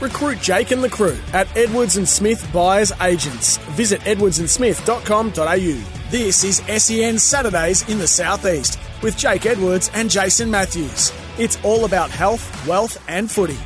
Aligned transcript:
Recruit 0.00 0.40
Jake 0.40 0.72
and 0.72 0.84
the 0.84 0.90
crew 0.90 1.16
at 1.32 1.48
Edwards 1.56 1.96
and 1.96 2.08
Smith 2.08 2.46
Buyers 2.52 2.92
Agents. 3.00 3.56
Visit 3.74 4.00
edwardsandsmith.com.au. 4.02 6.10
This 6.10 6.44
is 6.44 6.56
SEN 6.82 7.18
Saturdays 7.18 7.88
in 7.88 7.98
the 7.98 8.06
Southeast 8.06 8.78
with 9.02 9.16
Jake 9.16 9.46
Edwards 9.46 9.90
and 9.94 10.10
Jason 10.10 10.50
Matthews. 10.50 11.12
It's 11.38 11.58
all 11.64 11.84
about 11.84 12.10
health, 12.10 12.66
wealth, 12.66 13.02
and 13.08 13.30
footy. 13.30 13.58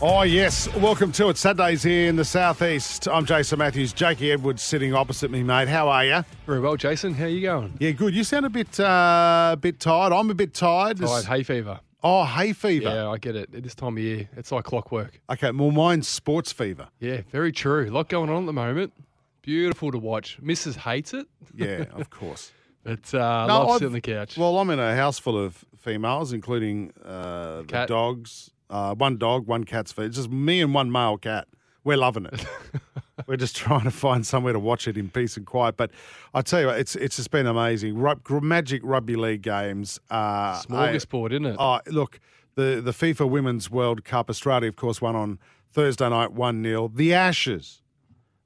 Oh, 0.00 0.22
yes. 0.22 0.72
Welcome 0.76 1.10
to 1.12 1.28
it. 1.28 1.36
Saturdays 1.36 1.82
here 1.82 2.08
in 2.08 2.14
the 2.14 2.24
southeast. 2.24 3.08
I'm 3.08 3.26
Jason 3.26 3.58
Matthews. 3.58 3.92
Jakey 3.92 4.30
Edwards 4.30 4.62
sitting 4.62 4.94
opposite 4.94 5.32
me, 5.32 5.42
mate. 5.42 5.66
How 5.66 5.88
are 5.88 6.04
you? 6.04 6.24
Very 6.46 6.60
well, 6.60 6.76
Jason. 6.76 7.14
How 7.14 7.24
are 7.24 7.28
you 7.28 7.40
going? 7.40 7.74
Yeah, 7.80 7.90
good. 7.90 8.14
You 8.14 8.22
sound 8.22 8.46
a 8.46 8.50
bit, 8.50 8.78
uh, 8.78 9.56
bit 9.60 9.80
tired. 9.80 10.12
I'm 10.12 10.30
a 10.30 10.34
bit 10.34 10.54
tired. 10.54 10.98
Tired, 10.98 11.24
hay 11.24 11.42
fever. 11.42 11.80
Oh, 12.02 12.24
hay 12.24 12.52
fever. 12.52 12.88
Yeah, 12.88 13.08
I 13.08 13.18
get 13.18 13.34
it. 13.36 13.54
At 13.54 13.62
this 13.64 13.74
time 13.74 13.96
of 13.96 14.02
year, 14.02 14.28
it's 14.36 14.52
like 14.52 14.64
clockwork. 14.64 15.20
Okay, 15.30 15.50
well, 15.50 15.70
mine's 15.72 16.06
sports 16.06 16.52
fever. 16.52 16.88
Yeah, 17.00 17.22
very 17.30 17.50
true. 17.52 17.88
A 17.88 17.90
lot 17.90 18.08
going 18.08 18.30
on 18.30 18.44
at 18.44 18.46
the 18.46 18.52
moment. 18.52 18.92
Beautiful 19.42 19.90
to 19.92 19.98
watch. 19.98 20.38
Mrs. 20.42 20.76
hates 20.76 21.14
it, 21.14 21.26
Yeah, 21.54 21.84
of 21.94 22.10
course. 22.10 22.52
but 22.84 23.12
uh, 23.14 23.46
No, 23.46 23.58
loves 23.58 23.68
I've- 23.70 23.72
sitting 23.74 23.86
on 23.88 23.92
the 23.94 24.00
couch. 24.00 24.36
Well, 24.38 24.58
I'm 24.58 24.70
in 24.70 24.78
a 24.78 24.94
house 24.94 25.18
full 25.18 25.36
of 25.38 25.64
females, 25.76 26.32
including 26.32 26.92
uh, 27.04 27.62
the 27.62 27.86
dogs. 27.88 28.50
Uh, 28.70 28.94
one 28.94 29.16
dog, 29.16 29.46
one 29.46 29.64
cat's 29.64 29.90
feet. 29.92 30.06
It's 30.06 30.16
just 30.16 30.30
me 30.30 30.60
and 30.60 30.74
one 30.74 30.92
male 30.92 31.16
cat. 31.16 31.48
We're 31.84 31.96
loving 31.96 32.26
it. 32.26 32.44
We're 33.26 33.36
just 33.36 33.56
trying 33.56 33.84
to 33.84 33.90
find 33.90 34.26
somewhere 34.26 34.52
to 34.52 34.58
watch 34.58 34.86
it 34.88 34.96
in 34.96 35.10
peace 35.10 35.36
and 35.36 35.46
quiet. 35.46 35.76
But 35.76 35.90
I 36.34 36.42
tell 36.42 36.60
you 36.60 36.66
what, 36.68 36.78
it's 36.78 36.96
it's 36.96 37.16
just 37.16 37.30
been 37.30 37.46
amazing. 37.46 37.94
Gr- 38.22 38.40
magic 38.40 38.82
rugby 38.84 39.16
league 39.16 39.42
games. 39.42 39.98
Uh, 40.10 40.60
Smorgasbord, 40.62 41.32
isn't 41.32 41.46
it? 41.46 41.56
Oh, 41.58 41.80
look, 41.86 42.20
the, 42.54 42.80
the 42.84 42.90
FIFA 42.92 43.28
Women's 43.30 43.70
World 43.70 44.04
Cup, 44.04 44.28
Australia, 44.30 44.68
of 44.68 44.76
course, 44.76 45.00
won 45.00 45.14
on 45.16 45.38
Thursday 45.72 46.08
night 46.08 46.32
1 46.32 46.62
0. 46.62 46.90
The 46.94 47.14
Ashes, 47.14 47.82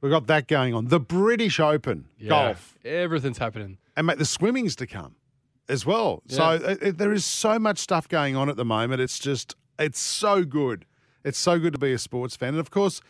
we've 0.01 0.11
got 0.13 0.27
that 0.27 0.47
going 0.49 0.75
on. 0.75 0.87
The 0.89 1.01
British 1.01 1.59
Open, 1.61 2.07
Yeah. 2.19 2.29
golf, 2.29 2.77
Everything's 2.85 3.39
happening. 3.39 3.79
and 3.97 4.07
mate, 4.07 4.19
the 4.19 4.25
swimming's 4.25 4.77
to 4.77 4.87
come 4.87 5.17
as 5.69 5.87
well. 5.87 6.23
So 6.29 6.53
Yeah. 6.53 6.71
it, 6.73 6.83
it- 6.83 6.99
there 6.99 7.13
is 7.13 7.25
so 7.25 7.59
much 7.59 7.79
stuff 7.79 8.09
going 8.09 8.37
on 8.37 8.49
at 8.49 8.57
the 8.57 8.65
moment. 8.65 9.01
It's 9.01 9.19
just, 9.19 9.55
it's 9.79 9.99
so 10.01 10.45
good. 10.45 10.87
It's 11.25 11.39
so 11.39 11.59
good 11.61 11.73
to 11.73 11.79
be 11.79 11.93
a 11.93 11.99
sports 11.99 12.35
fan. 12.37 12.51
And 12.51 12.59
of 12.59 12.71
course, 12.71 13.01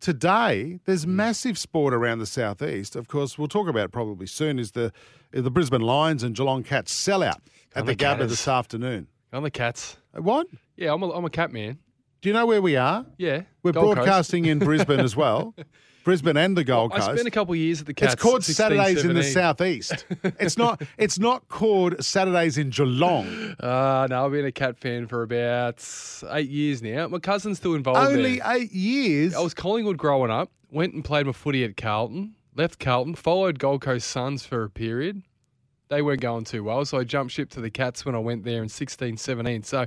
today 0.00 0.80
there's 0.84 1.04
Mm. 1.04 1.10
massive 1.10 1.58
sport 1.58 1.92
around 1.94 2.18
the 2.18 2.26
southeast. 2.26 2.96
Of 2.96 3.08
course, 3.08 3.38
we'll 3.38 3.48
talk 3.48 3.68
about 3.68 3.84
it 3.86 3.92
probably 3.92 4.26
soon. 4.26 4.58
Is 4.58 4.72
the 4.72 4.92
the 5.30 5.50
Brisbane 5.50 5.80
Lions 5.82 6.22
and 6.22 6.34
Geelong 6.34 6.62
Cats 6.62 6.92
sellout 6.94 7.38
at 7.74 7.84
the 7.86 7.92
the 7.92 7.96
Gabba 7.96 8.28
this 8.28 8.48
afternoon. 8.48 9.08
On 9.32 9.42
the 9.42 9.50
cats. 9.50 9.98
What? 10.12 10.46
Yeah, 10.76 10.94
I'm 10.94 11.02
a, 11.02 11.10
I'm 11.10 11.24
a 11.24 11.30
cat 11.30 11.52
man. 11.52 11.78
Do 12.22 12.28
you 12.28 12.32
know 12.32 12.46
where 12.46 12.62
we 12.62 12.76
are? 12.76 13.04
Yeah. 13.18 13.42
We're 13.62 13.72
Gold 13.72 13.96
broadcasting 13.96 14.46
in 14.46 14.58
Brisbane 14.58 15.00
as 15.00 15.14
well. 15.14 15.54
Brisbane 16.08 16.38
and 16.38 16.56
the 16.56 16.64
Gold 16.64 16.92
Coast. 16.92 17.06
I 17.06 17.12
spent 17.12 17.28
a 17.28 17.30
couple 17.30 17.52
of 17.52 17.58
years 17.58 17.82
at 17.82 17.86
the 17.86 17.92
cats. 17.92 18.14
it's 18.14 18.22
called 18.22 18.42
16, 18.42 18.54
Saturdays 18.54 19.04
in 19.04 19.12
the 19.12 19.22
southeast. 19.22 20.06
It's 20.40 20.56
not. 20.56 20.80
It's 20.96 21.18
not 21.18 21.46
called 21.48 22.02
Saturdays 22.02 22.56
in 22.56 22.70
Geelong. 22.70 23.26
Uh, 23.60 24.06
no, 24.08 24.24
I've 24.24 24.32
been 24.32 24.46
a 24.46 24.52
cat 24.52 24.78
fan 24.78 25.06
for 25.06 25.22
about 25.22 25.86
eight 26.30 26.48
years 26.48 26.80
now. 26.82 27.08
My 27.08 27.18
cousin's 27.18 27.58
still 27.58 27.74
involved 27.74 28.00
there. 28.00 28.16
Only 28.16 28.38
there. 28.38 28.56
eight 28.56 28.72
years. 28.72 29.34
I 29.34 29.40
was 29.40 29.52
Collingwood 29.52 29.98
growing 29.98 30.30
up. 30.30 30.50
Went 30.70 30.94
and 30.94 31.04
played 31.04 31.26
my 31.26 31.32
footy 31.32 31.62
at 31.62 31.76
Carlton. 31.76 32.36
Left 32.56 32.78
Carlton. 32.78 33.14
Followed 33.14 33.58
Gold 33.58 33.82
Coast 33.82 34.08
Suns 34.08 34.46
for 34.46 34.64
a 34.64 34.70
period. 34.70 35.22
They 35.88 36.00
weren't 36.00 36.22
going 36.22 36.44
too 36.44 36.64
well, 36.64 36.86
so 36.86 36.96
I 36.96 37.04
jumped 37.04 37.34
ship 37.34 37.50
to 37.50 37.60
the 37.60 37.70
Cats 37.70 38.06
when 38.06 38.14
I 38.14 38.18
went 38.18 38.44
there 38.44 38.62
in 38.62 38.70
16, 38.70 39.18
17. 39.18 39.62
So, 39.62 39.84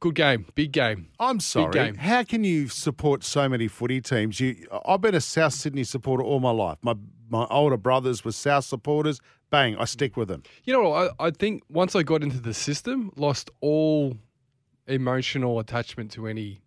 good 0.00 0.14
game, 0.14 0.46
big 0.54 0.72
game. 0.72 1.08
I'm 1.20 1.40
sorry. 1.40 1.72
game. 1.72 1.94
How 1.96 2.22
can 2.24 2.42
you 2.44 2.68
support 2.68 3.22
so 3.24 3.48
many 3.48 3.68
footy 3.68 4.00
teams? 4.00 4.40
You, 4.40 4.66
I've 4.86 5.00
been 5.00 5.14
a 5.14 5.20
South 5.20 5.52
Sydney 5.52 5.84
supporter 5.84 6.24
all 6.24 6.40
my 6.40 6.50
life. 6.50 6.78
My 6.82 6.94
my 7.28 7.46
older 7.50 7.76
brothers 7.76 8.24
were 8.24 8.32
South 8.32 8.64
supporters. 8.64 9.20
Bang, 9.50 9.76
I 9.76 9.84
stick 9.84 10.16
with 10.16 10.28
them. 10.28 10.42
You 10.64 10.72
know, 10.72 10.92
I, 10.92 11.10
I 11.20 11.30
think 11.30 11.62
once 11.68 11.94
I 11.94 12.02
got 12.02 12.22
into 12.22 12.40
the 12.40 12.54
system, 12.54 13.12
lost 13.16 13.50
all 13.60 14.16
emotional 14.86 15.58
attachment 15.60 16.10
to 16.12 16.26
any 16.26 16.60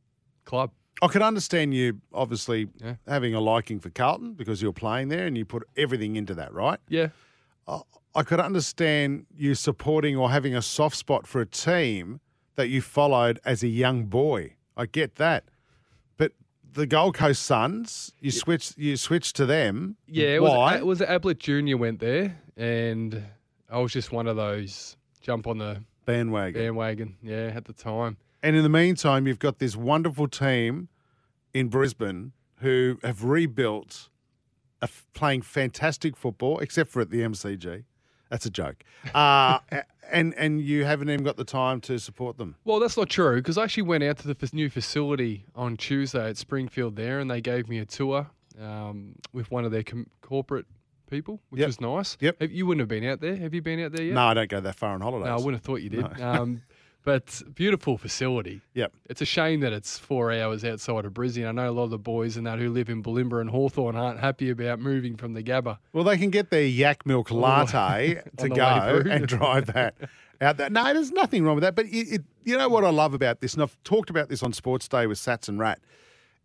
club. 0.46 0.72
I 1.02 1.08
can 1.08 1.22
understand 1.22 1.74
you 1.74 2.00
obviously 2.14 2.70
Yeah. 2.82 2.96
having 3.08 3.34
a 3.34 3.42
liking 3.42 3.80
for 3.80 3.90
Carlton 3.90 4.34
because 4.36 4.62
you're 4.62 4.72
playing 4.74 5.10
there 5.10 5.26
and 5.26 5.38
you 5.38 5.44
put 5.44 5.64
everything 5.76 6.16
into 6.16 6.34
that, 6.36 6.54
right? 6.54 6.80
Yeah, 6.88 7.10
I 8.16 8.22
could 8.24 8.40
understand 8.40 9.26
you 9.36 9.56
supporting 9.56 10.16
or 10.16 10.30
having 10.30 10.56
a 10.56 10.62
soft 10.62 10.96
spot 10.96 11.26
for 11.26 11.42
a 11.42 11.46
team 11.48 12.20
that 12.56 12.70
you 12.70 12.82
followed 12.82 13.40
as 13.46 13.64
a 13.64 13.68
young 13.68 14.06
boy. 14.06 14.54
I 14.78 14.86
get 14.86 15.16
that. 15.16 15.46
But 16.18 16.32
the 16.74 16.86
Gold 16.86 17.16
Coast 17.16 17.44
Suns, 17.44 18.12
you 18.20 18.32
switch 18.32 18.74
you 18.78 18.98
switched 18.98 19.36
to 19.38 19.46
them. 19.46 19.98
yeah. 20.08 20.36
It 20.36 20.42
Why? 20.42 20.74
was, 20.74 20.76
it 20.82 20.86
was 20.86 21.02
Ablett 21.02 21.40
Junior 21.40 21.78
went 21.78 22.00
there, 22.00 22.38
and 22.58 23.24
I 23.70 23.80
was 23.80 23.92
just 23.92 24.12
one 24.12 24.28
of 24.28 24.36
those 24.36 24.98
jump 25.22 25.48
on 25.48 25.58
the 25.58 25.84
bandwagon. 26.06 26.62
bandwagon. 26.62 27.18
Yeah, 27.22 27.52
at 27.56 27.66
the 27.66 27.74
time. 27.74 28.18
And 28.42 28.56
in 28.56 28.64
the 28.64 28.70
meantime, 28.70 29.26
you've 29.26 29.40
got 29.40 29.60
this 29.60 29.76
wonderful 29.76 30.28
team 30.28 30.90
in 31.54 31.70
Brisbane 31.70 32.34
who 32.58 32.98
have 33.04 33.24
rebuilt, 33.24 34.10
a 34.82 34.86
f- 34.86 35.06
playing 35.14 35.44
fantastic 35.44 36.18
football, 36.18 36.60
except 36.60 36.90
for 36.90 37.02
at 37.02 37.10
the 37.10 37.22
MCG. 37.22 37.84
That's 38.34 38.48
a 38.48 38.50
joke. 38.50 38.84
Uh, 39.14 39.60
and 40.12 40.34
and 40.40 40.60
you 40.60 40.86
haven't 40.86 41.08
even 41.12 41.24
got 41.24 41.38
the 41.38 41.44
time 41.44 41.80
to 41.82 42.00
support 42.00 42.40
them. 42.40 42.56
Well, 42.66 42.80
that's 42.80 42.98
not 42.98 43.08
true 43.08 43.36
because 43.36 43.60
I 43.60 43.64
actually 43.66 43.84
went 43.84 44.04
out 44.04 44.18
to 44.18 44.28
the 44.28 44.36
f- 44.42 44.54
new 44.56 44.72
facility 44.72 45.46
on 45.56 45.78
Tuesday 45.78 46.30
at 46.30 46.38
Springfield 46.38 46.96
there, 46.96 47.20
and 47.20 47.30
they 47.30 47.42
gave 47.42 47.70
me 47.70 47.78
a 47.78 47.86
tour 47.86 48.26
um, 48.60 49.14
with 49.34 49.52
one 49.52 49.66
of 49.66 49.72
their 49.72 49.84
com- 49.84 50.08
corporate 50.22 50.66
people, 51.12 51.40
which 51.52 51.60
Yep. 51.60 51.68
was 51.68 51.80
nice. 51.82 52.18
Yep. 52.22 52.42
Have, 52.42 52.52
you 52.52 52.66
wouldn't 52.66 52.82
have 52.82 52.88
been 52.88 53.06
out 53.06 53.22
there. 53.22 53.36
Have 53.36 53.54
you 53.54 53.62
been 53.62 53.80
out 53.80 53.92
there 53.92 54.04
yet? 54.04 54.16
No, 54.16 54.24
I 54.26 54.34
don't 54.34 54.50
go 54.50 54.60
that 54.62 54.76
far 54.78 54.96
on 54.96 55.02
holidays. 55.02 55.28
No, 55.28 55.34
I 55.34 55.36
wouldn't 55.38 55.56
have 55.58 55.62
thought 55.62 55.82
you 55.84 55.90
did. 55.90 56.20
Um, 56.20 56.64
but 57.04 57.42
beautiful 57.54 57.98
facility. 57.98 58.62
Yep. 58.74 58.94
It's 59.10 59.22
a 59.22 59.26
shame 59.26 59.60
that 59.60 59.74
it's 59.74 59.98
four 59.98 60.32
hours 60.32 60.64
outside 60.64 61.06
of 61.06 61.14
Brisbane. 61.14 61.46
I 61.46 61.52
know 61.52 61.70
a 61.70 61.72
lot 61.72 61.84
of 61.84 61.90
the 61.90 61.98
boys 61.98 62.38
and 62.38 62.48
that 62.48 62.60
who 62.60 62.70
live 62.70 62.90
in 62.90 63.04
Bulimba 63.04 63.42
and 63.42 63.50
Hawthorn 63.50 63.96
aren't 63.96 64.20
happy 64.20 64.50
about 64.50 64.80
moving 64.80 65.16
from 65.16 65.34
the 65.34 65.44
Gabba. 65.44 65.78
Well, 65.92 66.04
they 66.04 66.18
can 66.18 66.30
get 66.30 66.50
their 66.50 66.66
yak 66.66 67.06
milk 67.06 67.32
oh, 67.32 67.36
latte 67.40 68.22
to 68.38 68.50
go 68.50 69.04
and 69.10 69.28
drive 69.28 69.68
that 69.68 69.96
out 70.42 70.58
there. 70.58 70.70
No, 70.70 70.94
there's 70.94 71.12
nothing 71.12 71.44
wrong 71.44 71.56
with 71.56 71.64
that. 71.64 71.76
But 71.76 71.86
it, 71.88 72.08
it, 72.14 72.24
you 72.44 72.58
know 72.58 72.70
what 72.70 72.84
I 72.84 72.90
love 72.90 73.14
about 73.14 73.42
this, 73.42 73.54
and 73.54 73.64
I've 73.64 73.78
talked 73.84 74.10
about 74.10 74.30
this 74.30 74.44
on 74.44 74.54
Sports 74.54 74.88
Day 74.88 75.08
with 75.08 75.18
Sats 75.18 75.50
and 75.50 75.60
Rat, 75.60 75.80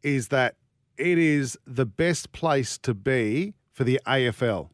is 0.02 0.28
that 0.28 0.56
it 0.96 1.18
is 1.18 1.56
the 1.66 1.86
best 1.86 2.32
place 2.32 2.78
to 2.78 2.94
be 2.94 3.54
for 3.72 3.84
the 3.84 4.00
AFL. 4.06 4.70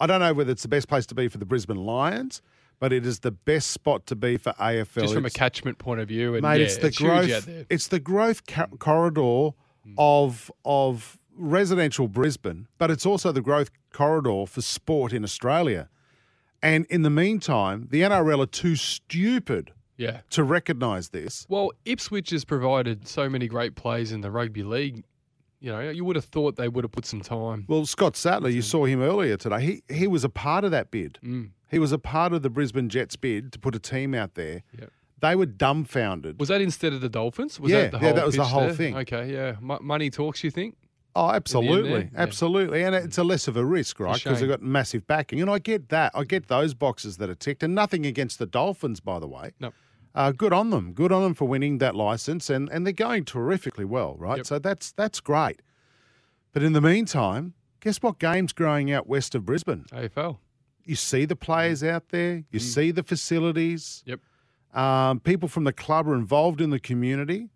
I 0.00 0.06
don't 0.06 0.20
know 0.20 0.32
whether 0.32 0.50
it's 0.50 0.62
the 0.62 0.68
best 0.68 0.88
place 0.88 1.06
to 1.06 1.14
be 1.14 1.28
for 1.28 1.38
the 1.38 1.44
Brisbane 1.44 1.76
Lions, 1.76 2.42
but 2.80 2.92
it 2.92 3.04
is 3.06 3.20
the 3.20 3.30
best 3.30 3.70
spot 3.70 4.06
to 4.06 4.16
be 4.16 4.36
for 4.36 4.52
AFL. 4.54 5.02
Just 5.02 5.14
from 5.14 5.26
a 5.26 5.30
catchment 5.30 5.78
point 5.78 6.00
of 6.00 6.08
view. 6.08 6.34
And 6.34 6.42
mate, 6.42 6.58
yeah, 6.60 6.66
it's 6.66 6.76
the 6.76 6.90
huge 6.90 6.98
growth. 6.98 7.48
It's 7.70 7.88
the 7.88 8.00
growth 8.00 8.46
ca- 8.46 8.68
corridor 8.78 9.50
of 9.96 10.50
of 10.64 11.18
residential 11.36 12.08
Brisbane, 12.08 12.66
but 12.78 12.90
it's 12.90 13.06
also 13.06 13.32
the 13.32 13.40
growth 13.40 13.70
corridor 13.92 14.44
for 14.46 14.60
sport 14.60 15.12
in 15.12 15.22
Australia. 15.24 15.88
And 16.62 16.84
in 16.86 17.02
the 17.02 17.10
meantime, 17.10 17.86
the 17.90 18.02
NRL 18.02 18.42
are 18.42 18.46
too 18.46 18.74
stupid 18.74 19.70
Yeah. 19.96 20.20
to 20.30 20.42
recognise 20.42 21.10
this. 21.10 21.46
Well, 21.48 21.70
Ipswich 21.84 22.30
has 22.30 22.44
provided 22.44 23.06
so 23.06 23.28
many 23.28 23.46
great 23.46 23.76
plays 23.76 24.10
in 24.10 24.20
the 24.20 24.30
rugby 24.30 24.64
league. 24.64 25.04
You 25.60 25.70
know, 25.72 25.90
you 25.90 26.04
would 26.04 26.16
have 26.16 26.24
thought 26.24 26.56
they 26.56 26.68
would 26.68 26.84
have 26.84 26.92
put 26.92 27.04
some 27.06 27.20
time. 27.20 27.64
Well, 27.68 27.86
Scott 27.86 28.16
Sattler, 28.16 28.48
you 28.48 28.62
saw 28.62 28.84
him 28.84 29.00
earlier 29.00 29.36
today. 29.36 29.60
He 29.88 29.94
he 29.94 30.06
was 30.08 30.24
a 30.24 30.28
part 30.28 30.64
of 30.64 30.70
that 30.72 30.90
bid. 30.90 31.18
Mm. 31.22 31.50
He 31.70 31.78
was 31.78 31.92
a 31.92 31.98
part 31.98 32.32
of 32.32 32.42
the 32.42 32.50
Brisbane 32.50 32.88
Jets 32.88 33.16
bid 33.16 33.52
to 33.52 33.58
put 33.58 33.74
a 33.74 33.78
team 33.78 34.14
out 34.14 34.34
there. 34.34 34.62
Yep. 34.78 34.90
They 35.20 35.34
were 35.34 35.46
dumbfounded. 35.46 36.38
Was 36.38 36.48
that 36.48 36.60
instead 36.60 36.92
of 36.92 37.00
the 37.00 37.08
Dolphins? 37.08 37.58
Was 37.58 37.72
Yeah, 37.72 37.82
that 37.82 37.90
the 37.92 37.96
yeah, 37.98 38.04
whole 38.06 38.14
that 38.14 38.26
was 38.26 38.36
the 38.36 38.44
whole 38.44 38.60
there? 38.62 38.72
thing. 38.74 38.96
Okay, 38.98 39.32
yeah. 39.32 39.56
Mo- 39.60 39.80
money 39.82 40.10
talks, 40.10 40.44
you 40.44 40.50
think? 40.50 40.76
Oh, 41.16 41.30
absolutely, 41.30 41.90
there? 41.90 42.10
Yeah. 42.14 42.20
absolutely, 42.20 42.84
and 42.84 42.94
it's 42.94 43.18
a 43.18 43.24
less 43.24 43.48
of 43.48 43.56
a 43.56 43.64
risk, 43.64 43.98
right? 43.98 44.22
Because 44.22 44.38
they've 44.38 44.48
got 44.48 44.62
massive 44.62 45.06
backing, 45.08 45.40
and 45.40 45.50
I 45.50 45.58
get 45.58 45.88
that. 45.88 46.12
I 46.14 46.22
get 46.22 46.46
those 46.46 46.74
boxes 46.74 47.16
that 47.16 47.28
are 47.28 47.34
ticked, 47.34 47.64
and 47.64 47.74
nothing 47.74 48.06
against 48.06 48.38
the 48.38 48.46
Dolphins, 48.46 49.00
by 49.00 49.18
the 49.18 49.26
way. 49.26 49.50
No. 49.58 49.72
Uh, 50.14 50.30
good 50.32 50.52
on 50.52 50.70
them. 50.70 50.92
Good 50.92 51.10
on 51.10 51.22
them 51.22 51.34
for 51.34 51.46
winning 51.48 51.78
that 51.78 51.96
license, 51.96 52.48
and, 52.48 52.68
and 52.70 52.86
they're 52.86 52.92
going 52.92 53.24
terrifically 53.24 53.84
well, 53.84 54.14
right? 54.16 54.36
Yep. 54.38 54.46
So 54.46 54.58
that's 54.60 54.92
that's 54.92 55.18
great. 55.18 55.60
But 56.52 56.62
in 56.62 56.72
the 56.72 56.80
meantime, 56.80 57.54
guess 57.80 57.98
what 58.02 58.20
game's 58.20 58.52
growing 58.52 58.92
out 58.92 59.08
west 59.08 59.34
of 59.34 59.44
Brisbane? 59.44 59.86
AFL. 59.92 60.38
You 60.88 60.96
see 60.96 61.24
the 61.26 61.36
players 61.36 61.84
out 61.84 62.08
there. 62.08 62.44
You 62.50 62.58
see 62.58 62.90
the 62.90 63.02
facilities. 63.02 64.02
Yep. 64.06 64.20
Um, 64.74 65.20
people 65.20 65.48
from 65.48 65.64
the 65.64 65.72
club 65.72 66.08
are 66.08 66.14
involved 66.14 66.60
in 66.60 66.70
the 66.70 66.80
community. 66.80 67.48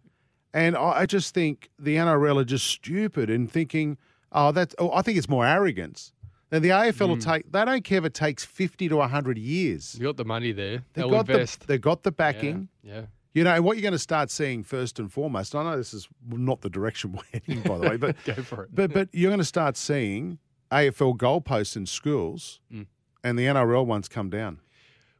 And 0.55 0.77
I, 0.77 1.01
I 1.01 1.07
just 1.07 1.33
think 1.35 1.71
the 1.79 1.97
NRL 1.97 2.39
are 2.41 2.45
just 2.45 2.67
stupid 2.67 3.31
in 3.31 3.47
thinking, 3.47 3.97
oh, 4.33 4.53
that's, 4.53 4.75
oh, 4.79 4.91
I 4.93 5.03
think 5.03 5.17
it's 5.19 5.29
more 5.29 5.47
arrogance. 5.47 6.13
Now, 6.51 6.59
the 6.59 6.69
AFL 6.69 7.09
will 7.09 7.17
take, 7.17 7.51
they 7.51 7.65
don't 7.65 7.83
care 7.85 7.99
if 7.99 8.05
it 8.05 8.13
takes 8.13 8.45
50 8.45 8.91
to 8.91 8.97
100 8.97 9.39
years. 9.39 9.95
You 9.99 10.03
got 10.05 10.19
the 10.19 10.25
money 10.27 10.53
there. 10.53 10.85
They've 10.93 11.05
They'll 11.05 11.11
got, 11.11 11.27
the, 11.27 11.33
invest. 11.33 11.67
they've 11.67 11.81
got 11.81 12.03
the 12.03 12.13
backing. 12.13 12.69
Yeah. 12.83 13.03
You 13.33 13.45
know, 13.45 13.63
what 13.63 13.79
you're 13.79 13.83
going 13.83 13.93
to 13.93 13.99
start 13.99 14.31
seeing 14.31 14.63
first 14.63 14.99
and 14.99 15.11
foremost, 15.11 15.55
I 15.55 15.63
know 15.65 15.79
this 15.79 15.95
is 15.95 16.07
not 16.29 16.61
the 16.61 16.69
direction 16.69 17.13
we're 17.15 17.23
heading, 17.33 17.63
by 17.63 17.79
the 17.79 17.89
way, 17.89 17.97
but 17.97 18.17
Go 18.27 18.35
for 18.43 18.65
it. 18.65 18.75
but 18.75 18.93
but 18.93 19.09
you're 19.13 19.31
going 19.31 19.39
to 19.39 19.45
start 19.47 19.79
seeing 19.79 20.39
AFL 20.71 21.17
goalposts 21.17 21.75
in 21.77 21.87
schools, 21.87 22.61
Mm. 22.71 22.87
And 23.25 23.39
the 23.39 23.47
NRL 23.47 23.87
ones 23.87 24.09
come 24.09 24.31
down. 24.31 24.61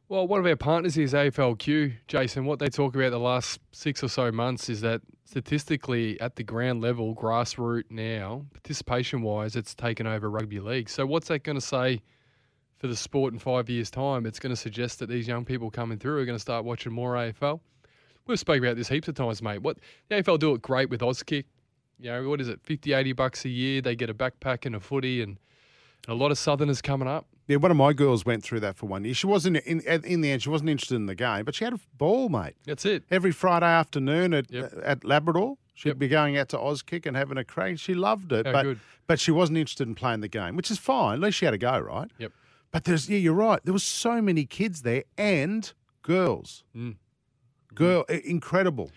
Well, 0.09 0.27
one 0.27 0.39
of 0.39 0.45
our 0.45 0.55
partners 0.55 0.97
is 0.97 1.13
AFLQ, 1.13 1.93
Jason. 2.07 2.45
What 2.45 2.59
they 2.59 2.67
talk 2.67 2.95
about 2.95 3.11
the 3.11 3.19
last 3.19 3.59
six 3.71 4.03
or 4.03 4.09
so 4.09 4.31
months 4.31 4.69
is 4.69 4.81
that 4.81 5.01
statistically, 5.25 6.19
at 6.21 6.35
the 6.35 6.43
ground 6.43 6.81
level, 6.81 7.15
grassroots 7.15 7.89
now, 7.89 8.45
participation 8.53 9.21
wise, 9.21 9.55
it's 9.55 9.73
taken 9.73 10.05
over 10.05 10.29
rugby 10.29 10.59
league. 10.59 10.89
So, 10.89 11.05
what's 11.05 11.29
that 11.29 11.43
going 11.43 11.55
to 11.55 11.65
say 11.65 12.01
for 12.77 12.87
the 12.87 12.95
sport 12.95 13.33
in 13.33 13.39
five 13.39 13.69
years' 13.69 13.89
time? 13.89 14.25
It's 14.25 14.39
going 14.39 14.51
to 14.51 14.61
suggest 14.61 14.99
that 14.99 15.09
these 15.09 15.27
young 15.27 15.45
people 15.45 15.71
coming 15.71 15.97
through 15.97 16.19
are 16.19 16.25
going 16.25 16.37
to 16.37 16.41
start 16.41 16.65
watching 16.65 16.91
more 16.91 17.15
AFL. 17.15 17.61
We've 18.27 18.39
spoken 18.39 18.63
about 18.63 18.77
this 18.77 18.89
heaps 18.89 19.07
of 19.07 19.15
times, 19.15 19.41
mate. 19.41 19.63
What 19.63 19.79
the 20.09 20.21
AFL 20.21 20.37
do 20.37 20.53
it 20.53 20.61
great 20.61 20.89
with 20.89 21.01
Auskick. 21.01 21.45
You 21.99 22.11
know, 22.11 22.29
what 22.29 22.39
is 22.39 22.49
it, 22.49 22.59
50, 22.63 22.93
80 22.93 23.13
bucks 23.13 23.45
a 23.45 23.49
year? 23.49 23.81
They 23.81 23.95
get 23.95 24.09
a 24.09 24.13
backpack 24.13 24.65
and 24.65 24.75
a 24.75 24.79
footy 24.79 25.21
and, 25.21 25.39
and 26.07 26.13
a 26.13 26.15
lot 26.15 26.31
of 26.31 26.37
Southerners 26.37 26.81
coming 26.81 27.07
up. 27.07 27.25
Yeah, 27.47 27.57
one 27.57 27.71
of 27.71 27.77
my 27.77 27.91
girls 27.93 28.25
went 28.25 28.41
through 28.43 28.61
that 28.61 28.77
for 28.77 28.85
one 28.85 29.03
year. 29.03 29.13
She 29.13 29.27
wasn't 29.27 29.57
in 29.57 29.81
in 29.81 30.21
the 30.21 30.31
end. 30.31 30.41
She 30.43 30.49
wasn't 30.49 30.69
interested 30.69 30.95
in 30.95 31.07
the 31.07 31.15
game, 31.15 31.43
but 31.43 31.55
she 31.55 31.63
had 31.65 31.73
a 31.73 31.79
ball, 31.97 32.29
mate. 32.29 32.55
That's 32.65 32.85
it. 32.85 33.03
Every 33.11 33.31
Friday 33.31 33.65
afternoon 33.65 34.33
at 34.33 34.49
Yep. 34.49 34.73
at 34.83 35.03
Labrador, 35.03 35.57
she'd 35.73 35.89
Yep. 35.89 35.97
be 35.97 36.07
going 36.07 36.37
out 36.37 36.47
to 36.49 36.57
Auskick 36.57 37.05
and 37.05 37.17
having 37.17 37.37
a 37.37 37.43
crack. 37.43 37.79
She 37.79 37.93
loved 37.93 38.31
it, 38.31 38.45
How 38.45 38.51
but 38.53 38.63
good. 38.63 38.79
but 39.07 39.19
she 39.19 39.31
wasn't 39.31 39.57
interested 39.57 39.87
in 39.87 39.95
playing 39.95 40.21
the 40.21 40.29
game, 40.29 40.55
which 40.55 40.71
is 40.71 40.77
fine. 40.79 41.15
At 41.15 41.19
least 41.19 41.37
she 41.37 41.45
had 41.45 41.53
a 41.53 41.57
go, 41.57 41.77
right? 41.79 42.09
Yep. 42.17 42.31
But 42.71 42.85
there's 42.85 43.09
yeah, 43.09 43.17
you're 43.17 43.33
right. 43.33 43.59
There 43.65 43.73
was 43.73 43.83
so 43.83 44.21
many 44.21 44.45
kids 44.45 44.83
there 44.83 45.03
and 45.17 45.71
girls. 46.01 46.63
Mm. 46.75 46.95
Girl, 47.75 48.05
i- 48.09 48.21
incredible. 48.25 48.89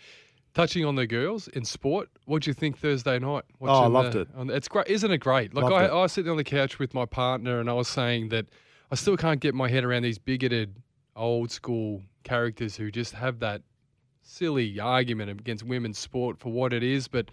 Touching 0.57 0.87
on 0.87 0.95
the 0.95 1.07
girls 1.07 1.49
in 1.49 1.67
sport, 1.67 2.09
what 2.25 2.43
do 2.43 2.49
you 2.49 2.55
think 2.55 2.79
Thursday 2.79 3.19
night? 3.19 3.45
Oh, 3.61 3.67
I 3.67 3.87
loved 3.89 4.15
the- 4.15 4.21
it. 4.23 4.29
on- 4.35 4.49
It's 4.49 4.69
great, 4.69 4.87
isn't 4.87 5.11
it 5.11 5.19
great? 5.19 5.53
Like 5.53 5.71
I, 5.71 5.85
it. 5.85 5.91
I 5.91 5.95
was 5.97 6.13
sitting 6.13 6.31
on 6.31 6.39
the 6.39 6.45
couch 6.45 6.79
with 6.79 6.95
my 6.95 7.05
partner, 7.05 7.61
and 7.61 7.69
I 7.69 7.75
was 7.75 7.89
saying 7.89 8.31
that 8.31 8.47
I 8.91 8.95
still 8.95 9.19
can't 9.19 9.39
get 9.39 9.55
my 9.55 9.69
head 9.69 9.85
around 9.85 10.05
these 10.05 10.17
bigoted, 10.17 10.75
old 11.15 11.51
school 11.51 12.01
characters 12.25 12.75
who 12.75 12.91
just 12.91 13.13
have 13.13 13.39
that 13.41 13.61
silly 14.23 14.81
argument 14.81 15.29
against 15.31 15.63
women's 15.63 15.99
sport 15.99 16.39
for 16.39 16.51
what 16.51 16.73
it 16.73 16.83
is. 16.83 17.07
But 17.07 17.31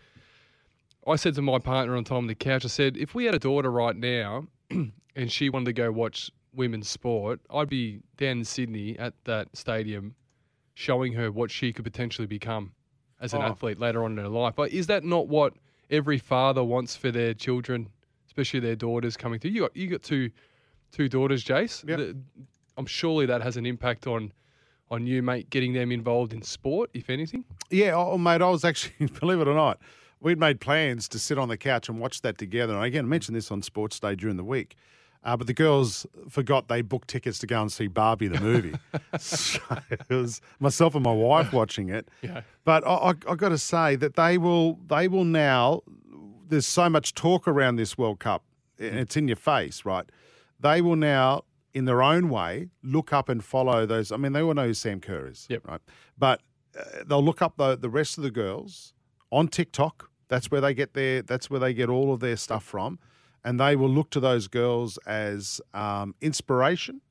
I 1.07 1.15
said 1.15 1.35
to 1.35 1.41
my 1.41 1.59
partner 1.59 1.95
on 1.95 2.03
time 2.03 2.17
on 2.17 2.27
the 2.27 2.35
couch, 2.35 2.65
I 2.65 2.67
said, 2.67 2.97
if 2.97 3.15
we 3.15 3.23
had 3.23 3.35
a 3.35 3.39
daughter 3.39 3.71
right 3.71 3.95
now, 3.95 4.47
and 4.69 5.31
she 5.31 5.49
wanted 5.49 5.67
to 5.67 5.73
go 5.73 5.93
watch 5.93 6.29
women's 6.53 6.89
sport, 6.89 7.39
I'd 7.49 7.69
be 7.69 8.01
down 8.17 8.39
in 8.39 8.43
Sydney 8.43 8.99
at 8.99 9.13
that 9.23 9.55
stadium 9.55 10.13
showing 10.73 11.13
her 11.13 11.31
what 11.31 11.51
she 11.51 11.71
could 11.71 11.85
potentially 11.85 12.27
become 12.27 12.73
as 13.23 13.33
an 13.33 13.41
Oh. 13.41 13.45
athlete 13.45 13.79
later 13.79 14.03
on 14.03 14.11
in 14.11 14.17
her 14.19 14.27
life. 14.27 14.53
But 14.55 14.71
is 14.71 14.85
that 14.87 15.03
not 15.03 15.27
what 15.27 15.53
every 15.89 16.19
father 16.19 16.63
wants 16.63 16.95
for 16.95 17.09
their 17.09 17.33
children, 17.33 17.89
especially 18.27 18.59
their 18.59 18.75
daughters 18.75 19.17
coming 19.17 19.39
through? 19.39 19.51
You 19.51 19.61
got 19.61 19.75
you 19.75 19.87
got 19.87 20.03
two 20.03 20.29
two 20.91 21.09
daughters, 21.09 21.43
Jace. 21.43 21.87
Yep. 21.87 21.97
The- 21.97 22.17
I'm 22.77 22.85
surely 22.85 23.25
that 23.27 23.41
has 23.41 23.57
an 23.57 23.65
impact 23.65 24.05
on 24.07 24.31
on 24.91 25.07
you, 25.07 25.23
mate, 25.23 25.49
getting 25.49 25.73
them 25.73 25.91
involved 25.91 26.33
in 26.33 26.41
sport, 26.43 26.89
if 26.93 27.09
anything. 27.09 27.43
Yeah, 27.71 27.95
oh, 27.95 28.11
oh 28.11 28.17
mate, 28.17 28.41
I 28.43 28.49
was 28.49 28.63
actually, 28.63 29.07
believe 29.19 29.39
it 29.39 29.47
or 29.47 29.55
not, 29.55 29.79
we'd 30.19 30.37
made 30.39 30.59
plans 30.59 31.07
to 31.09 31.17
sit 31.19 31.39
on 31.39 31.47
the 31.49 31.57
couch 31.57 31.89
and 31.89 31.99
watch 31.99 32.21
that 32.21 32.37
together. 32.37 32.75
And 32.75 32.83
again, 32.83 33.05
I 33.05 33.07
mentioned 33.07 33.35
this 33.35 33.49
on 33.51 33.61
Sports 33.63 33.99
Day 33.99 34.13
during 34.15 34.37
the 34.37 34.43
week. 34.43 34.75
Uh, 35.23 35.37
but 35.37 35.47
the 35.47 35.53
girls 35.53 36.05
forgot 36.29 36.67
they 36.67 36.81
booked 36.81 37.07
tickets 37.07 37.39
to 37.39 37.47
go 37.47 37.61
and 37.61 37.71
see 37.71 37.87
Barbie 37.87 38.27
the 38.27 38.41
movie. 38.41 38.73
so 39.19 39.59
it 39.89 40.09
was 40.09 40.41
myself 40.59 40.95
and 40.95 41.03
my 41.03 41.13
wife 41.13 41.53
watching 41.53 41.89
it. 41.89 42.09
Yeah. 42.21 42.41
But 42.65 42.85
I, 42.85 42.89
I, 42.93 43.09
I 43.29 43.35
got 43.35 43.49
to 43.49 43.57
say 43.57 43.95
that 43.95 44.15
they 44.15 44.37
will 44.37 44.79
they 44.87 45.07
will 45.07 45.23
now. 45.25 45.81
There's 46.49 46.67
so 46.67 46.89
much 46.89 47.13
talk 47.13 47.47
around 47.47 47.77
this 47.77 47.97
World 47.97 48.19
Cup, 48.19 48.43
and 48.77 48.97
it's 48.99 49.15
in 49.15 49.27
your 49.27 49.37
face, 49.37 49.85
right? 49.85 50.05
They 50.59 50.81
will 50.81 50.97
now, 50.97 51.43
in 51.73 51.85
their 51.85 52.03
own 52.03 52.29
way, 52.29 52.69
look 52.83 53.11
up 53.13 53.27
and 53.29 53.43
follow 53.43 53.85
those. 53.85 54.11
I 54.11 54.17
mean, 54.17 54.33
they 54.33 54.41
all 54.41 54.53
know 54.53 54.67
who 54.67 54.73
Sam 54.73 54.99
Kerr 54.99 55.27
is, 55.27 55.47
Yep. 55.49 55.67
right? 55.67 55.81
But 56.17 56.41
uh, 56.77 57.03
they'll 57.07 57.23
look 57.23 57.41
up 57.41 57.55
the 57.57 57.75
the 57.77 57.89
rest 57.89 58.17
of 58.17 58.23
the 58.23 58.31
girls 58.31 58.93
on 59.31 59.47
TikTok. 59.47 60.09
That's 60.27 60.51
where 60.51 60.61
they 60.61 60.73
get 60.73 60.93
their. 60.93 61.21
That's 61.21 61.49
where 61.49 61.59
they 61.61 61.73
get 61.73 61.89
all 61.89 62.13
of 62.13 62.19
their 62.19 62.35
stuff 62.37 62.63
from, 62.63 62.99
and 63.43 63.59
they 63.59 63.75
will 63.75 63.89
look 63.89 64.09
to 64.11 64.19
those 64.19 64.47
girls 64.47 64.97
as 65.05 65.61
um, 65.73 66.15
inspiration, 66.21 67.01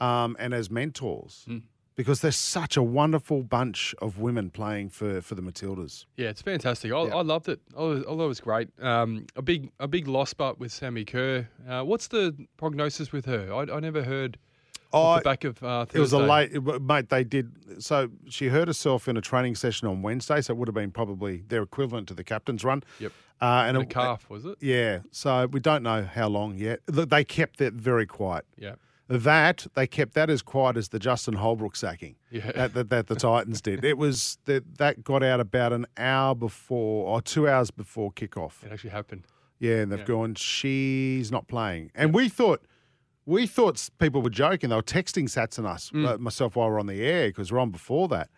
um, 0.00 0.36
and 0.38 0.54
as 0.54 0.70
mentors. 0.70 1.44
Mm. 1.48 1.62
Because 1.96 2.20
there's 2.20 2.36
such 2.36 2.76
a 2.76 2.82
wonderful 2.82 3.42
bunch 3.42 3.92
of 4.00 4.20
women 4.20 4.50
playing 4.50 4.90
for, 4.90 5.20
for 5.20 5.34
the 5.34 5.42
Matildas. 5.42 6.04
Yeah, 6.16 6.28
it's 6.28 6.40
fantastic. 6.42 6.92
I, 6.92 7.02
Yeah. 7.06 7.16
I 7.16 7.22
loved 7.22 7.48
it. 7.48 7.60
I 7.76 7.82
was, 7.82 8.04
although 8.04 8.26
it 8.26 8.28
was 8.28 8.40
great. 8.40 8.68
Um, 8.80 9.26
a 9.34 9.42
big 9.42 9.72
a 9.80 9.88
big 9.88 10.06
loss, 10.06 10.32
but 10.32 10.60
with 10.60 10.70
Sammy 10.70 11.04
Kerr. 11.04 11.48
Uh, 11.68 11.82
what's 11.82 12.06
the 12.06 12.36
prognosis 12.56 13.10
with 13.10 13.24
her? 13.26 13.52
I, 13.52 13.62
I 13.62 13.80
never 13.80 14.04
heard 14.04 14.38
off 14.92 15.16
I- 15.16 15.20
the 15.20 15.24
back 15.24 15.44
of 15.44 15.62
uh, 15.62 15.86
It 15.92 15.98
was 16.00 16.12
a 16.12 16.18
late, 16.18 16.52
mate. 16.82 17.08
They 17.08 17.24
did 17.24 17.82
so. 17.82 18.10
She 18.28 18.48
hurt 18.48 18.68
herself 18.68 19.08
in 19.08 19.16
a 19.16 19.20
training 19.20 19.54
session 19.56 19.88
on 19.88 20.02
Wednesday, 20.02 20.40
so 20.40 20.52
it 20.52 20.56
would 20.56 20.68
have 20.68 20.74
been 20.74 20.90
probably 20.90 21.44
their 21.48 21.62
equivalent 21.62 22.08
to 22.08 22.14
the 22.14 22.24
captain's 22.24 22.64
run. 22.64 22.82
Yep. 22.98 23.12
Uh, 23.40 23.64
and 23.66 23.76
The 23.76 23.80
it- 23.82 23.90
calf 23.90 24.28
was 24.30 24.44
it? 24.44 24.56
Yeah. 24.60 25.00
So 25.10 25.46
we 25.46 25.60
don't 25.60 25.82
know 25.82 26.02
how 26.04 26.28
long 26.28 26.56
yet. 26.56 26.80
They 26.86 27.24
kept 27.24 27.58
that 27.58 27.74
very 27.74 28.06
quiet. 28.06 28.44
Yeah. 28.56 28.74
That 29.10 29.66
they 29.74 29.86
kept 29.86 30.12
that 30.14 30.28
as 30.28 30.42
quiet 30.42 30.76
as 30.76 30.90
the 30.90 30.98
Justin 30.98 31.34
Holbrook 31.34 31.76
sacking. 31.76 32.16
Yeah. 32.30 32.50
That, 32.54 32.74
that, 32.74 32.90
that 32.90 33.06
the 33.06 33.14
Titans 33.16 33.62
did. 33.62 33.84
It 33.84 33.96
was 33.96 34.38
that 34.44 34.76
that 34.78 35.02
got 35.04 35.22
out 35.22 35.40
about 35.40 35.72
an 35.72 35.86
hour 35.96 36.34
before 36.34 37.06
or 37.08 37.22
two 37.22 37.48
hours 37.48 37.70
before 37.70 38.12
kickoff. 38.12 38.62
It 38.64 38.72
actually 38.72 38.90
happened. 38.90 39.24
Yeah, 39.60 39.76
and 39.76 39.90
they've 39.90 40.00
Yeah. 40.00 40.04
gone. 40.04 40.34
She's 40.34 41.30
not 41.32 41.48
playing, 41.48 41.90
and 41.94 42.12
we 42.14 42.28
thought. 42.28 42.62
We 43.28 43.46
thought 43.46 43.88
people 43.98 44.22
were 44.22 44.30
joking. 44.30 44.70
They 44.70 44.76
were 44.76 44.82
texting 44.82 45.24
Sats 45.24 45.58
and 45.58 45.66
us, 45.66 45.90
Mm. 45.90 46.18
myself, 46.18 46.56
while 46.56 46.68
we're 46.70 46.80
on 46.80 46.86
the 46.86 47.02
air 47.02 47.28
because 47.28 47.52
we're 47.52 47.58
on 47.58 47.70
before 47.70 48.08
that. 48.08 48.28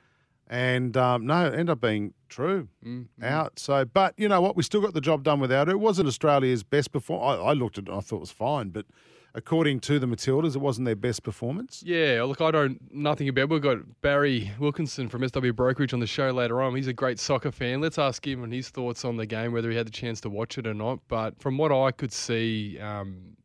And 0.49 0.97
um, 0.97 1.27
no, 1.27 1.47
it 1.47 1.53
ended 1.53 1.71
up 1.71 1.81
being 1.81 2.13
true 2.29 2.69
Mm, 2.85 3.07
mm. 3.21 3.25
out. 3.25 3.59
So, 3.61 3.85
but 3.85 4.15
you 4.17 4.29
know 4.29 4.41
what? 4.41 4.57
We 4.57 4.65
still 4.65 4.81
got 4.81 4.95
the 4.95 5.01
job 5.01 5.23
done 5.23 5.39
without 5.39 5.69
her. 5.69 5.75
It 5.75 5.79
wasn't 5.79 6.09
Australia's 6.09 6.65
best 6.65 6.91
performance. 6.91 7.41
I, 7.41 7.51
I 7.51 7.53
looked 7.53 7.79
at 7.79 7.85
it 7.85 7.89
and 7.89 7.99
I 7.99 8.01
thought 8.01 8.17
it 8.17 8.21
was 8.21 8.33
fine, 8.33 8.71
but 8.71 8.85
according 9.33 9.79
to 9.79 10.01
the 10.01 10.07
Matildas, 10.07 10.57
it 10.57 10.59
wasn't 10.61 10.87
their 10.87 10.97
best 10.97 11.23
performance. 11.23 11.85
Yeah, 11.87 12.25
look, 12.25 12.41
I 12.41 12.51
don't 12.51 12.81
nothing 12.93 13.29
about. 13.29 13.49
We've 13.49 13.63
got 13.63 13.79
Barry 14.03 14.51
Wilkinson 14.59 15.09
from 15.09 15.23
SW 15.29 15.53
Brokerage 15.55 15.95
on 15.95 16.01
the 16.01 16.07
show 16.09 16.31
later 16.33 16.61
on. 16.61 16.75
He's 16.75 16.89
a 16.89 16.93
great 16.93 17.21
soccer 17.21 17.53
fan. 17.53 17.81
Let's 17.81 17.97
ask 17.99 18.27
him 18.27 18.43
and 18.43 18.53
his 18.53 18.71
thoughts 18.71 19.05
on 19.05 19.17
the 19.19 19.27
game, 19.27 19.53
whether 19.53 19.71
he 19.71 19.77
had 19.77 19.87
the 19.87 19.93
chance 19.93 20.21
to 20.23 20.31
watch 20.31 20.59
it 20.59 20.67
or 20.67 20.75
not. 20.75 20.99
But 21.07 21.41
from 21.41 21.59
what 21.59 21.71
I 21.71 21.93
could 21.93 22.13
see, 22.13 22.77
um, 22.81 23.37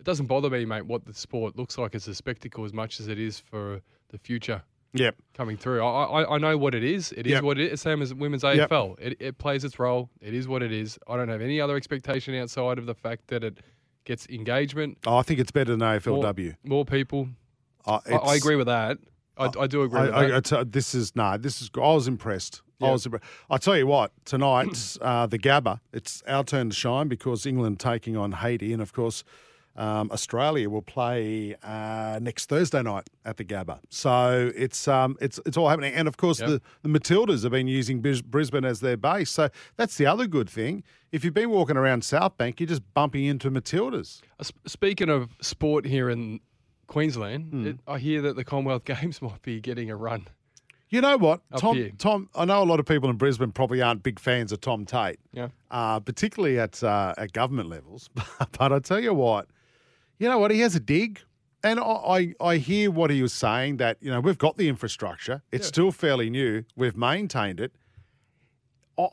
it 0.00 0.04
doesn't 0.04 0.26
bother 0.26 0.50
me, 0.50 0.64
mate, 0.64 0.86
what 0.86 1.04
the 1.04 1.14
sport 1.14 1.56
looks 1.56 1.76
like 1.78 1.94
as 1.94 2.06
a 2.08 2.14
spectacle 2.14 2.64
as 2.64 2.72
much 2.72 3.00
as 3.00 3.08
it 3.08 3.18
is 3.18 3.38
for 3.38 3.80
the 4.10 4.18
future 4.18 4.62
Yep. 4.94 5.16
coming 5.34 5.56
through. 5.56 5.84
I 5.84 6.22
I, 6.22 6.34
I 6.36 6.38
know 6.38 6.56
what 6.56 6.74
it 6.74 6.82
is. 6.84 7.12
It 7.12 7.26
is 7.26 7.32
Yep. 7.32 7.42
what 7.42 7.58
it 7.58 7.72
is. 7.72 7.80
Same 7.80 8.00
as 8.00 8.14
women's 8.14 8.42
Yep. 8.42 8.70
AFL. 8.70 8.96
It, 8.98 9.16
it 9.20 9.38
plays 9.38 9.62
its 9.64 9.78
role. 9.78 10.08
It 10.20 10.32
is 10.34 10.48
what 10.48 10.62
it 10.62 10.72
is. 10.72 10.98
I 11.06 11.16
don't 11.16 11.28
have 11.28 11.42
any 11.42 11.60
other 11.60 11.76
expectation 11.76 12.34
outside 12.36 12.78
of 12.78 12.86
the 12.86 12.94
fact 12.94 13.26
that 13.28 13.44
it 13.44 13.58
gets 14.04 14.26
engagement, 14.30 14.96
Oh, 15.06 15.18
I 15.18 15.22
think 15.22 15.38
it's 15.40 15.50
better 15.50 15.72
than 15.76 15.80
AFLW. 15.80 16.54
more 16.64 16.86
people. 16.86 17.28
Uh, 17.84 18.00
I, 18.06 18.14
I 18.14 18.34
agree 18.36 18.56
with 18.56 18.66
that. 18.68 18.96
I, 19.36 19.50
I 19.60 19.66
do 19.66 19.82
agree 19.82 20.00
with 20.00 20.10
I, 20.14 20.26
that. 20.28 20.52
I, 20.52 20.60
I 20.60 20.64
this 20.64 20.94
is 20.94 21.14
no. 21.14 21.36
this 21.36 21.60
is. 21.60 21.70
I 21.76 21.80
was 21.80 22.08
impressed. 22.08 22.62
I 22.80 22.86
Yeah. 22.86 22.92
was. 22.92 23.04
Impressed. 23.04 23.24
I 23.50 23.58
tell 23.58 23.76
you 23.76 23.86
what. 23.86 24.12
Tonight, 24.24 24.96
uh, 25.02 25.26
the 25.26 25.38
Gabba. 25.38 25.80
It's 25.92 26.22
our 26.26 26.42
turn 26.44 26.70
to 26.70 26.74
shine 26.74 27.08
because 27.08 27.44
England 27.44 27.78
taking 27.78 28.16
on 28.16 28.32
Haiti, 28.32 28.72
and 28.72 28.80
of 28.80 28.92
course, 28.94 29.22
um, 29.78 30.10
Australia 30.12 30.68
will 30.68 30.82
play 30.82 31.54
uh, 31.62 32.18
next 32.20 32.46
Thursday 32.50 32.82
night 32.82 33.08
at 33.24 33.36
the 33.38 33.44
Gabba. 33.44 33.78
So 33.88 34.50
it's 34.54 34.86
um, 34.88 35.16
it's 35.20 35.38
it's 35.46 35.56
all 35.56 35.68
happening, 35.68 35.94
and 35.94 36.06
of 36.08 36.16
course, 36.18 36.40
Yep. 36.40 36.48
the, 36.50 36.60
the 36.88 36.98
Matildas 36.98 37.42
have 37.44 37.52
been 37.52 37.68
using 37.68 38.00
Brisbane 38.02 38.64
as 38.64 38.80
their 38.80 38.96
base. 38.96 39.30
So 39.30 39.48
that's 39.76 39.96
the 39.96 40.04
other 40.06 40.26
good 40.26 40.50
thing. 40.50 40.82
If 41.12 41.24
you've 41.24 41.32
been 41.32 41.50
walking 41.50 41.76
around 41.78 42.04
South 42.04 42.36
Bank, 42.36 42.60
you're 42.60 42.66
just 42.66 42.82
bumping 42.92 43.24
into 43.24 43.50
Matildas. 43.50 44.20
Uh, 44.38 44.44
Speaking 44.66 45.08
of 45.08 45.30
sport 45.40 45.86
here 45.86 46.10
in 46.10 46.40
Queensland, 46.88 47.50
Hmm. 47.52 47.66
it, 47.66 47.80
I 47.86 47.98
hear 47.98 48.20
that 48.22 48.36
the 48.36 48.44
Commonwealth 48.44 48.84
Games 48.92 49.22
might 49.22 49.42
be 49.42 49.60
getting 49.60 49.90
a 49.90 49.96
run. 49.96 50.26
You 50.90 51.02
know 51.02 51.18
what, 51.18 51.42
Up 51.52 51.60
Tom? 51.60 51.76
here. 51.76 51.90
Tom, 51.98 52.30
I 52.34 52.46
know 52.46 52.62
a 52.62 52.64
lot 52.64 52.80
of 52.80 52.86
people 52.86 53.10
in 53.10 53.16
Brisbane 53.16 53.52
probably 53.52 53.82
aren't 53.82 54.02
big 54.02 54.18
fans 54.18 54.52
of 54.52 54.60
Tom 54.62 54.86
Tate. 54.86 55.20
Yeah. 55.32 55.48
uh, 55.70 56.00
particularly 56.00 56.58
at 56.58 56.82
uh, 56.82 57.14
at 57.18 57.32
government 57.34 57.68
levels. 57.68 58.08
but 58.58 58.72
I 58.72 58.78
tell 58.78 58.98
you 58.98 59.12
what, 59.12 59.48
you 60.18 60.28
know 60.28 60.38
what? 60.38 60.50
He 60.50 60.60
has 60.60 60.74
a 60.74 60.80
dig, 60.80 61.20
and 61.62 61.78
I, 61.80 62.34
I 62.40 62.56
hear 62.56 62.90
what 62.90 63.10
he 63.10 63.22
was 63.22 63.32
saying 63.32 63.78
that 63.78 63.98
you 64.00 64.10
know 64.10 64.20
we've 64.20 64.38
got 64.38 64.56
the 64.56 64.68
infrastructure. 64.68 65.42
It's 65.52 65.66
Yeah. 65.66 65.68
still 65.68 65.92
fairly 65.92 66.30
new. 66.30 66.64
We've 66.76 66.96
maintained 66.96 67.60
it. 67.60 67.72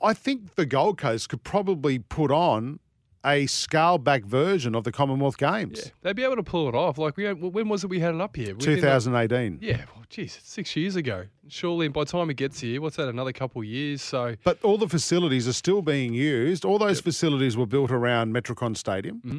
I, 0.01 0.15
think 0.15 0.55
the 0.55 0.65
Gold 0.65 0.97
Coast 0.97 1.29
could 1.29 1.43
probably 1.43 2.00
put 2.00 2.31
on 2.31 2.79
a 3.24 3.45
scaled 3.45 4.03
back 4.03 4.24
version 4.24 4.74
of 4.74 4.83
the 4.83 4.91
Commonwealth 4.91 5.38
Games. 5.38 5.79
Yeah, 5.85 5.91
they'd 6.01 6.15
be 6.15 6.24
able 6.24 6.38
to 6.38 6.43
pull 6.43 6.67
it 6.67 6.74
off. 6.74 6.97
Like 6.97 7.17
we, 7.17 7.31
when 7.33 7.69
was 7.69 7.83
it 7.83 7.88
we 7.91 8.00
had 8.00 8.15
it 8.15 8.21
up 8.21 8.35
here? 8.35 8.55
Within 8.55 8.75
the- 8.75 8.81
2018. 8.81 9.59
yeah, 9.62 9.85
well, 9.95 10.03
geez, 10.09 10.39
six 10.43 10.75
years 10.75 10.95
ago. 10.95 11.25
Surely, 11.50 11.88
by 11.88 12.03
the 12.03 12.09
time 12.12 12.31
it 12.31 12.38
gets 12.38 12.59
here, 12.59 12.81
what's 12.81 12.95
that? 12.95 13.09
Another 13.09 13.31
couple 13.31 13.62
of 13.62 13.67
years. 13.67 14.01
So 14.01 14.35
But 14.43 14.59
all 14.63 14.79
the 14.79 14.89
facilities 14.89 15.47
are 15.47 15.53
still 15.53 15.83
being 15.83 16.15
used. 16.15 16.65
All 16.65 16.79
those 16.79 17.00
facilities 17.00 17.55
were 17.55 17.67
built 17.67 17.91
around 17.91 18.33
Metricon 18.33 18.75
Stadium. 18.75 19.17
Mm-hmm. 19.24 19.38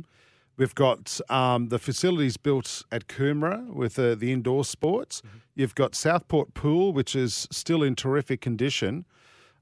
We've 0.57 0.75
got 0.75 1.21
um, 1.29 1.69
the 1.69 1.79
facilities 1.79 2.37
built 2.37 2.83
at 2.91 3.09
Coomera 3.09 3.69
with 3.73 3.99
uh, 3.99 4.15
the 4.15 4.33
indoor 4.33 4.65
sports. 4.65 5.21
Mm-hmm. 5.21 5.39
You've 5.55 5.75
got 5.75 5.95
Southport 5.95 6.55
Pool, 6.55 6.93
which 6.93 7.15
is 7.15 7.47
still 7.51 7.83
in 7.83 7.95
terrific 7.95 8.41
condition. 8.41 9.05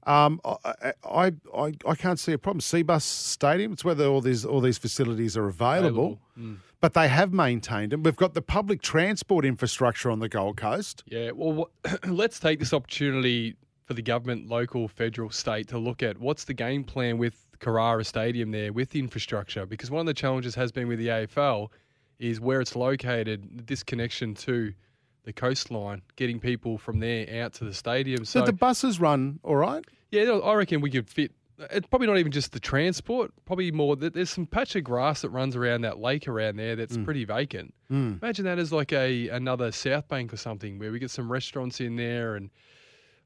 Um, 0.07 0.39
I, 0.45 0.93
I, 1.03 1.31
I, 1.53 1.73
I 1.85 1.95
can't 1.95 2.19
see 2.19 2.31
a 2.31 2.37
problem. 2.37 2.61
Cbus 2.61 3.01
Stadium, 3.01 3.73
it's 3.73 3.83
whether 3.83 4.05
all 4.05 4.21
these 4.21 4.45
all 4.45 4.61
these 4.61 4.77
facilities 4.77 5.35
are 5.35 5.47
available, 5.47 6.19
Mm. 6.37 6.57
but 6.81 6.93
they 6.93 7.07
have 7.07 7.33
maintained 7.33 7.91
them. 7.93 8.03
We've 8.03 8.15
got 8.15 8.33
the 8.33 8.41
public 8.41 8.81
transport 8.81 9.45
infrastructure 9.45 10.11
on 10.11 10.19
the 10.19 10.29
Gold 10.29 10.57
Coast. 10.57 11.03
Yeah, 11.07 11.31
well, 11.31 11.71
let's 12.07 12.39
take 12.39 12.59
this 12.59 12.71
opportunity 12.73 13.55
for 13.85 13.93
the 13.95 14.01
government, 14.01 14.47
local, 14.47 14.87
federal, 14.87 15.29
state, 15.29 15.67
to 15.69 15.77
look 15.79 16.03
at 16.03 16.19
what's 16.19 16.43
the 16.43 16.53
game 16.53 16.83
plan 16.83 17.17
with 17.17 17.44
Carrara 17.59 18.03
Stadium 18.03 18.51
there 18.51 18.73
with 18.73 18.95
infrastructure. 18.95 19.65
Because 19.65 19.91
one 19.91 20.01
of 20.01 20.05
the 20.05 20.13
challenges 20.13 20.55
has 20.55 20.71
been 20.71 20.87
with 20.87 20.99
the 20.99 21.07
AFL 21.07 21.69
is 22.19 22.39
where 22.39 22.61
it's 22.61 22.75
located, 22.75 23.67
this 23.67 23.83
connection 23.83 24.33
to 24.35 24.73
the 25.23 25.33
coastline, 25.33 26.01
getting 26.15 26.39
people 26.39 26.77
from 26.77 26.99
there 26.99 27.43
out 27.43 27.53
to 27.53 27.65
the 27.65 27.73
stadium. 27.73 28.25
So 28.25 28.41
the 28.43 28.53
buses 28.53 28.99
run 28.99 29.39
all 29.43 29.55
right. 29.55 29.83
yeah, 30.11 30.31
I 30.31 30.53
reckon 30.53 30.81
we 30.81 30.91
could 30.91 31.09
fit. 31.09 31.31
It's 31.71 31.87
probably 31.87 32.07
not 32.07 32.17
even 32.17 32.31
just 32.31 32.51
the 32.51 32.59
transport. 32.59 33.31
Probably 33.45 33.71
more. 33.71 33.95
that 33.95 34.13
There's 34.13 34.29
some 34.29 34.45
patch 34.45 34.75
of 34.75 34.83
grass 34.83 35.21
that 35.21 35.29
runs 35.29 35.55
around 35.55 35.81
that 35.81 35.99
lake 35.99 36.27
around 36.27 36.57
there 36.57 36.75
that's 36.75 36.97
mm. 36.97 37.05
pretty 37.05 37.23
vacant. 37.25 37.73
Mm. 37.89 38.21
Imagine 38.21 38.45
that 38.45 38.59
as 38.59 38.71
like 38.71 38.91
a 38.91 39.29
another 39.29 39.71
South 39.71 40.07
Bank 40.07 40.33
or 40.33 40.37
something 40.37 40.77
where 40.77 40.91
we 40.91 40.99
get 40.99 41.11
some 41.11 41.31
restaurants 41.31 41.79
in 41.79 41.95
there, 41.95 42.35
and 42.35 42.49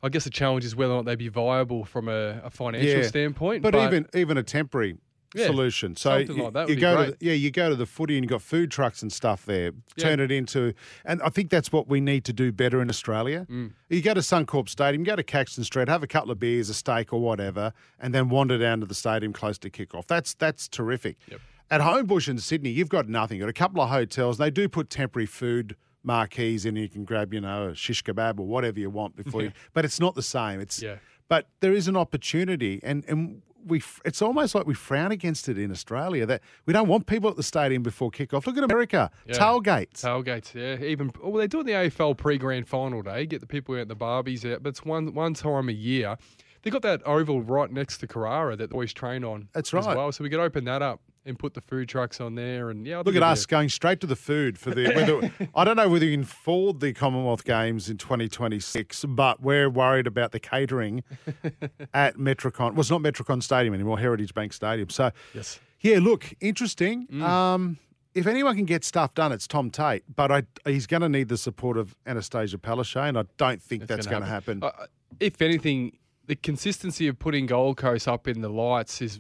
I 0.02 0.10
guess 0.10 0.24
the 0.24 0.30
challenge 0.30 0.66
is 0.66 0.76
whether 0.76 0.94
or 0.94 0.98
not 0.98 1.06
they'd 1.06 1.18
be 1.18 1.28
viable 1.30 1.84
from 1.86 2.08
a, 2.08 2.42
a 2.44 2.50
financial 2.50 3.02
Yeah. 3.02 3.08
standpoint. 3.08 3.62
But, 3.64 3.76
even 3.76 4.08
even 4.14 4.38
a 4.38 4.44
temporary 4.44 4.98
Yeah, 5.36 5.46
solution. 5.46 5.96
So 5.96 6.18
something 6.20 6.38
you, 6.38 6.44
like 6.44 6.54
that 6.54 6.70
you 6.70 6.76
go 6.76 6.92
to 6.96 7.04
great. 7.04 7.20
the, 7.20 7.26
yeah, 7.28 7.34
you 7.34 7.52
go 7.52 7.70
to 7.70 7.76
the 7.76 7.86
footy 7.86 8.16
and 8.18 8.24
you 8.24 8.30
got 8.30 8.42
food 8.42 8.72
trucks 8.72 9.02
and 9.02 9.12
stuff 9.12 9.46
there. 9.46 9.72
Yeah. 9.98 10.04
Turn 10.04 10.20
it 10.20 10.32
into, 10.32 10.74
and 11.06 11.22
I 11.22 11.30
think 11.30 11.50
that's 11.52 11.72
what 11.72 11.88
we 11.88 12.00
need 12.02 12.24
to 12.26 12.34
do 12.34 12.52
better 12.52 12.82
in 12.82 12.90
Australia. 12.90 13.46
Mm. 13.50 13.74
You 13.90 14.02
go 14.02 14.14
to 14.16 14.22
Suncorp 14.22 14.70
Stadium, 14.70 15.04
go 15.04 15.16
to 15.16 15.22
Caxton 15.24 15.64
Street, 15.64 15.88
have 15.88 16.02
a 16.02 16.08
couple 16.08 16.32
of 16.32 16.40
beers, 16.40 16.70
a 16.70 16.74
steak 16.74 17.14
or 17.14 17.20
whatever, 17.22 17.74
and 18.00 18.14
then 18.14 18.30
wander 18.30 18.58
down 18.58 18.80
to 18.80 18.86
the 18.88 18.96
stadium 18.96 19.34
close 19.34 19.58
to 19.60 19.70
kickoff. 19.70 20.08
That's 20.08 20.34
that's 20.34 20.68
terrific. 20.68 21.18
Yep. 21.28 21.42
At 21.72 21.82
Homebush 21.82 22.28
in 22.28 22.40
Sydney, 22.40 22.72
you've 22.72 22.90
got 22.90 23.08
nothing. 23.08 23.38
You've 23.38 23.44
got 23.46 23.50
a 23.52 23.54
couple 23.54 23.82
of 23.84 23.90
hotels. 23.90 24.40
They 24.40 24.50
do 24.50 24.68
put 24.68 24.90
temporary 24.90 25.28
food 25.28 25.76
marquees 26.04 26.66
in. 26.66 26.76
You 26.76 26.90
can 26.90 27.04
grab, 27.06 27.34
you 27.34 27.42
know, 27.42 27.70
a 27.70 27.76
shish 27.76 28.04
kebab 28.04 28.40
or 28.40 28.48
whatever 28.48 28.80
you 28.80 28.90
want 28.90 29.16
before 29.16 29.42
you. 29.44 29.52
But 29.74 29.86
it's 29.86 30.00
not 30.00 30.16
the 30.16 30.22
same. 30.24 30.60
It's 30.60 30.82
Yeah. 30.82 30.98
but 31.28 31.48
there 31.60 31.74
is 31.74 31.88
an 31.88 31.96
opportunity, 31.98 32.80
and 32.84 33.04
and 33.08 33.42
we 33.66 33.84
it's 34.06 34.22
almost 34.22 34.56
like 34.56 34.66
we 34.66 34.74
frown 34.74 35.12
against 35.12 35.50
it 35.50 35.58
in 35.58 35.70
Australia 35.70 36.26
that 36.26 36.42
we 36.66 36.72
don't 36.74 36.88
want 36.88 37.06
people 37.08 37.30
at 37.30 37.36
the 37.36 37.44
stadium 37.44 37.84
before 37.84 38.10
kickoff. 38.10 38.48
Look 38.48 38.58
at 38.58 38.64
America, 38.64 39.12
Yeah. 39.28 39.34
tailgates. 39.36 40.02
Tailgates, 40.02 40.54
yeah. 40.56 40.84
Even 40.86 41.12
well, 41.22 41.34
they 41.34 41.48
do 41.48 41.58
it 41.58 41.62
in 41.62 41.68
the 41.68 41.74
AFL 41.74 42.14
pre-grand 42.18 42.68
final 42.68 43.02
day. 43.02 43.26
Get 43.26 43.42
the 43.42 43.48
people 43.48 43.76
out, 43.80 43.88
the 43.90 43.96
Barbies 43.98 44.50
out, 44.52 44.64
but 44.64 44.70
it's 44.70 44.86
one 44.86 45.14
one 45.14 45.34
time 45.34 45.68
a 45.70 45.74
year. 45.74 46.16
They 46.62 46.70
got 46.72 46.82
that 46.82 47.02
oval 47.06 47.42
right 47.42 47.72
next 47.72 48.00
to 48.00 48.08
Carrara 48.08 48.56
that 48.58 48.70
the 48.70 48.74
boys 48.76 48.92
train 48.94 49.24
on. 49.24 49.48
That's 49.54 49.74
as 49.74 49.86
right. 49.86 49.96
well, 49.96 50.12
so 50.12 50.24
we 50.24 50.30
could 50.30 50.42
open 50.42 50.64
that 50.66 50.82
up 50.82 51.02
and 51.30 51.40
put 51.40 51.54
the 51.54 51.62
food 51.62 51.88
trucks 51.88 52.20
on 52.20 52.36
there. 52.36 52.70
And 52.70 52.86
yeah, 52.86 53.00
I 53.00 53.02
Look 53.02 53.16
at 53.16 53.24
us 53.24 53.46
going 53.46 53.70
straight 53.70 54.02
to 54.02 54.08
the 54.08 54.16
food 54.16 54.58
for 54.58 54.72
the. 54.72 54.92
Whether, 54.94 55.50
I 55.56 55.64
don't 55.64 55.78
know 55.78 55.88
whether 55.88 56.06
you 56.06 56.12
can 56.12 56.24
afford 56.24 56.82
the 56.82 56.92
Commonwealth 56.92 57.46
Games 57.46 57.90
in 57.90 57.98
2026, 57.98 59.06
but 59.06 59.42
we're 59.42 59.70
worried 59.70 60.08
about 60.08 60.32
the 60.34 60.40
catering 60.40 61.04
at 61.94 62.18
Metricon. 62.18 62.72
Well, 62.72 62.82
it's 62.82 62.92
not 62.92 63.02
Metricon 63.02 63.42
Stadium 63.42 63.74
anymore, 63.74 64.00
Heritage 64.00 64.34
Bank 64.34 64.52
Stadium. 64.52 64.90
So, 64.90 65.12
yes. 65.34 65.60
yeah, 65.80 66.00
look, 66.00 66.34
interesting. 66.42 67.08
Mm. 67.08 67.22
Um, 67.22 67.78
if 68.14 68.28
anyone 68.28 68.56
can 68.56 68.66
get 68.66 68.84
stuff 68.84 69.14
done, 69.14 69.32
it's 69.32 69.48
Tom 69.48 69.70
Tate, 69.70 70.04
but 70.14 70.32
I, 70.32 70.44
he's 70.66 70.88
going 70.88 71.02
to 71.02 71.10
need 71.10 71.30
the 71.30 71.38
support 71.38 71.78
of 71.78 71.96
Annastacia 72.06 72.58
Palaszczuk, 72.58 73.08
and 73.08 73.18
I 73.18 73.24
don't 73.38 73.62
think 73.62 73.88
that's 73.88 74.08
going 74.08 74.24
to 74.24 74.28
happen. 74.28 74.64
Uh, 74.64 74.72
if 75.20 75.42
anything, 75.42 75.98
the 76.26 76.36
consistency 76.36 77.08
of 77.08 77.20
putting 77.20 77.46
Gold 77.46 77.78
Coast 77.78 78.08
up 78.08 78.28
in 78.28 78.42
the 78.42 78.50
lights 78.50 79.02
is 79.02 79.20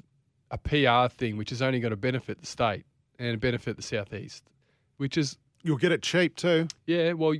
a 0.52 0.58
PR 0.58 1.14
thing, 1.14 1.38
which 1.38 1.52
is 1.52 1.62
only 1.62 1.80
going 1.80 1.92
to 1.92 1.98
benefit 1.98 2.40
the 2.40 2.46
state 2.46 2.86
and 3.18 3.40
benefit 3.40 3.76
the 3.78 3.84
southeast. 3.84 4.44
Which 4.98 5.18
is, 5.18 5.38
You'll 5.64 5.78
get 5.78 5.92
it 5.92 6.02
cheap 6.02 6.36
too. 6.36 6.68
yeah, 6.86 7.14
well, 7.14 7.34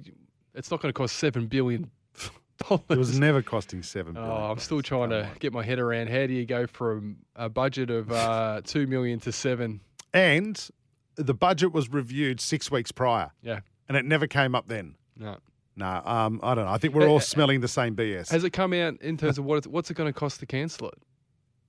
it's 0.54 0.70
not 0.72 0.82
going 0.82 0.90
to 0.90 0.98
cost 0.98 1.16
seven 1.16 1.48
billion 1.48 1.90
dollars. 2.68 2.82
It 2.90 2.98
was 2.98 3.18
never 3.20 3.42
costing 3.42 3.82
seven 3.84 4.14
billion. 4.14 4.32
Oh, 4.32 4.52
I'm 4.52 4.60
still 4.60 4.82
trying 4.82 5.10
to 5.12 5.30
get 5.40 5.54
my 5.54 5.64
head 5.64 5.80
around 5.80 6.10
how 6.10 6.28
do 6.28 6.34
you 6.34 6.46
go 6.46 6.68
from 6.68 7.18
a 7.36 7.48
budget 7.50 7.90
of 7.90 8.12
uh, 8.12 8.62
two 8.66 8.88
million 8.88 9.20
to 9.22 9.32
seven? 9.32 9.80
And 10.14 10.70
the 11.16 11.34
budget 11.34 11.72
was 11.74 11.90
reviewed 11.90 12.40
six 12.42 12.70
weeks 12.72 12.92
prior, 12.92 13.32
Yeah, 13.42 13.60
and 13.88 13.96
it 13.98 14.06
never 14.06 14.28
came 14.28 14.54
up 14.56 14.68
then. 14.68 14.96
no. 15.18 15.38
No, 15.76 16.02
um, 16.04 16.42
I 16.44 16.56
don't 16.56 16.66
know. 16.66 16.72
I 16.72 16.78
think 16.78 16.94
we're 16.94 17.08
all 17.08 17.22
smelling 17.22 17.62
the 17.62 17.70
same 17.70 17.96
BS. 17.96 18.30
Has 18.32 18.44
it 18.44 18.50
come 18.50 18.74
out 18.74 19.02
in 19.02 19.16
terms 19.16 19.38
of 19.38 19.46
what 19.46 19.60
it's, 19.60 19.68
what's 19.68 19.90
it 19.90 19.94
going 19.94 20.12
to 20.12 20.20
cost 20.20 20.42
to 20.42 20.46
cancel 20.46 20.90
it? 20.90 20.96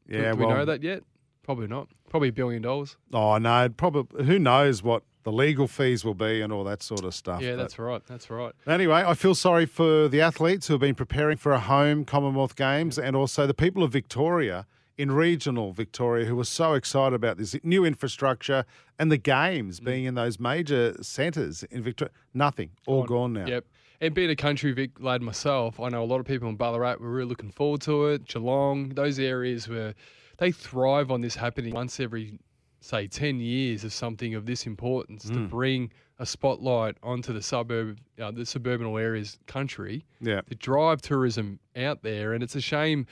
Do- 0.08 0.18
yeah, 0.18 0.32
do 0.32 0.38
well, 0.38 0.48
we 0.48 0.54
know 0.54 0.64
that 0.64 0.82
yet? 0.82 1.04
Probably 1.50 1.66
not. 1.66 1.88
Probably 2.08 2.28
a 2.28 2.32
billion 2.32 2.62
dollars. 2.62 2.96
Oh 3.12 3.36
no, 3.38 3.68
probably. 3.76 4.24
Who 4.24 4.38
knows 4.38 4.84
what 4.84 5.02
the 5.24 5.32
legal 5.32 5.66
fees 5.66 6.04
will 6.04 6.14
be 6.14 6.40
and 6.42 6.52
all 6.52 6.62
that 6.62 6.80
sort 6.80 7.02
of 7.04 7.12
stuff. 7.12 7.42
Yeah, 7.42 7.52
but- 7.52 7.62
that's 7.62 7.78
right. 7.78 8.06
That's 8.06 8.30
right. 8.30 8.52
Anyway, 8.68 9.02
I 9.04 9.14
feel 9.14 9.34
sorry 9.34 9.66
for 9.66 10.06
the 10.06 10.20
athletes 10.20 10.68
who 10.68 10.74
have 10.74 10.80
been 10.80 10.94
preparing 10.94 11.36
for 11.38 11.50
a 11.50 11.58
home 11.58 12.04
Commonwealth 12.04 12.54
Games 12.54 12.98
and 13.00 13.16
also 13.16 13.48
the 13.48 13.54
people 13.54 13.82
of 13.82 13.90
Victoria 13.92 14.64
in 14.96 15.10
regional 15.10 15.72
Victoria 15.72 16.24
who 16.26 16.36
were 16.36 16.44
so 16.44 16.74
excited 16.74 17.14
about 17.16 17.36
this 17.36 17.56
new 17.64 17.84
infrastructure 17.84 18.64
and 18.98 19.10
the 19.10 19.16
games 19.18 19.80
Mm. 19.80 19.84
being 19.84 20.04
in 20.04 20.14
those 20.14 20.38
major 20.38 21.02
centres 21.02 21.64
in 21.64 21.82
Victoria. 21.82 22.12
Nothing. 22.32 22.70
All 22.86 23.02
gone 23.02 23.32
now. 23.32 23.46
Yep. 23.46 23.64
And 24.00 24.14
being 24.14 24.30
a 24.30 24.36
country 24.36 24.70
Vic 24.72 24.92
lad 25.00 25.20
myself, 25.20 25.80
I 25.80 25.88
know 25.88 26.02
a 26.02 26.06
lot 26.06 26.20
of 26.20 26.26
people 26.26 26.48
in 26.48 26.54
Ballarat 26.56 26.96
were 27.00 27.10
really 27.10 27.28
looking 27.28 27.50
forward 27.50 27.80
to 27.82 28.06
it. 28.06 28.26
Geelong, 28.26 28.90
those 28.90 29.18
areas 29.18 29.68
where 29.68 29.94
they 30.40 30.50
thrive 30.50 31.10
on 31.10 31.20
this 31.20 31.36
happening 31.36 31.72
once 31.74 32.00
every, 32.00 32.38
say, 32.80 33.06
10 33.06 33.38
years 33.40 33.84
of 33.84 33.92
something 33.92 34.34
of 34.34 34.46
this 34.46 34.66
importance 34.66 35.24
to 35.28 35.46
bring 35.46 35.92
a 36.18 36.24
spotlight 36.26 36.96
onto 37.02 37.32
the 37.32 37.42
suburb, 37.42 37.98
uh, 38.20 38.30
the 38.30 38.44
suburbanal 38.44 38.98
areas 38.98 39.38
country 39.46 40.04
Yeah. 40.20 40.40
to 40.48 40.54
drive 40.54 41.00
tourism 41.02 41.60
out 41.76 42.02
there. 42.02 42.32
And 42.32 42.42
it's 42.42 42.56
a 42.56 42.60
shame. 42.60 43.06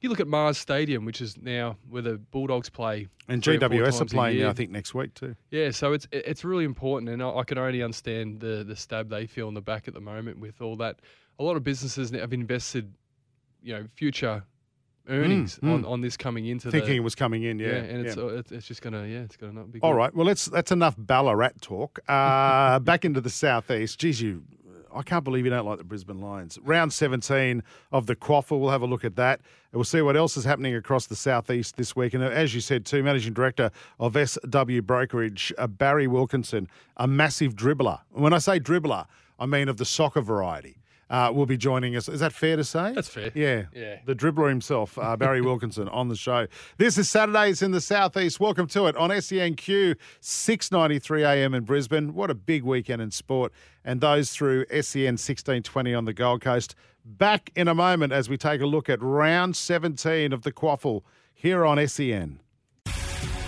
You 0.00 0.08
look 0.08 0.20
at 0.20 0.26
Mars 0.26 0.56
Stadium, 0.56 1.04
which 1.04 1.20
is 1.20 1.36
now 1.36 1.76
where 1.90 2.00
the 2.00 2.16
Bulldogs 2.16 2.70
play. 2.70 3.08
And 3.28 3.44
three 3.44 3.56
or 3.56 3.60
four 3.60 3.68
GWS 3.68 4.00
are 4.00 4.04
playing 4.06 4.38
now. 4.40 4.48
I 4.48 4.52
think, 4.54 4.70
next 4.70 4.94
week 4.94 5.12
too. 5.12 5.36
Yeah, 5.50 5.70
so 5.72 5.92
it's 5.92 6.08
it's 6.10 6.42
really 6.42 6.64
important, 6.64 7.10
and 7.10 7.22
I, 7.22 7.28
I 7.28 7.44
can 7.44 7.58
only 7.58 7.82
understand 7.82 8.40
the 8.40 8.64
the 8.66 8.74
stab 8.74 9.10
they 9.10 9.26
feel 9.26 9.48
in 9.48 9.54
the 9.54 9.60
back 9.60 9.86
at 9.88 9.92
the 9.94 10.00
moment 10.00 10.38
with 10.40 10.62
all 10.62 10.76
that. 10.76 11.00
A 11.38 11.42
lot 11.44 11.56
of 11.56 11.64
businesses 11.64 12.10
have 12.12 12.32
invested, 12.32 12.94
you 13.62 13.74
know, 13.74 13.86
future 13.94 14.42
earnings 15.10 15.58
Mm, 15.62 15.74
on, 15.74 15.84
on 15.84 16.00
this 16.00 16.16
coming 16.16 16.46
into 16.46 16.70
Thinking 16.70 16.96
it 16.96 17.00
was 17.00 17.14
coming 17.14 17.42
in, 17.42 17.58
yeah. 17.58 17.68
yeah, 17.68 17.74
and 17.74 18.06
it's 18.06 18.16
yeah. 18.16 18.22
uh, 18.22 18.42
it's, 18.50 18.66
just 18.66 18.80
gonna 18.82 19.06
yeah, 19.06 19.20
it's 19.20 19.36
gonna 19.36 19.52
not 19.52 19.72
be. 19.72 19.80
All 19.80 19.92
good. 19.92 19.98
right. 19.98 20.14
Well, 20.14 20.26
let's. 20.26 20.46
That's 20.46 20.72
enough 20.72 20.94
Ballarat 20.96 21.60
talk. 21.60 21.98
Uh, 22.08 22.78
back 22.90 23.04
into 23.04 23.20
the 23.20 23.30
southeast. 23.30 23.98
Geez, 23.98 24.22
you. 24.22 24.44
I 24.92 25.02
can't 25.02 25.22
believe 25.22 25.44
you 25.44 25.50
don't 25.52 25.66
like 25.66 25.78
the 25.78 25.84
Brisbane 25.84 26.20
Lions. 26.20 26.58
Round 26.64 26.92
17 26.92 27.62
of 27.92 28.06
the 28.06 28.16
QAFL. 28.16 28.58
We'll 28.58 28.70
have 28.70 28.82
a 28.82 28.86
look 28.86 29.04
at 29.04 29.14
that. 29.14 29.38
And 29.38 29.78
we'll 29.78 29.84
see 29.84 30.02
what 30.02 30.16
else 30.16 30.36
is 30.36 30.44
happening 30.44 30.74
across 30.74 31.06
the 31.06 31.14
southeast 31.14 31.76
this 31.76 31.94
week. 31.94 32.12
And 32.12 32.24
as 32.24 32.56
you 32.56 32.60
said, 32.60 32.84
too, 32.84 33.00
Managing 33.04 33.32
Director 33.32 33.70
of 34.00 34.16
SW 34.28 34.80
Brokerage, 34.82 35.52
uh, 35.58 35.68
Barry 35.68 36.08
Wilkinson, 36.08 36.66
a 36.96 37.06
massive 37.06 37.54
dribbler. 37.54 38.00
When 38.10 38.32
I 38.32 38.38
say 38.38 38.58
dribbler, 38.58 39.06
I 39.38 39.46
mean 39.46 39.68
of 39.68 39.76
the 39.76 39.84
soccer 39.84 40.22
variety. 40.22 40.76
Uh, 41.10 41.32
will 41.34 41.44
be 41.44 41.56
joining 41.56 41.96
us. 41.96 42.08
Is 42.08 42.20
that 42.20 42.32
fair 42.32 42.54
to 42.54 42.62
say? 42.62 42.92
That's 42.94 43.08
fair. 43.08 43.32
Yeah. 43.34 43.64
Yeah. 43.74 43.98
The 44.04 44.14
dribbler 44.14 44.48
himself, 44.48 44.96
uh, 44.96 45.16
Barry 45.16 45.40
Wilkinson, 45.50 45.88
on 45.88 46.08
the 46.08 46.14
show. 46.14 46.46
This 46.78 46.96
is 46.98 47.08
Saturdays 47.08 47.62
in 47.62 47.72
the 47.72 47.80
Southeast. 47.80 48.38
Welcome 48.38 48.68
to 48.68 48.86
it 48.86 48.96
on 48.96 49.10
SENQ, 49.10 49.96
6.93 50.22 51.20
a.m. 51.22 51.54
in 51.54 51.64
Brisbane. 51.64 52.14
What 52.14 52.30
a 52.30 52.34
big 52.34 52.62
weekend 52.62 53.02
in 53.02 53.10
sport. 53.10 53.52
And 53.84 54.00
those 54.00 54.30
through 54.30 54.66
SEN 54.66 55.18
1620 55.18 55.94
on 55.94 56.04
the 56.04 56.12
Gold 56.12 56.42
Coast. 56.42 56.76
Back 57.04 57.50
in 57.56 57.66
a 57.66 57.74
moment 57.74 58.12
as 58.12 58.28
we 58.28 58.36
take 58.36 58.60
a 58.60 58.66
look 58.66 58.88
at 58.88 59.02
round 59.02 59.56
17 59.56 60.32
of 60.32 60.42
the 60.42 60.52
QAFL 60.52 61.02
here 61.34 61.66
on 61.66 61.84
SEN. 61.88 62.38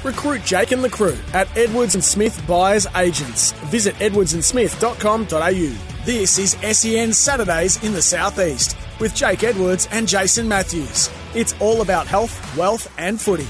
Recruit 0.04 0.44
Jake 0.44 0.72
and 0.72 0.82
the 0.82 0.90
crew 0.90 1.16
at 1.32 1.54
Edwards 1.56 1.94
and 1.94 2.02
Smith 2.02 2.42
Buyers 2.46 2.86
Agents. 2.96 3.52
Visit 3.70 3.94
edwardsandsmith.com.au. 3.96 6.04
This 6.04 6.38
is 6.38 6.76
SEN 6.76 7.12
Saturdays 7.12 7.82
in 7.84 7.92
the 7.92 8.02
Southeast 8.02 8.76
with 8.98 9.14
Jake 9.14 9.44
Edwards 9.44 9.88
and 9.92 10.08
Jason 10.08 10.48
Matthews. 10.48 11.08
It's 11.34 11.54
all 11.60 11.82
about 11.82 12.06
health, 12.06 12.56
wealth, 12.56 12.92
and 12.98 13.20
footy. 13.20 13.46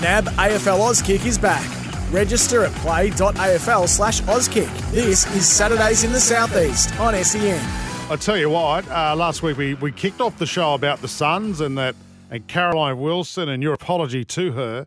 NAB 0.00 0.26
AFL 0.26 0.78
Auskick 0.78 1.26
is 1.26 1.38
back. 1.38 1.66
Register 2.12 2.64
at 2.64 2.72
play.afl 2.76 3.88
slash 3.88 4.20
Auskick. 4.22 4.70
This 4.92 5.26
is 5.34 5.46
Saturdays 5.46 6.04
in 6.04 6.12
the 6.12 6.20
Southeast 6.20 6.98
on 7.00 7.14
SEN. 7.24 7.85
I 8.08 8.14
tell 8.14 8.36
you 8.36 8.48
what, 8.50 8.88
uh, 8.88 9.16
last 9.16 9.42
week 9.42 9.56
we, 9.56 9.74
we 9.74 9.90
kicked 9.90 10.20
off 10.20 10.38
the 10.38 10.46
show 10.46 10.74
about 10.74 11.00
the 11.02 11.08
Suns 11.08 11.60
and 11.60 11.76
that 11.76 11.96
and 12.30 12.46
Caroline 12.46 13.00
Wilson 13.00 13.48
and 13.48 13.62
your 13.62 13.72
apology 13.74 14.24
to 14.24 14.52
her 14.52 14.86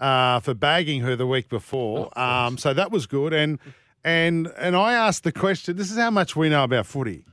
uh, 0.00 0.40
for 0.40 0.52
bagging 0.52 1.00
her 1.02 1.14
the 1.14 1.26
week 1.28 1.48
before. 1.48 2.16
Um, 2.18 2.58
so 2.58 2.74
that 2.74 2.90
was 2.90 3.06
good. 3.06 3.32
And 3.32 3.60
and 4.04 4.48
and 4.58 4.74
I 4.76 4.94
asked 4.94 5.22
the 5.22 5.30
question. 5.32 5.76
This 5.76 5.92
is 5.92 5.96
how 5.96 6.10
much 6.10 6.34
we 6.34 6.48
know 6.48 6.64
about 6.64 6.86
footy. 6.86 7.24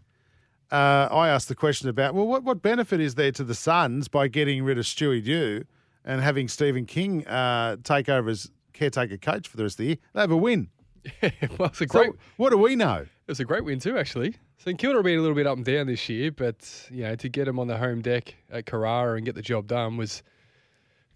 Uh, 0.71 1.07
I 1.11 1.29
asked 1.29 1.47
the 1.49 1.55
question 1.55 1.89
about 1.89 2.13
well, 2.13 2.27
what 2.27 2.43
what 2.43 2.61
benefit 2.61 2.99
is 2.99 3.15
there 3.15 3.31
to 3.31 3.43
the 3.43 3.55
Suns 3.55 4.07
by 4.07 4.27
getting 4.27 4.63
rid 4.63 4.77
of 4.77 4.85
Stewie 4.85 5.23
Dew 5.23 5.65
and 6.05 6.21
having 6.21 6.47
Steven 6.47 6.85
King 6.85 7.25
uh, 7.25 7.77
take 7.83 8.07
over 8.07 8.29
as 8.29 8.51
caretaker 8.73 9.17
coach 9.17 9.47
for 9.47 9.57
the 9.57 9.63
rest 9.63 9.73
of 9.75 9.77
the 9.79 9.85
year? 9.85 9.97
They 10.13 10.21
have 10.21 10.31
a 10.31 10.37
win. 10.37 10.69
well, 11.57 11.69
it's 11.69 11.81
a 11.81 11.85
So 11.85 11.85
great. 11.87 12.11
what 12.37 12.51
do 12.51 12.57
we 12.57 12.75
know? 12.75 12.97
It 12.97 13.31
was 13.31 13.39
a 13.39 13.45
great 13.45 13.65
win 13.65 13.79
too, 13.79 13.97
actually. 13.97 14.35
St 14.57 14.77
Kilda 14.79 14.97
have 14.99 15.05
been 15.05 15.19
a 15.19 15.21
little 15.21 15.35
bit 15.35 15.45
up 15.47 15.57
and 15.57 15.65
down 15.65 15.87
this 15.87 16.07
year, 16.07 16.31
but 16.31 16.87
you 16.91 17.03
know 17.03 17.15
to 17.15 17.29
get 17.29 17.45
them 17.45 17.59
on 17.59 17.67
the 17.67 17.77
home 17.77 18.01
deck 18.01 18.35
at 18.49 18.65
Carrara 18.65 19.17
and 19.17 19.25
get 19.25 19.35
the 19.35 19.41
job 19.41 19.67
done 19.67 19.97
was 19.97 20.23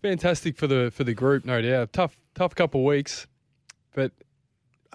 fantastic 0.01 0.57
for 0.57 0.67
the 0.67 0.91
for 0.93 1.03
the 1.03 1.13
group, 1.13 1.45
no 1.45 1.61
doubt. 1.61 1.93
Tough 1.93 2.17
tough 2.35 2.55
couple 2.55 2.81
of 2.81 2.85
weeks, 2.85 3.27
but 3.95 4.11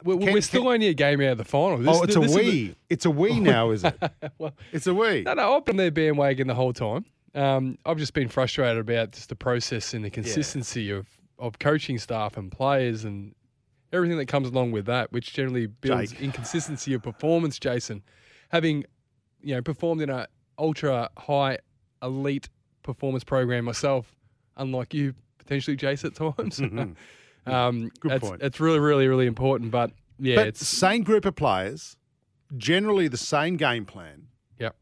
we're, 0.05 0.19
Can- 0.19 0.33
we're 0.35 0.43
still 0.43 0.63
can- 0.65 0.73
only 0.73 0.89
a 0.89 0.95
game 0.95 1.21
out 1.21 1.33
of 1.33 1.39
the 1.39 1.45
final. 1.45 1.79
This- 1.79 1.89
oh, 1.97 2.03
it's 2.03 2.17
a 2.17 2.21
this 2.21 2.31
is 2.31 2.37
the- 2.37 2.75
It's 2.91 3.05
a 3.07 3.11
wee 3.11 3.41
now, 3.41 3.71
is 3.71 3.85
it? 3.85 3.95
well, 4.39 4.53
It's 4.73 4.87
a 4.87 4.95
wee. 4.95 5.23
no, 5.23 5.35
no, 5.35 5.57
I've 5.57 5.65
been 5.65 5.77
their 5.77 5.91
bandwagon 5.91 6.47
the 6.49 6.55
whole 6.55 6.73
time. 6.73 7.05
Um, 7.35 7.79
I've 7.87 7.97
just 7.99 8.13
been 8.13 8.29
frustrated 8.29 8.79
about 8.79 9.13
just 9.13 9.31
the 9.31 9.37
process 9.37 9.95
and 9.95 10.05
the 10.05 10.11
consistency 10.11 10.91
of, 10.91 11.07
of 11.39 11.59
coaching 11.59 11.97
staff 11.99 12.37
and 12.37 12.53
players 12.53 13.05
and 13.05 13.35
everything 13.93 14.19
that 14.19 14.27
comes 14.27 14.49
along 14.49 14.73
with 14.73 14.85
that, 14.87 15.13
which 15.13 15.33
generally 15.33 15.67
builds 15.67 16.13
Jake. 16.13 16.21
inconsistency 16.21 16.93
of 16.93 17.03
performance. 17.03 17.59
Jason, 17.59 18.03
having 18.53 18.85
you 19.43 19.55
know 19.55 19.63
performed 19.63 20.03
in 20.03 20.11
a 20.11 20.29
ultra 20.59 21.11
high 21.17 21.59
elite 22.03 22.49
performance 22.83 23.25
program 23.25 23.65
myself, 23.65 24.15
unlike 24.57 24.95
you 24.95 25.15
potentially, 25.39 25.77
Jace, 25.77 26.05
at 26.05 26.15
times. 26.15 26.61
um, 27.47 27.91
Good 28.01 28.11
that's, 28.11 28.29
point. 28.29 28.43
It's 28.43 28.61
really, 28.61 28.79
really, 28.79 29.09
really 29.09 29.27
important. 29.27 29.71
But 29.71 29.93
yeah, 30.19 30.37
but 30.37 30.47
it's 30.49 30.61
the 30.61 30.67
same 30.67 31.03
group 31.03 31.25
of 31.25 31.35
players, 31.35 31.97
generally 32.57 33.09
the 33.09 33.17
same 33.17 33.57
game 33.57 33.85
plan. 33.85 34.29
Yep. 34.59 34.77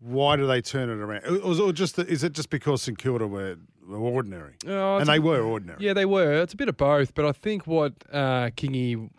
Why 0.00 0.36
do 0.36 0.46
they 0.46 0.60
turn 0.60 0.88
it 0.88 0.98
around? 0.98 1.24
Or, 1.26 1.68
or 1.68 1.72
just 1.72 1.98
is 1.98 2.24
it 2.24 2.32
just 2.32 2.50
because 2.50 2.82
St 2.82 2.98
Kilda 2.98 3.26
were, 3.26 3.56
were 3.86 3.98
ordinary? 3.98 4.54
Oh, 4.66 4.96
and 4.96 5.08
they 5.08 5.16
a- 5.16 5.20
were 5.20 5.42
ordinary. 5.42 5.84
Yeah, 5.84 5.92
they 5.92 6.06
were. 6.06 6.42
It's 6.42 6.54
a 6.54 6.56
bit 6.56 6.68
of 6.68 6.76
both, 6.76 7.14
but 7.14 7.24
I 7.24 7.32
think 7.32 7.66
what 7.66 7.92
uh, 8.12 8.50
Kingy 8.56 9.10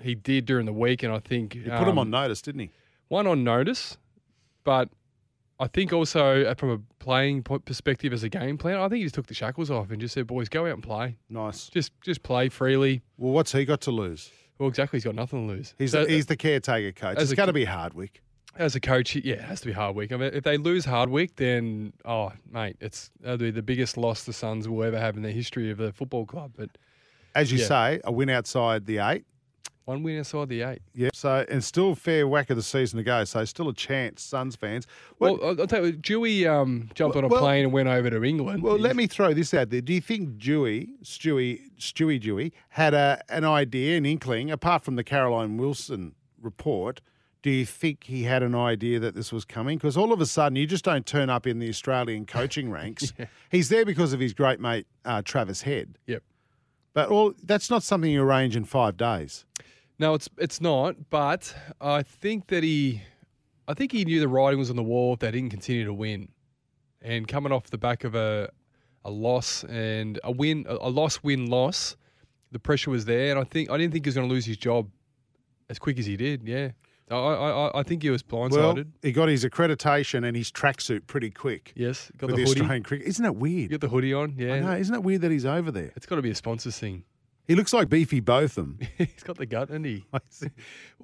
he 0.00 0.14
did 0.14 0.46
during 0.46 0.66
the 0.66 0.72
week, 0.72 1.02
and 1.02 1.12
I 1.12 1.18
think 1.18 1.54
He 1.54 1.60
put 1.62 1.72
um, 1.88 1.98
on 1.98 2.10
notice, 2.10 2.40
didn't 2.42 2.60
he? 2.60 2.70
one 3.08 3.26
on 3.26 3.42
notice, 3.42 3.96
but 4.64 4.88
I 5.60 5.66
think 5.66 5.92
also 5.92 6.44
uh, 6.44 6.54
from 6.54 6.70
a 6.70 6.78
playing 7.02 7.42
perspective 7.42 8.12
as 8.12 8.22
a 8.22 8.28
game 8.28 8.58
plan, 8.58 8.76
I 8.76 8.88
think 8.88 8.98
he 8.98 9.02
just 9.04 9.14
took 9.14 9.26
the 9.26 9.34
shackles 9.34 9.70
off 9.70 9.90
and 9.90 10.00
just 10.00 10.14
said, 10.14 10.26
"Boys, 10.26 10.48
go 10.48 10.66
out 10.66 10.74
and 10.74 10.82
play. 10.82 11.16
Nice. 11.28 11.68
Just 11.68 11.92
just 12.00 12.22
play 12.22 12.48
freely." 12.48 13.02
Well, 13.16 13.32
what's 13.32 13.52
he 13.52 13.64
got 13.64 13.80
to 13.82 13.90
lose? 13.90 14.30
Well, 14.58 14.68
exactly. 14.68 14.98
He's 14.98 15.04
got 15.04 15.14
nothing 15.14 15.46
to 15.48 15.54
lose. 15.54 15.74
He's 15.78 15.92
So, 15.92 16.04
he's 16.06 16.26
the 16.26 16.36
caretaker 16.36 16.92
coach. 16.92 17.18
It's 17.20 17.32
going 17.32 17.46
to 17.46 17.52
be 17.52 17.64
Hardwick. 17.64 18.22
as 18.56 18.74
a 18.74 18.80
coach, 18.80 19.14
yeah, 19.14 19.34
it 19.34 19.40
has 19.42 19.60
to 19.60 19.66
be 19.68 19.72
Hardwick. 19.72 20.10
I 20.12 20.16
mean, 20.16 20.30
if 20.34 20.42
they 20.44 20.56
lose 20.56 20.84
Hardwick, 20.84 21.36
then 21.36 21.92
oh, 22.04 22.32
mate, 22.50 22.76
it's 22.80 23.10
that'll 23.20 23.38
be 23.38 23.50
the 23.52 23.62
biggest 23.62 23.96
loss 23.96 24.24
the 24.24 24.32
Suns 24.32 24.68
will 24.68 24.82
ever 24.84 24.98
have 24.98 25.16
in 25.16 25.22
the 25.22 25.30
history 25.32 25.70
of 25.70 25.78
the 25.78 25.92
football 25.92 26.26
club. 26.26 26.52
But 26.56 26.70
As 27.34 27.50
you 27.52 27.58
Yeah. 27.58 27.66
say, 27.66 28.00
a 28.04 28.12
win 28.12 28.28
outside 28.30 28.86
the 28.86 28.98
eight. 28.98 29.24
One 29.88 30.02
win 30.02 30.18
outside 30.18 30.48
the 30.50 30.60
eight. 30.62 30.80
Yeah. 30.94 31.08
So 31.14 31.44
and 31.48 31.64
still 31.64 31.94
fair 31.94 32.28
whack 32.28 32.50
of 32.50 32.56
the 32.56 32.62
season 32.62 32.98
to 32.98 33.02
go. 33.02 33.24
So 33.24 33.44
still 33.46 33.68
a 33.70 33.74
chance, 33.74 34.22
Suns 34.22 34.54
fans. 34.54 34.86
Well, 35.18 35.38
Well, 35.40 35.60
I'll 35.60 35.66
tell 35.66 35.86
you, 35.86 35.92
Dewey 35.92 36.46
um, 36.46 36.90
jumped 36.94 37.16
on 37.16 37.24
a 37.24 37.28
Well- 37.28 37.40
plane 37.40 37.64
and 37.64 37.72
went 37.72 37.88
over 37.88 38.10
to 38.10 38.22
England. 38.22 38.62
Well, 38.62 38.78
let 38.78 38.96
me 38.96 39.06
throw 39.06 39.32
this 39.32 39.54
out 39.54 39.70
there. 39.70 39.80
Do 39.80 39.92
you 39.94 40.00
think 40.00 40.38
Dewey, 40.38 40.90
Stewie, 41.02 41.60
Stewie 41.78 42.20
Dewey, 42.20 42.52
had 42.70 42.92
a, 42.94 43.22
an 43.30 43.44
idea, 43.44 43.96
an 43.96 44.04
inkling, 44.06 44.50
apart 44.50 44.84
from 44.84 44.96
the 44.96 45.04
Caroline 45.04 45.56
Wilson 45.56 46.14
report? 46.40 47.00
Do 47.40 47.50
you 47.50 47.64
think 47.64 48.04
he 48.04 48.24
had 48.24 48.42
an 48.42 48.54
idea 48.54 48.98
that 48.98 49.14
this 49.14 49.32
was 49.32 49.44
coming? 49.44 49.78
Because 49.78 49.96
all 49.96 50.12
of 50.12 50.20
a 50.20 50.26
sudden, 50.26 50.56
you 50.56 50.66
just 50.66 50.84
don't 50.84 51.06
turn 51.06 51.30
up 51.30 51.46
in 51.46 51.60
the 51.60 51.68
Australian 51.68 52.26
coaching 52.26 52.68
ranks. 52.78 53.12
He's 53.50 53.68
there 53.70 53.86
because 53.86 54.12
of 54.12 54.20
his 54.20 54.34
great 54.34 54.60
mate 54.60 54.86
uh, 55.04 55.22
Travis 55.24 55.62
Head, 55.62 55.96
Yep. 56.08 56.22
but 56.94 57.08
all 57.10 57.32
that's 57.44 57.70
not 57.70 57.84
something 57.84 58.10
you 58.10 58.22
arrange 58.22 58.56
in 58.56 58.64
five 58.64 58.96
days. 58.96 59.46
No, 59.98 60.14
it's 60.14 60.28
it's 60.38 60.60
not. 60.60 61.10
But 61.10 61.54
I 61.80 62.02
think 62.02 62.48
that 62.48 62.62
he, 62.62 63.02
I 63.66 63.74
think 63.74 63.92
he 63.92 64.04
knew 64.04 64.20
the 64.20 64.28
writing 64.28 64.58
was 64.58 64.70
on 64.70 64.76
the 64.76 64.82
wall 64.82 65.14
if 65.14 65.20
they 65.20 65.30
didn't 65.30 65.50
continue 65.50 65.84
to 65.84 65.92
win, 65.94 66.28
and 67.02 67.26
coming 67.26 67.52
off 67.52 67.70
the 67.70 67.78
back 67.78 68.04
of 68.04 68.14
a 68.14 68.50
a 69.04 69.10
loss 69.10 69.64
and 69.64 70.20
a 70.24 70.30
win, 70.30 70.66
a, 70.68 70.90
loss, 70.90 71.22
win, 71.22 71.46
loss, 71.46 71.96
the 72.52 72.58
pressure 72.58 72.90
was 72.90 73.04
there, 73.06 73.30
and 73.30 73.38
I 73.38 73.44
think 73.44 73.70
I 73.70 73.76
didn't 73.78 73.92
think 73.92 74.04
he 74.04 74.08
was 74.08 74.14
going 74.16 74.28
to 74.28 74.32
lose 74.34 74.44
his 74.44 74.56
job 74.56 74.88
as 75.70 75.78
quick 75.78 75.98
as 75.98 76.06
he 76.06 76.16
did. 76.16 76.42
Yeah, 76.46 76.70
I 77.10 77.14
I, 77.16 77.50
I- 77.68 77.80
I 77.80 77.82
think 77.82 78.02
he 78.02 78.10
was 78.10 78.22
blindsided. 78.22 78.74
Well, 78.74 78.84
he 79.02 79.12
got 79.12 79.28
his 79.28 79.44
accreditation 79.44 80.26
and 80.26 80.36
his 80.36 80.50
tracksuit 80.52 81.06
pretty 81.06 81.30
quick 81.30 81.72
yes, 81.74 82.10
got 82.18 82.28
the 82.28 82.36
the 82.36 82.42
hoodie. 82.42 82.60
Australian 82.60 82.82
cricket. 82.84 83.06
Isn't 83.08 83.24
You 83.24 83.32
weird? 83.32 83.70
got 83.72 83.80
the 83.80 83.88
hoodie 83.88 84.12
on. 84.14 84.36
I 84.38 84.42
Yeah, 84.42 84.60
know. 84.60 84.72
Isn't 84.76 84.92
that 84.92 85.00
weird 85.00 85.22
that 85.22 85.30
he's 85.32 85.46
over 85.46 85.70
there? 85.72 85.92
it's 85.96 86.06
got 86.06 86.16
to 86.16 86.22
be 86.22 86.30
a 86.30 86.34
sponsors 86.36 86.78
thing. 86.78 87.02
He 87.48 87.54
looks 87.54 87.72
like 87.72 87.88
Beefy 87.88 88.20
Botham. 88.20 88.78
He's 88.98 89.22
got 89.24 89.36
the 89.38 89.46
gut, 89.46 89.70
and 89.70 89.84
he. 89.84 90.04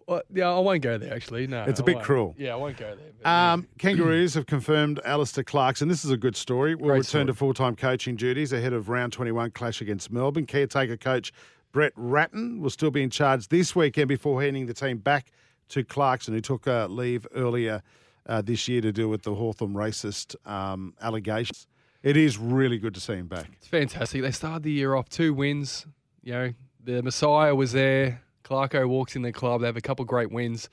Well, 0.06 0.20
yeah, 0.34 0.50
I 0.50 0.58
won't 0.58 0.82
go 0.82 0.98
there. 0.98 1.14
Actually, 1.14 1.46
no, 1.46 1.62
It's 1.62 1.80
a 1.80 1.82
I 1.82 1.86
bit 1.86 1.94
won't. 1.94 2.04
cruel. 2.06 2.34
Yeah, 2.36 2.52
I 2.52 2.56
won't 2.56 2.76
go 2.76 2.88
there. 2.94 3.10
but, 3.16 3.26
yeah. 3.26 3.52
Um, 3.54 3.66
Kangaroos 3.78 4.34
have 4.34 4.44
confirmed 4.44 5.00
Alastair 5.02 5.44
Clarkson. 5.44 5.88
This 5.88 6.04
is 6.04 6.10
a 6.10 6.16
good 6.18 6.36
story. 6.36 6.74
Will 6.74 6.88
Great 6.88 6.98
return 6.98 7.06
story. 7.22 7.26
to 7.28 7.32
full 7.32 7.54
time 7.54 7.74
coaching 7.74 8.14
duties 8.14 8.52
ahead 8.52 8.74
of 8.74 8.90
round 8.90 9.14
21 9.14 9.52
clash 9.52 9.80
against 9.80 10.12
Melbourne. 10.12 10.44
Caretaker 10.44 10.98
coach 10.98 11.32
Brett 11.72 11.94
Ratten 11.96 12.60
will 12.60 12.68
still 12.68 12.90
be 12.90 13.02
in 13.02 13.08
charge 13.08 13.48
this 13.48 13.74
weekend 13.74 14.08
before 14.08 14.42
handing 14.42 14.66
the 14.66 14.74
team 14.74 14.98
back 14.98 15.32
to 15.70 15.82
Clarkson, 15.82 16.34
who 16.34 16.42
took 16.42 16.68
uh, 16.68 16.86
leave 16.88 17.26
earlier 17.34 17.80
uh, 18.26 18.42
this 18.42 18.68
year 18.68 18.82
to 18.82 18.92
deal 18.92 19.08
with 19.08 19.22
the 19.22 19.34
Hawthorn 19.34 19.72
racist 19.72 20.36
um, 20.46 20.92
allegations. 21.00 21.66
It 22.02 22.18
is 22.18 22.36
really 22.36 22.76
good 22.76 22.92
to 22.92 23.00
see 23.00 23.14
him 23.14 23.28
back. 23.28 23.48
It's 23.54 23.68
fantastic. 23.68 24.20
They 24.20 24.32
started 24.32 24.64
the 24.64 24.72
year 24.72 24.94
off 24.94 25.08
two 25.08 25.32
wins. 25.32 25.86
You 26.24 26.32
know, 26.32 26.52
the 26.82 27.02
Messiah 27.02 27.54
was 27.54 27.72
there. 27.72 28.22
Clarko 28.44 28.88
walks 28.88 29.14
in 29.14 29.22
the 29.22 29.32
club. 29.32 29.60
They 29.60 29.66
have 29.66 29.76
a 29.76 29.82
couple 29.82 30.04
great 30.04 30.30
wins. 30.32 30.68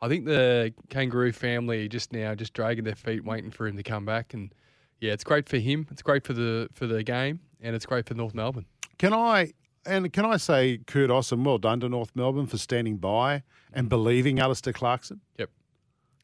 I 0.00 0.08
think 0.08 0.24
the 0.24 0.74
Kangaroo 0.88 1.32
family 1.32 1.88
just 1.88 2.12
now 2.12 2.34
just 2.34 2.52
dragging 2.52 2.84
their 2.84 2.94
feet, 2.94 3.24
waiting 3.24 3.50
for 3.50 3.66
him 3.66 3.76
to 3.76 3.82
come 3.82 4.04
back. 4.04 4.34
And 4.34 4.52
yeah, 5.00 5.12
it's 5.12 5.24
great 5.24 5.48
for 5.48 5.58
him. 5.58 5.86
It's 5.90 6.02
great 6.02 6.24
for 6.24 6.32
the 6.32 6.68
for 6.72 6.86
the 6.86 7.02
game, 7.02 7.40
and 7.60 7.76
it's 7.76 7.86
great 7.86 8.06
for 8.06 8.14
North 8.14 8.34
Melbourne. 8.34 8.66
Can 8.98 9.12
I 9.12 9.52
and 9.86 10.12
can 10.12 10.24
I 10.24 10.38
say 10.38 10.80
kudos 10.86 11.32
and 11.32 11.44
well 11.44 11.58
done 11.58 11.80
to 11.80 11.88
North 11.88 12.12
Melbourne 12.14 12.46
for 12.46 12.58
standing 12.58 12.96
by 12.96 13.42
and 13.72 13.88
believing 13.88 14.40
Alastair 14.40 14.72
Clarkson? 14.72 15.20
Yep. 15.38 15.50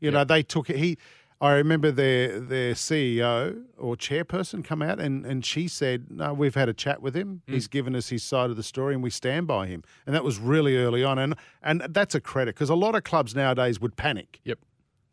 You 0.01 0.11
know, 0.11 0.25
they 0.25 0.43
took 0.43 0.71
it. 0.71 0.77
He, 0.77 0.97
I 1.41 1.53
remember 1.55 1.91
their 1.91 2.39
their 2.39 2.75
CEO 2.75 3.63
or 3.79 3.97
chairperson 3.97 4.63
come 4.63 4.83
out 4.83 5.01
and, 5.01 5.25
and 5.25 5.45
she 5.45 5.69
said, 5.69 6.11
"No, 6.11 6.35
we've 6.35 6.55
had 6.55 6.69
a 6.69 6.75
chat 6.75 7.01
with 7.01 7.17
him. 7.17 7.43
Mm. 7.49 7.55
He's 7.55 7.67
given 7.67 7.97
us 7.97 8.11
his 8.11 8.23
side 8.23 8.51
of 8.51 8.57
the 8.57 8.63
story, 8.63 8.93
and 8.93 9.03
we 9.03 9.09
stand 9.09 9.47
by 9.47 9.67
him." 9.67 9.83
And 10.07 10.15
that 10.15 10.23
was 10.23 10.39
really 10.39 10.77
early 10.77 11.03
on, 11.03 11.19
and 11.19 11.35
and 11.63 11.83
that's 11.91 12.15
a 12.15 12.21
credit 12.21 12.57
because 12.57 12.69
a 12.69 12.75
lot 12.75 12.95
of 12.95 13.05
clubs 13.05 13.35
nowadays 13.35 13.81
would 13.81 13.97
panic. 13.97 14.41
Yep. 14.45 14.59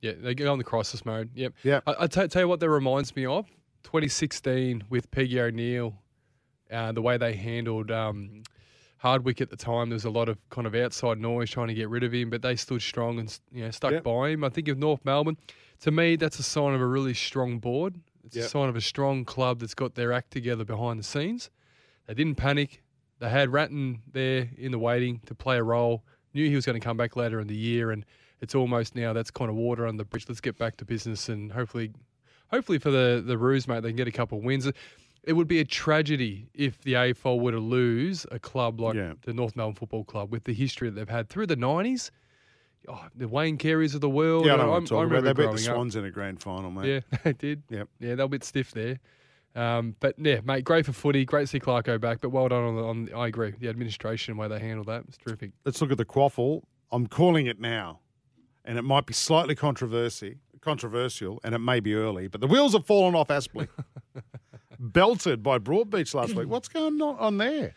Yeah, 0.02 0.12
they 0.18 0.36
go 0.36 0.52
on 0.52 0.58
the 0.58 0.64
crisis 0.64 1.06
mode. 1.06 1.32
Yep. 1.34 1.54
Yep. 1.64 1.84
I, 1.88 1.96
I 2.02 2.08
t- 2.08 2.28
tell 2.28 2.42
you 2.42 2.48
what 2.48 2.60
that 2.60 2.70
reminds 2.70 3.16
me 3.16 3.26
of 3.26 3.48
2016 3.84 4.84
with 4.90 5.10
Peggy 5.12 5.40
O'Neill, 5.40 5.96
uh, 6.70 6.92
the 6.92 7.02
way 7.02 7.18
they 7.18 7.34
handled 7.34 7.90
um, 7.90 8.44
Hardwick 8.98 9.42
at 9.42 9.50
the 9.50 9.56
time. 9.56 9.90
There 9.90 9.96
was 9.96 10.06
a 10.06 10.10
lot 10.10 10.28
of 10.30 10.38
kind 10.50 10.66
of 10.68 10.74
outside 10.76 11.20
noise 11.20 11.50
trying 11.50 11.68
to 11.68 11.74
get 11.74 11.90
rid 11.90 12.04
of 12.04 12.14
him, 12.14 12.30
but 12.30 12.42
they 12.42 12.56
stood 12.56 12.82
strong 12.82 13.20
and 13.20 13.40
you 13.52 13.64
know 13.66 13.72
stuck 13.72 13.92
Yep. 13.92 14.04
by 14.04 14.30
him. 14.30 14.44
I 14.44 14.50
think 14.50 14.68
of 14.68 14.78
North 14.78 15.04
Melbourne. 15.06 15.38
To 15.82 15.92
me, 15.92 16.16
that's 16.16 16.40
a 16.40 16.44
sign 16.44 16.74
of 16.74 16.82
a 16.82 16.86
really 16.88 17.14
strong 17.14 17.60
board. 17.60 18.00
It's 18.24 18.36
Yep. 18.36 18.46
a 18.46 18.50
sign 18.50 18.70
of 18.70 18.76
a 18.76 18.82
strong 18.82 19.24
club 19.26 19.60
that's 19.60 19.76
got 19.76 19.96
their 19.96 20.12
act 20.12 20.32
together 20.32 20.66
behind 20.66 21.00
the 21.00 21.04
scenes. 21.04 21.50
They 22.08 22.14
didn't 22.16 22.36
panic. 22.36 22.82
They 23.20 23.30
had 23.30 23.50
Ratten 23.50 24.02
there 24.12 24.50
in 24.58 24.72
the 24.72 24.80
waiting 24.80 25.22
to 25.28 25.36
play 25.36 25.58
a 25.58 25.64
role. 25.64 26.04
Knew 26.34 26.48
he 26.50 26.56
was 26.56 26.66
going 26.66 26.80
to 26.80 26.84
come 26.84 26.98
back 26.98 27.16
later 27.16 27.40
in 27.40 27.48
the 27.48 27.56
year, 27.56 27.92
and 27.92 28.06
it's 28.42 28.54
almost 28.56 28.96
now 28.96 29.14
that's 29.14 29.32
kind 29.32 29.50
of 29.50 29.56
water 29.56 29.88
under 29.88 30.04
the 30.04 30.06
bridge. 30.08 30.26
Let's 30.28 30.42
get 30.42 30.58
back 30.58 30.78
to 30.78 30.86
business, 30.86 31.30
and 31.30 31.52
hopefully, 31.52 31.92
hopefully 32.52 32.78
for 32.80 32.92
the 32.92 33.24
the 33.26 33.38
Roos, 33.38 33.68
mate, 33.68 33.82
they 33.82 33.90
can 33.90 33.96
get 33.96 34.08
a 34.08 34.12
couple 34.12 34.38
of 34.40 34.44
wins. 34.44 34.70
It 35.28 35.34
would 35.34 35.48
be 35.48 35.60
a 35.60 35.66
tragedy 35.66 36.50
if 36.54 36.82
the 36.82 36.94
AFL 36.94 37.40
were 37.42 37.52
to 37.52 37.60
lose 37.60 38.26
a 38.32 38.40
club 38.40 38.80
like 38.80 38.96
Yeah. 38.96 39.14
the 39.24 39.34
North 39.34 39.56
Melbourne 39.56 39.76
Football 39.76 40.06
Club 40.06 40.32
with 40.32 40.46
the 40.46 40.54
history 40.54 40.90
that 40.90 40.96
they've 40.96 41.10
had 41.10 41.28
through 41.30 41.48
the 41.48 41.56
nineties. 41.58 42.12
Oh, 42.88 43.06
the 43.14 43.28
Wayne 43.28 43.58
Careys 43.58 43.94
of 43.96 44.00
the 44.02 44.10
world. 44.10 44.46
Yeah, 44.46 44.54
I 44.54 44.56
know 44.56 44.62
I'm- 44.62 44.70
what 44.72 44.78
I'm 44.78 44.86
talking 44.86 44.96
about. 45.08 45.16
remember 45.18 45.28
They 45.28 45.34
beat 45.34 45.58
the 45.58 45.64
growing 45.64 45.70
up. 45.70 45.76
Swans 45.76 45.96
in 45.98 46.06
a 46.06 46.12
grand 46.12 46.42
final, 46.42 46.72
mate. 46.72 47.04
Yeah, 47.12 47.18
they 47.24 47.34
did. 47.34 47.64
Yep. 47.70 47.90
Yeah, 48.00 48.16
they're 48.16 48.26
a 48.26 48.30
bit 48.30 48.44
stiff 48.46 48.72
there. 48.72 49.00
Um, 49.56 49.96
but 50.00 50.16
yeah, 50.18 50.40
mate, 50.46 50.64
great 50.64 50.86
for 50.86 50.94
footy. 50.94 51.26
Great 51.26 51.42
to 51.42 51.48
see 51.48 51.60
Clarko 51.60 52.00
back. 52.00 52.22
But 52.22 52.30
well 52.30 52.48
done 52.48 52.64
on 52.64 52.76
the. 52.76 52.84
On, 52.84 53.10
I 53.14 53.28
agree. 53.28 53.54
The 53.60 53.68
administration 53.68 54.38
way 54.38 54.48
they 54.48 54.60
handled 54.60 54.88
that 54.88 55.06
was 55.06 55.18
terrific. 55.18 55.52
Let's 55.66 55.82
look 55.82 55.92
at 55.92 55.98
the 55.98 56.06
QAFL. 56.06 56.62
I'm 56.92 57.08
calling 57.08 57.48
it 57.48 57.60
now, 57.60 58.00
and 58.64 58.78
it 58.78 58.84
might 58.84 59.06
be 59.06 59.14
slightly 59.14 59.56
controversy, 59.56 60.38
controversial, 60.68 61.40
and 61.46 61.56
it 61.56 61.60
may 61.60 61.80
be 61.80 61.94
early, 61.94 62.28
but 62.28 62.42
the 62.42 62.48
wheels 62.48 62.74
have 62.74 62.86
fallen 62.86 63.16
off 63.16 63.30
Aspley. 63.30 63.70
Belted 64.80 65.42
by 65.42 65.60
Broadbeach 65.60 66.14
last 66.14 66.36
week. 66.36 66.50
What's 66.50 66.68
going 66.68 67.02
on, 67.02 67.18
on 67.18 67.38
there? 67.38 67.74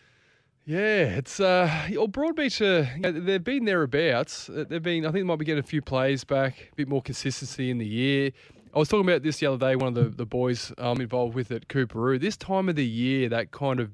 Yeah, 0.67 1.05
it's 1.19 1.39
uh, 1.39 1.71
well, 1.93 2.09
Broadbeach. 2.09 2.61
Uh, 2.61 2.91
you 2.97 3.01
know, 3.01 3.13
they've 3.13 3.43
been 3.43 3.65
thereabouts. 3.65 4.51
Uh, 4.51 4.65
They've 4.69 4.83
been. 4.83 5.05
I 5.05 5.09
think 5.09 5.21
they 5.21 5.23
might 5.23 5.39
be 5.39 5.45
getting 5.45 5.63
a 5.63 5.67
few 5.67 5.81
plays 5.81 6.25
back, 6.25 6.69
a 6.73 6.75
bit 6.75 6.89
more 6.89 7.01
consistency 7.01 7.71
in 7.71 7.79
the 7.79 7.87
year. 7.87 8.33
I 8.75 8.79
was 8.79 8.89
talking 8.89 9.09
about 9.09 9.23
this 9.23 9.39
the 9.39 9.47
other 9.47 9.57
day. 9.57 9.77
One 9.77 9.89
of 9.89 9.95
the, 9.95 10.11
the 10.11 10.27
boys 10.27 10.73
I'm 10.79 11.01
involved 11.01 11.35
with 11.35 11.51
at 11.53 11.69
Coorparoo. 11.69 12.19
This 12.21 12.37
time 12.37 12.69
of 12.69 12.77
the 12.77 12.87
year, 12.87 13.29
that 13.29 13.53
kind 13.53 13.81
of 13.81 13.91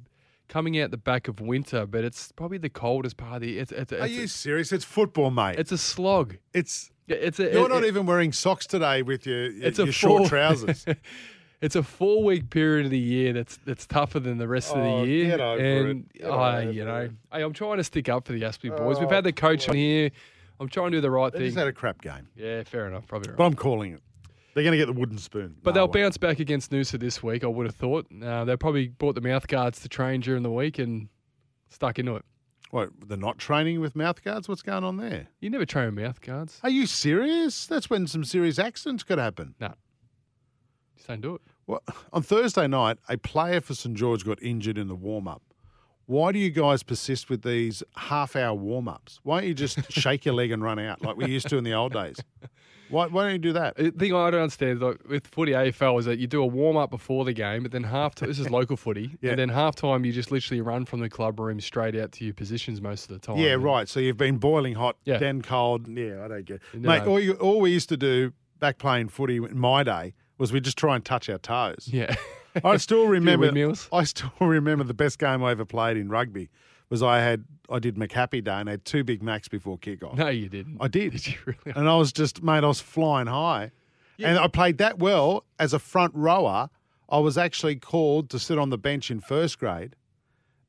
coming 0.49 0.81
out 0.81 0.91
the 0.91 0.97
back 0.97 1.29
of 1.29 1.41
winter, 1.41 1.87
but 1.87 2.03
it's 2.03 2.33
probably 2.33 2.59
the 2.59 2.71
coldest 2.71 3.17
part 3.17 3.37
of 3.37 3.41
the. 3.43 3.59
It's 3.59 3.73
it's, 3.73 3.93
it's, 3.93 4.03
Are 4.03 4.07
you 4.07 4.27
serious? 4.27 4.73
It's 4.73 4.85
football, 4.85 5.31
mate. 5.31 5.59
it's 5.59 5.73
a 5.73 5.79
slog. 5.79 6.37
It's 6.53 6.91
Yeah, 7.07 7.17
It's 7.17 7.39
a, 7.41 7.45
you're 7.53 7.67
it- 7.67 7.69
not 7.69 7.85
it- 7.85 7.89
even 7.89 8.07
wearing 8.07 8.33
socks 8.33 8.67
today 8.67 9.03
with 9.03 9.27
your, 9.27 9.51
your, 9.51 9.67
It's 9.69 9.79
your 9.79 9.93
short 9.93 10.23
full- 10.23 10.29
trousers. 10.29 10.85
it's 11.61 11.77
a 11.77 11.83
four 11.83 12.23
week 12.25 12.51
period 12.51 12.87
of 12.87 12.91
the 12.91 12.99
year 12.99 13.33
that's 13.33 13.57
that's 13.65 13.87
tougher 13.87 14.21
than 14.21 14.39
the 14.39 14.49
rest 14.49 14.73
of 14.73 14.79
Oh, 14.79 15.01
the 15.03 15.07
year. 15.09 15.27
get 15.37 15.41
over 15.41 15.63
and 15.91 16.11
I, 16.25 16.63
over 16.63 16.73
you 16.73 16.85
know, 16.85 16.97
it. 17.03 17.13
hey, 17.33 17.43
I'm 17.43 17.53
trying 17.53 17.77
to 17.79 17.85
stick 17.85 18.09
up 18.09 18.27
for 18.27 18.33
the 18.33 18.43
Aspley 18.43 18.77
boys. 18.77 18.99
We've 18.99 19.09
Oh, 19.09 19.15
had 19.15 19.25
the 19.25 19.33
coach 19.33 19.69
on 19.69 19.77
here. 19.77 20.11
I'm 20.59 20.69
trying 20.69 20.91
to 20.93 20.97
do 20.99 21.01
the 21.03 21.11
right 21.11 21.33
They 21.33 21.39
thing. 21.41 21.47
just 21.49 21.59
had 21.59 21.67
a 21.69 21.73
crap 21.73 22.01
game, 22.01 22.29
yeah, 22.35 22.63
fair 22.65 22.89
enough. 22.89 23.07
Probably 23.07 23.31
right. 23.31 23.37
but 23.39 23.45
I'm 23.45 23.55
calling 23.55 23.93
it. 23.93 24.03
They're 24.55 24.65
going 24.65 24.73
to 24.73 24.79
get 24.79 24.87
the 24.87 24.99
wooden 24.99 25.19
spoon. 25.19 25.55
But 25.63 25.75
No 25.75 25.83
they'll 25.83 25.89
bounce 25.89 26.17
back 26.17 26.41
against 26.41 26.71
Noosa 26.71 26.99
this 26.99 27.23
week, 27.23 27.45
I 27.45 27.47
would 27.47 27.67
have 27.67 27.75
thought. 27.77 28.07
Uh, 28.23 28.47
they 28.47 28.57
probably 28.57 28.89
bought 28.89 29.15
the 29.15 29.21
mouth 29.21 29.47
guards 29.49 29.81
to 29.83 29.89
train 29.91 30.23
during 30.23 30.43
the 30.43 30.51
week 30.51 30.79
and 30.79 31.09
stuck 31.69 31.99
into 31.99 32.17
it. 32.17 32.25
What? 32.71 32.91
They're 33.07 33.17
not 33.17 33.39
training 33.39 33.81
with 33.81 33.95
mouth 33.95 34.23
guards. 34.23 34.49
What's 34.49 34.63
going 34.63 34.85
on 34.85 34.97
there? 34.97 35.29
You 35.41 35.51
never 35.51 35.65
train 35.65 35.87
with 35.87 36.05
mouth 36.05 36.21
guards. 36.21 36.61
Are 36.63 36.71
you 36.71 36.87
serious? 36.87 37.67
That's 37.67 37.89
when 37.89 38.07
some 38.07 38.25
serious 38.25 38.59
accidents 38.59 39.03
could 39.03 39.19
happen. 39.19 39.55
No. 39.61 39.75
Just 40.97 41.09
don't 41.09 41.21
do 41.21 41.37
it. 41.37 41.43
Well, 41.67 41.83
on 42.13 42.23
Thursday 42.23 42.67
night, 42.67 42.99
a 43.09 43.17
player 43.17 43.61
for 43.61 43.75
St 43.75 43.97
George 43.97 44.25
got 44.25 44.43
injured 44.43 44.79
in 44.79 44.89
the 44.89 44.95
warm 44.95 45.27
up. 45.29 45.43
Why 46.07 46.31
do 46.31 46.39
you 46.39 46.51
guys 46.51 46.85
persist 46.85 47.29
with 47.29 47.43
these 47.43 47.83
half 47.97 48.37
hour 48.37 48.55
warm 48.55 48.87
ups? 48.87 49.19
Why 49.25 49.41
don't 49.41 49.49
you 49.49 49.55
just 49.55 49.91
shake 49.93 50.25
your 50.25 50.35
leg 50.35 50.53
and 50.53 50.63
run 50.63 50.79
out 50.79 51.03
like 51.03 51.17
we 51.17 51.27
used 51.27 51.49
to 51.49 51.59
in 51.59 51.65
the 51.65 51.75
old 51.75 51.93
days? 51.93 52.17
Why, 52.89 53.07
why 53.07 53.25
don't 53.25 53.33
you 53.33 53.39
do 53.39 53.53
that? 53.55 53.79
Uh, 53.79 53.85
the 53.85 53.91
thing 53.93 54.15
I 54.15 54.31
don't 54.31 54.41
understand 54.43 54.81
like, 54.81 55.07
with 55.09 55.27
footy 55.27 55.53
AFL 55.53 55.99
is 55.99 56.05
that 56.07 56.19
you 56.19 56.27
do 56.27 56.43
a 56.43 56.47
warm 56.47 56.77
up 56.77 56.91
before 56.91 57.25
the 57.25 57.33
game, 57.33 57.63
but 57.63 57.73
then 57.73 57.83
half 57.85 58.15
time, 58.15 58.29
this 58.29 58.39
is 58.39 58.49
local 58.51 58.77
footy, 58.77 59.17
Yeah. 59.21 59.31
and 59.31 59.39
then 59.39 59.49
half 59.49 59.75
time 59.77 60.05
you 60.05 60.13
just 60.13 60.31
literally 60.31 60.61
run 60.61 60.85
from 60.85 61.01
the 61.01 61.09
club 61.09 61.41
room 61.41 61.61
straight 61.61 61.97
out 61.97 62.13
to 62.13 62.25
your 62.25 62.35
positions 62.35 62.81
most 62.81 63.11
of 63.11 63.21
the 63.21 63.27
time. 63.27 63.39
Yeah, 63.39 63.55
right. 63.55 63.89
So 63.89 64.01
you've 64.01 64.17
been 64.17 64.39
boiling 64.39 64.75
hot, 64.75 64.97
Yeah. 65.05 65.19
then 65.19 65.43
cold. 65.43 65.89
Yeah, 65.89 66.25
I 66.25 66.29
don't 66.29 66.45
get 66.45 66.57
it. 66.57 66.63
No, 66.81 66.89
Mate, 66.91 67.03
all, 67.07 67.21
you, 67.21 67.33
all 67.35 67.61
we 67.61 67.73
used 67.73 67.89
to 67.91 67.97
do 67.97 68.33
back 68.61 68.79
playing 68.79 69.09
footy 69.09 69.37
in 69.37 69.59
my 69.59 69.83
day 69.83 70.15
was 70.39 70.53
we 70.53 70.61
just 70.61 70.79
try 70.79 70.95
and 70.95 71.05
touch 71.05 71.29
our 71.29 71.39
toes. 71.39 71.89
Yeah. 71.93 72.15
I 72.65 72.77
still 72.79 73.07
remember. 73.09 73.53
I 73.93 74.05
still 74.05 74.31
remember 74.41 74.85
the 74.85 74.95
best 74.95 75.19
game 75.19 75.43
I 75.43 75.51
ever 75.51 75.65
played 75.65 75.97
in 75.97 76.09
rugby 76.09 76.49
was 76.91 77.03
I 77.03 77.21
had 77.21 77.45
I 77.69 77.79
did 77.79 77.97
McHappy 77.97 78.45
Day 78.45 78.53
and 78.53 78.69
had 78.69 78.85
two 78.85 79.03
Big 79.05 79.23
Macs 79.23 79.49
before 79.49 79.79
kickoff. 79.79 80.17
no, 80.17 80.29
you 80.29 80.49
didn't. 80.49 80.79
I 80.81 80.89
did. 80.89 81.13
Did 81.13 81.27
you 81.27 81.39
really? 81.45 81.77
and 81.77 81.89
I 81.89 81.97
was 81.97 82.13
just, 82.13 82.43
mate, 82.43 82.63
I 82.65 82.69
was 82.69 82.81
flying 82.81 83.27
high. 83.27 83.73
And 84.19 84.39
I 84.39 84.49
played 84.49 84.79
that 84.79 84.99
well 84.99 85.45
as 85.59 85.75
a 85.75 85.79
front 85.79 86.15
rower. 86.15 86.71
I 87.11 87.19
was 87.19 87.37
actually 87.37 87.77
called 87.77 88.31
to 88.31 88.39
sit 88.39 88.59
on 88.59 88.71
the 88.71 88.79
bench 88.79 89.11
in 89.11 89.21
first 89.21 89.59
grade. 89.59 89.95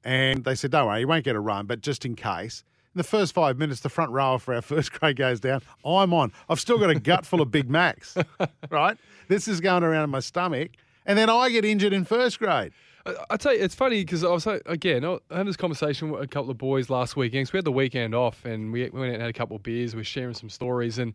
And 0.04 0.44
they 0.44 0.56
said, 0.56 0.72
don't 0.72 0.88
worry, 0.88 1.02
you 1.02 1.08
won't 1.08 1.24
get 1.24 1.36
a 1.36 1.40
run, 1.40 1.66
but 1.66 1.82
just 1.82 2.06
in 2.06 2.16
case. 2.16 2.64
In 2.94 3.00
the 3.00 3.04
first 3.04 3.34
five 3.34 3.58
minutes, 3.58 3.82
the 3.82 3.90
front 3.90 4.12
rower 4.12 4.38
for 4.40 4.54
our 4.54 4.62
first 4.74 4.92
grade 4.92 5.16
goes 5.16 5.40
down. 5.40 5.62
I'm 5.86 6.14
on. 6.14 6.32
I've 6.50 6.60
still 6.60 6.78
got 6.78 6.90
a 6.90 7.00
gut 7.00 7.26
full 7.26 7.42
of 7.42 7.52
Big 7.52 7.70
Macs, 7.70 8.18
right? 8.70 8.98
This 9.28 9.48
is 9.48 9.62
going 9.62 9.84
around 9.84 10.04
in 10.06 10.10
my 10.10 10.20
stomach. 10.20 10.72
And 11.06 11.18
then 11.18 11.30
I 11.30 11.50
get 11.50 11.64
injured 11.64 11.94
in 11.94 12.04
first 12.04 12.40
grade. 12.40 12.74
I, 13.08 13.14
I 13.32 13.38
tell 13.38 13.54
you, 13.54 13.64
it's 13.64 13.76
funny 13.76 14.02
because 14.04 14.24
I 14.24 14.30
was 14.30 14.46
again, 14.66 15.06
I 15.06 15.18
had 15.32 15.48
this 15.48 15.58
conversation 15.58 16.12
with 16.12 16.22
a 16.22 16.28
couple 16.28 16.52
of 16.52 16.58
boys 16.58 16.90
last 16.90 17.16
weekend. 17.16 17.48
'cause 17.48 17.54
we 17.54 17.58
had 17.58 17.66
the 17.66 17.72
weekend 17.72 18.14
off 18.14 18.46
and 18.46 18.72
we, 18.72 18.90
we 18.90 19.00
went 19.00 19.12
out 19.12 19.16
and 19.16 19.22
had 19.22 19.30
a 19.30 19.34
couple 19.34 19.56
of 19.56 19.64
beers. 19.64 19.96
We 19.96 20.02
are 20.02 20.06
sharing 20.06 20.34
some 20.34 20.50
stories. 20.50 20.98
And 21.00 21.14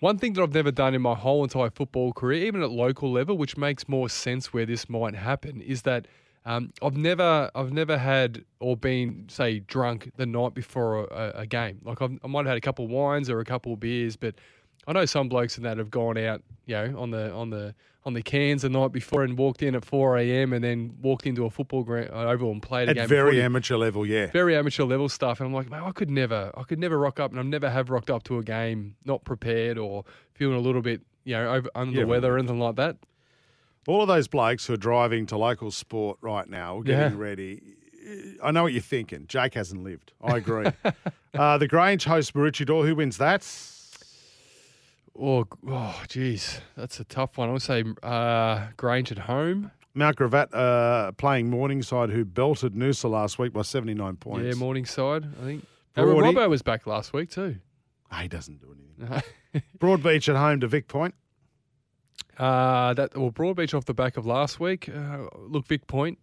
one 0.00 0.16
thing 0.18 0.32
that 0.34 0.42
I've 0.42 0.54
never 0.54 0.70
done 0.70 0.94
in 0.94 1.02
my 1.02 1.14
whole 1.14 1.42
entire 1.44 1.70
football 1.70 2.12
career, 2.12 2.44
even 2.46 2.62
at 2.62 2.70
local 2.70 3.12
level, 3.12 3.36
which 3.36 3.56
makes 3.56 3.88
more 3.88 4.08
sense 4.08 4.52
where 4.52 4.64
this 4.66 4.88
might 4.88 5.14
happen, 5.14 5.60
is 5.60 5.82
that 5.82 6.06
um, 6.46 6.72
I've 6.82 6.96
never, 6.96 7.50
I've 7.54 7.70
never 7.72 7.98
had 7.98 8.44
or 8.60 8.74
been, 8.74 9.26
say, 9.28 9.58
drunk 9.58 10.10
the 10.16 10.24
night 10.24 10.54
before 10.54 11.04
a, 11.04 11.32
a 11.40 11.46
game. 11.46 11.80
Like 11.84 12.00
I've, 12.00 12.18
I 12.24 12.28
might 12.28 12.40
have 12.40 12.46
had 12.48 12.56
a 12.56 12.62
couple 12.62 12.86
of 12.86 12.90
wines 12.90 13.28
or 13.28 13.40
a 13.40 13.44
couple 13.44 13.74
of 13.74 13.80
beers, 13.80 14.16
but 14.16 14.36
I 14.86 14.92
know 14.92 15.04
some 15.04 15.28
blokes 15.28 15.56
in 15.56 15.64
that 15.64 15.78
have 15.78 15.90
gone 15.90 16.16
out, 16.18 16.42
you 16.66 16.74
know, 16.74 16.98
on 16.98 17.10
the 17.10 17.32
on 17.32 17.50
the 17.50 17.74
on 18.06 18.14
the 18.14 18.22
cans 18.22 18.62
the 18.62 18.70
night 18.70 18.92
before 18.92 19.22
and 19.22 19.36
walked 19.36 19.62
in 19.62 19.74
at 19.74 19.84
four 19.84 20.16
a.m. 20.16 20.54
and 20.54 20.64
then 20.64 20.96
walked 21.02 21.26
into 21.26 21.44
a 21.44 21.50
football 21.50 21.82
ground 21.84 22.08
uh, 22.10 22.24
oval 22.30 22.50
and 22.50 22.62
played 22.62 22.88
a 22.88 22.92
At 22.92 22.96
game. 22.96 23.08
very 23.08 23.42
amateur 23.42 23.76
level, 23.76 24.06
yeah. 24.06 24.26
very 24.30 24.56
amateur 24.56 24.84
level 24.84 25.08
stuff, 25.10 25.38
and 25.40 25.46
I'm 25.48 25.52
like, 25.54 25.68
man, 25.70 25.82
I 25.84 25.92
could 25.92 26.10
never, 26.10 26.50
I 26.56 26.62
could 26.62 26.78
never 26.78 26.98
rock 26.98 27.20
up, 27.20 27.30
and 27.30 27.38
I've 27.38 27.44
never 27.46 27.68
have 27.68 27.90
rocked 27.90 28.08
up 28.10 28.22
to 28.24 28.38
a 28.38 28.42
game 28.42 28.96
not 29.04 29.24
prepared 29.24 29.76
or 29.76 30.04
feeling 30.32 30.56
a 30.56 30.60
little 30.60 30.80
bit, 30.80 31.02
you 31.24 31.34
know, 31.34 31.52
over, 31.56 31.68
under 31.74 31.94
Yeah, 31.94 32.04
the 32.04 32.08
weather 32.08 32.34
or 32.34 32.38
anything 32.38 32.58
like 32.58 32.76
that. 32.76 32.96
All 33.86 34.00
of 34.00 34.08
those 34.08 34.28
blokes 34.28 34.66
who 34.66 34.72
are 34.72 34.78
driving 34.78 35.26
to 35.26 35.36
local 35.36 35.70
sport 35.70 36.16
right 36.22 36.48
now, 36.48 36.80
getting 36.80 37.18
Yeah. 37.18 37.22
ready. 37.22 37.62
I 38.42 38.50
know 38.50 38.62
what 38.62 38.72
you're 38.72 38.80
thinking. 38.80 39.26
Jake 39.28 39.52
hasn't 39.54 39.84
lived. 39.84 40.14
I 40.22 40.38
agree. 40.38 40.66
uh, 41.34 41.58
the 41.58 41.68
Grange 41.68 42.04
hosts 42.04 42.32
Maroochydore. 42.32 42.86
Who 42.86 42.94
wins 42.94 43.18
that? 43.18 43.42
Oh, 45.20 45.44
oh, 45.68 46.02
geez, 46.08 46.60
that's 46.76 46.98
a 46.98 47.04
tough 47.04 47.36
one. 47.36 47.50
I 47.50 47.52
would 47.52 47.62
say 47.62 47.84
uh, 48.02 48.68
Grange 48.76 49.12
at 49.12 49.18
home. 49.18 49.70
Mount 49.92 50.16
Gravatt 50.16 50.54
uh, 50.54 51.12
playing 51.12 51.50
Morningside, 51.50 52.10
who 52.10 52.24
belted 52.24 52.74
Noosa 52.74 53.10
last 53.10 53.38
week 53.38 53.52
by 53.52 53.62
79 53.62 54.16
points. 54.16 54.46
Yeah, 54.46 54.54
Morningside. 54.54 55.24
I 55.40 55.44
think. 55.44 55.66
Uh, 55.96 56.02
Robbo 56.02 56.48
was 56.48 56.62
back 56.62 56.86
last 56.86 57.12
week 57.12 57.30
too. 57.30 57.56
Ah, 58.10 58.20
he 58.20 58.28
doesn't 58.28 58.60
do 58.60 58.74
anything. 58.74 59.22
Broadbeach 59.78 60.28
at 60.28 60.36
home 60.36 60.60
to 60.60 60.68
Vic 60.68 60.88
Point. 60.88 61.14
Uh, 62.38 62.94
that 62.94 63.16
well, 63.16 63.30
Broadbeach 63.30 63.74
off 63.74 63.84
the 63.84 63.94
back 63.94 64.16
of 64.16 64.24
last 64.24 64.60
week. 64.60 64.88
Uh, 64.88 65.26
look, 65.36 65.66
Vic 65.66 65.86
Point, 65.86 66.18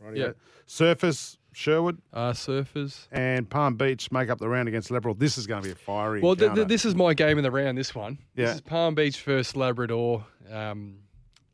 Right. 0.00 0.16
Yeah. 0.16 0.32
Surface, 0.66 1.36
Sherwood, 1.52 2.00
uh, 2.12 2.32
Surfers. 2.32 3.06
and 3.10 3.48
Palm 3.48 3.76
Beach 3.76 4.10
make 4.12 4.30
up 4.30 4.38
the 4.38 4.48
round 4.48 4.68
against 4.68 4.90
Labrador. 4.90 5.16
This 5.18 5.36
is 5.36 5.46
going 5.46 5.62
to 5.62 5.68
be 5.68 5.72
a 5.72 5.76
fiery 5.76 6.20
Well, 6.20 6.36
th- 6.36 6.54
th- 6.54 6.68
this 6.68 6.84
is 6.84 6.94
my 6.94 7.14
game 7.14 7.38
in 7.38 7.44
the 7.44 7.50
round. 7.50 7.76
This 7.76 7.94
one. 7.94 8.18
Yeah. 8.36 8.46
This 8.46 8.54
is 8.56 8.60
Palm 8.60 8.94
Beach 8.94 9.20
versus 9.22 9.56
Labrador. 9.56 10.24
Um, 10.50 10.98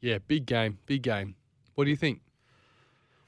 yeah, 0.01 0.19
big 0.27 0.47
game. 0.47 0.79
Big 0.87 1.03
game. 1.03 1.35
What 1.75 1.85
do 1.85 1.91
you 1.91 1.97
think? 1.97 2.21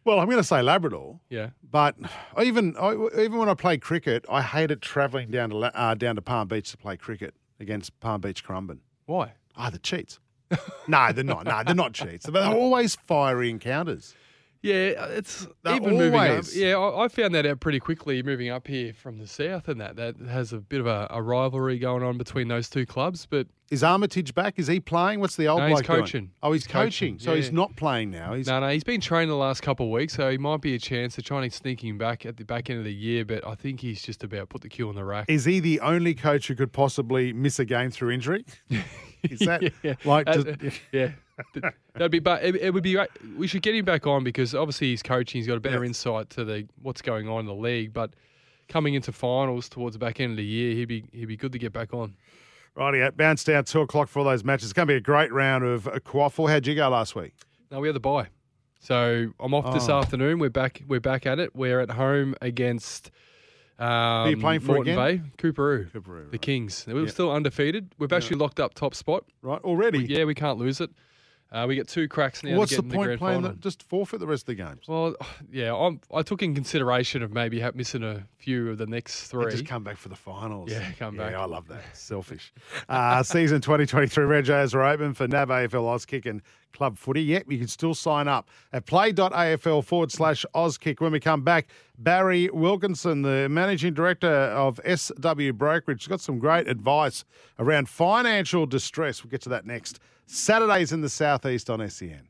well, 0.04 0.20
I'm 0.20 0.26
going 0.26 0.38
to 0.38 0.44
say 0.44 0.62
Labrador. 0.62 1.20
Yeah. 1.28 1.50
But 1.70 1.96
even 2.42 2.74
I, 2.78 2.92
even 3.18 3.36
when 3.36 3.48
I 3.48 3.54
played 3.54 3.82
cricket, 3.82 4.24
I 4.30 4.40
hated 4.40 4.80
travelling 4.80 5.30
down 5.30 5.50
to 5.50 5.56
uh, 5.58 5.94
down 5.94 6.16
to 6.16 6.22
Palm 6.22 6.48
Beach 6.48 6.70
to 6.70 6.76
play 6.78 6.96
cricket 6.96 7.34
against 7.60 7.98
Palm 8.00 8.20
Beach 8.20 8.42
Currumbin. 8.44 8.78
Why? 9.06 9.32
Ah, 9.56 9.68
the 9.70 9.78
cheats. 9.78 10.18
no, 10.88 11.12
they're 11.12 11.24
not. 11.24 11.44
No, 11.44 11.62
they're 11.64 11.74
not 11.74 11.92
cheats. 11.92 12.26
They're 12.26 12.42
always 12.42 12.96
fiery 12.96 13.50
encounters. 13.50 14.14
Yeah, 14.68 15.00
uh, 15.02 15.06
it's 15.12 15.46
They're 15.62 15.76
even 15.76 15.94
moving 15.96 16.14
up. 16.20 16.28
always- 16.30 16.56
Yeah, 16.56 16.76
I, 16.76 17.04
I 17.04 17.08
found 17.08 17.34
that 17.34 17.46
out 17.46 17.60
pretty 17.60 17.80
quickly 17.80 18.22
moving 18.22 18.50
up 18.50 18.66
here 18.66 18.92
from 18.92 19.18
the 19.18 19.26
south, 19.26 19.68
and 19.68 19.80
that 19.80 19.96
that 19.96 20.16
has 20.28 20.52
a 20.52 20.58
bit 20.58 20.80
of 20.80 20.86
a, 20.86 21.06
a 21.10 21.22
rivalry 21.22 21.78
going 21.78 22.02
on 22.02 22.18
between 22.18 22.48
those 22.48 22.68
two 22.68 22.84
clubs. 22.84 23.26
But 23.26 23.46
Is 23.70 23.82
Armitage 23.82 24.34
back? 24.34 24.58
Is 24.58 24.66
he 24.66 24.80
playing? 24.80 25.20
What's 25.20 25.36
the 25.36 25.48
old 25.48 25.60
No, 25.60 25.66
he's 25.68 25.74
bloke 25.76 25.86
doing? 25.86 26.00
coaching. 26.00 26.30
Oh, 26.42 26.52
he's, 26.52 26.64
He's 26.64 26.72
coaching. 26.72 27.14
coaching, 27.14 27.18
So 27.18 27.34
he's 27.34 27.50
not 27.52 27.74
playing 27.76 28.10
now. 28.10 28.34
He's 28.34 28.46
no, 28.46 28.60
no, 28.60 28.68
he's 28.68 28.84
been 28.84 29.00
training 29.00 29.28
the 29.30 29.36
last 29.36 29.62
couple 29.62 29.86
of 29.86 29.92
weeks, 29.92 30.14
so 30.14 30.30
he 30.30 30.38
might 30.38 30.60
be 30.60 30.74
a 30.74 30.78
chance 30.78 31.14
to 31.14 31.22
trying 31.22 31.48
to 31.48 31.56
sneak 31.56 31.82
him 31.82 31.96
back 31.98 32.26
at 32.26 32.36
the 32.36 32.44
back 32.44 32.68
end 32.70 32.78
of 32.78 32.84
the 32.84 32.94
year. 32.94 33.24
But 33.24 33.46
I 33.46 33.54
think 33.54 33.80
he's 33.80 34.02
just 34.02 34.22
about 34.24 34.48
put 34.50 34.60
the 34.62 34.68
cue 34.68 34.88
on 34.88 34.94
the 34.94 35.04
rack. 35.04 35.26
is 35.28 35.44
he 35.44 35.60
the 35.60 35.80
only 35.80 36.14
coach 36.14 36.48
who 36.48 36.54
could 36.54 36.72
possibly 36.72 37.32
miss 37.32 37.58
a 37.58 37.64
game 37.64 37.90
through 37.90 38.10
injury? 38.10 38.44
Is 39.24 39.40
that 39.40 39.72
yeah, 39.82 39.94
like 40.04 40.28
Uh, 40.28 40.44
yeah. 40.92 41.10
Th- 41.54 41.64
That'd 41.94 42.10
be, 42.10 42.18
but 42.18 42.42
it, 42.44 42.56
it 42.56 42.74
would 42.74 42.82
be. 42.82 42.96
right- 42.96 43.10
We 43.36 43.46
should 43.46 43.62
get 43.62 43.74
him 43.74 43.84
back 43.84 44.06
on 44.06 44.24
because 44.24 44.54
obviously 44.54 44.88
he's 44.88 45.02
coaching. 45.02 45.38
He's 45.38 45.46
got 45.46 45.56
a 45.56 45.60
better 45.60 45.84
insight 45.84 46.30
to 46.30 46.44
the 46.44 46.66
what's 46.82 47.02
going 47.02 47.28
on 47.28 47.40
in 47.40 47.46
the 47.46 47.54
league. 47.54 47.92
But 47.92 48.14
coming 48.68 48.94
into 48.94 49.12
finals 49.12 49.68
towards 49.68 49.94
the 49.94 49.98
back 49.98 50.20
end 50.20 50.32
of 50.32 50.36
the 50.36 50.44
year, 50.44 50.74
he'd 50.74 50.86
be 50.88 51.04
he'd 51.12 51.26
be 51.26 51.36
good 51.36 51.52
to 51.52 51.58
get 51.58 51.72
back 51.72 51.94
on. 51.94 52.14
Righty, 52.74 53.08
bounce 53.16 53.42
down 53.44 53.64
two 53.64 53.80
o'clock 53.80 54.08
for 54.08 54.20
all 54.20 54.24
those 54.24 54.44
matches. 54.44 54.64
It's 54.66 54.72
going 54.72 54.86
to 54.86 54.92
be 54.92 54.96
a 54.96 55.00
great 55.00 55.32
round 55.32 55.64
of 55.64 55.86
a 55.88 56.00
QAFL. 56.00 56.48
How'd 56.48 56.66
you 56.66 56.74
go 56.76 56.88
last 56.88 57.14
week? 57.16 57.34
No, 57.70 57.80
we 57.80 57.88
had 57.88 57.94
the 57.96 58.00
bye. 58.00 58.28
So 58.80 59.32
I'm 59.40 59.52
off 59.54 59.74
this 59.74 59.88
Oh. 59.88 59.98
afternoon. 59.98 60.38
We're 60.38 60.50
back. 60.50 60.82
We're 60.86 61.00
back 61.00 61.26
at 61.26 61.38
it. 61.40 61.56
We're 61.56 61.80
at 61.80 61.90
home 61.90 62.34
against. 62.40 63.10
Um, 63.80 64.30
you 64.30 64.36
playing 64.36 64.60
for 64.60 64.72
Moreton 64.74 64.92
again? 64.94 64.96
Bay, 64.96 65.30
Coorparoo, 65.38 65.90
Coorparoo, 65.92 66.24
the 66.26 66.30
right. 66.32 66.42
Kings. 66.42 66.84
We're 66.86 67.02
Yeah. 67.04 67.10
still 67.10 67.30
undefeated. 67.32 67.92
We've 67.98 68.12
actually 68.12 68.38
locked 68.38 68.58
up 68.58 68.74
top 68.74 68.92
spot. 68.94 69.24
Right, 69.40 69.60
already. 69.62 70.04
Yeah, 70.04 70.24
we 70.24 70.34
can't 70.34 70.58
lose 70.58 70.80
it. 70.80 70.90
Uh, 71.50 71.64
we 71.66 71.74
get 71.74 71.88
two 71.88 72.08
cracks 72.08 72.42
now. 72.42 72.58
What's 72.58 72.76
the 72.76 72.82
point 72.82 73.12
the 73.12 73.16
playing 73.16 73.42
that? 73.42 73.60
Just 73.60 73.82
forfeit 73.82 74.20
the 74.20 74.26
rest 74.26 74.42
of 74.42 74.46
the 74.48 74.54
games. 74.56 74.86
Well, 74.86 75.16
yeah, 75.50 75.74
I'm, 75.74 76.00
I 76.12 76.22
took 76.22 76.42
in 76.42 76.54
consideration 76.54 77.22
of 77.22 77.32
maybe 77.32 77.64
missing 77.74 78.02
a 78.02 78.24
few 78.36 78.70
of 78.70 78.78
the 78.78 78.86
next 78.86 79.32
And 79.32 79.42
three. 79.42 79.52
just 79.52 79.66
come 79.66 79.82
back 79.82 79.96
for 79.96 80.10
the 80.10 80.16
finals. 80.16 80.70
Yeah, 80.70 80.90
come 80.98 81.16
back. 81.16 81.32
Yeah, 81.32 81.40
I 81.40 81.46
love 81.46 81.66
that. 81.68 81.82
Selfish. 81.96 82.52
uh, 82.88 83.22
season 83.22 83.60
2023 83.60 84.24
Regos 84.24 84.74
are 84.74 84.84
open 84.84 85.14
for 85.14 85.26
NAB 85.26 85.48
AFL 85.48 85.84
Auskick 85.84 86.26
and 86.26 86.42
Club 86.72 86.98
Footy. 86.98 87.22
Yep, 87.22 87.46
you 87.48 87.58
can 87.58 87.68
still 87.68 87.94
sign 87.94 88.28
up 88.28 88.48
at 88.72 88.84
play.afl 88.84 89.82
forward 89.82 90.12
slash 90.12 90.44
Auskick. 90.54 91.00
When 91.00 91.12
we 91.12 91.20
come 91.20 91.42
back, 91.42 91.68
Barry 91.98 92.50
Wilkinson, 92.50 93.22
the 93.22 93.48
managing 93.48 93.94
director 93.94 94.28
of 94.28 94.78
SW 94.86 95.52
Brokerage, 95.54 96.02
has 96.02 96.08
got 96.08 96.20
some 96.20 96.38
great 96.38 96.68
advice 96.68 97.24
around 97.58 97.88
financial 97.88 98.66
distress. 98.66 99.24
We'll 99.24 99.30
get 99.30 99.40
to 99.42 99.48
that 99.48 99.64
next. 99.64 99.98
Saturdays 100.30 100.92
in 100.92 101.00
the 101.00 101.08
Southeast 101.08 101.70
on 101.70 101.88
SEN. 101.88 102.28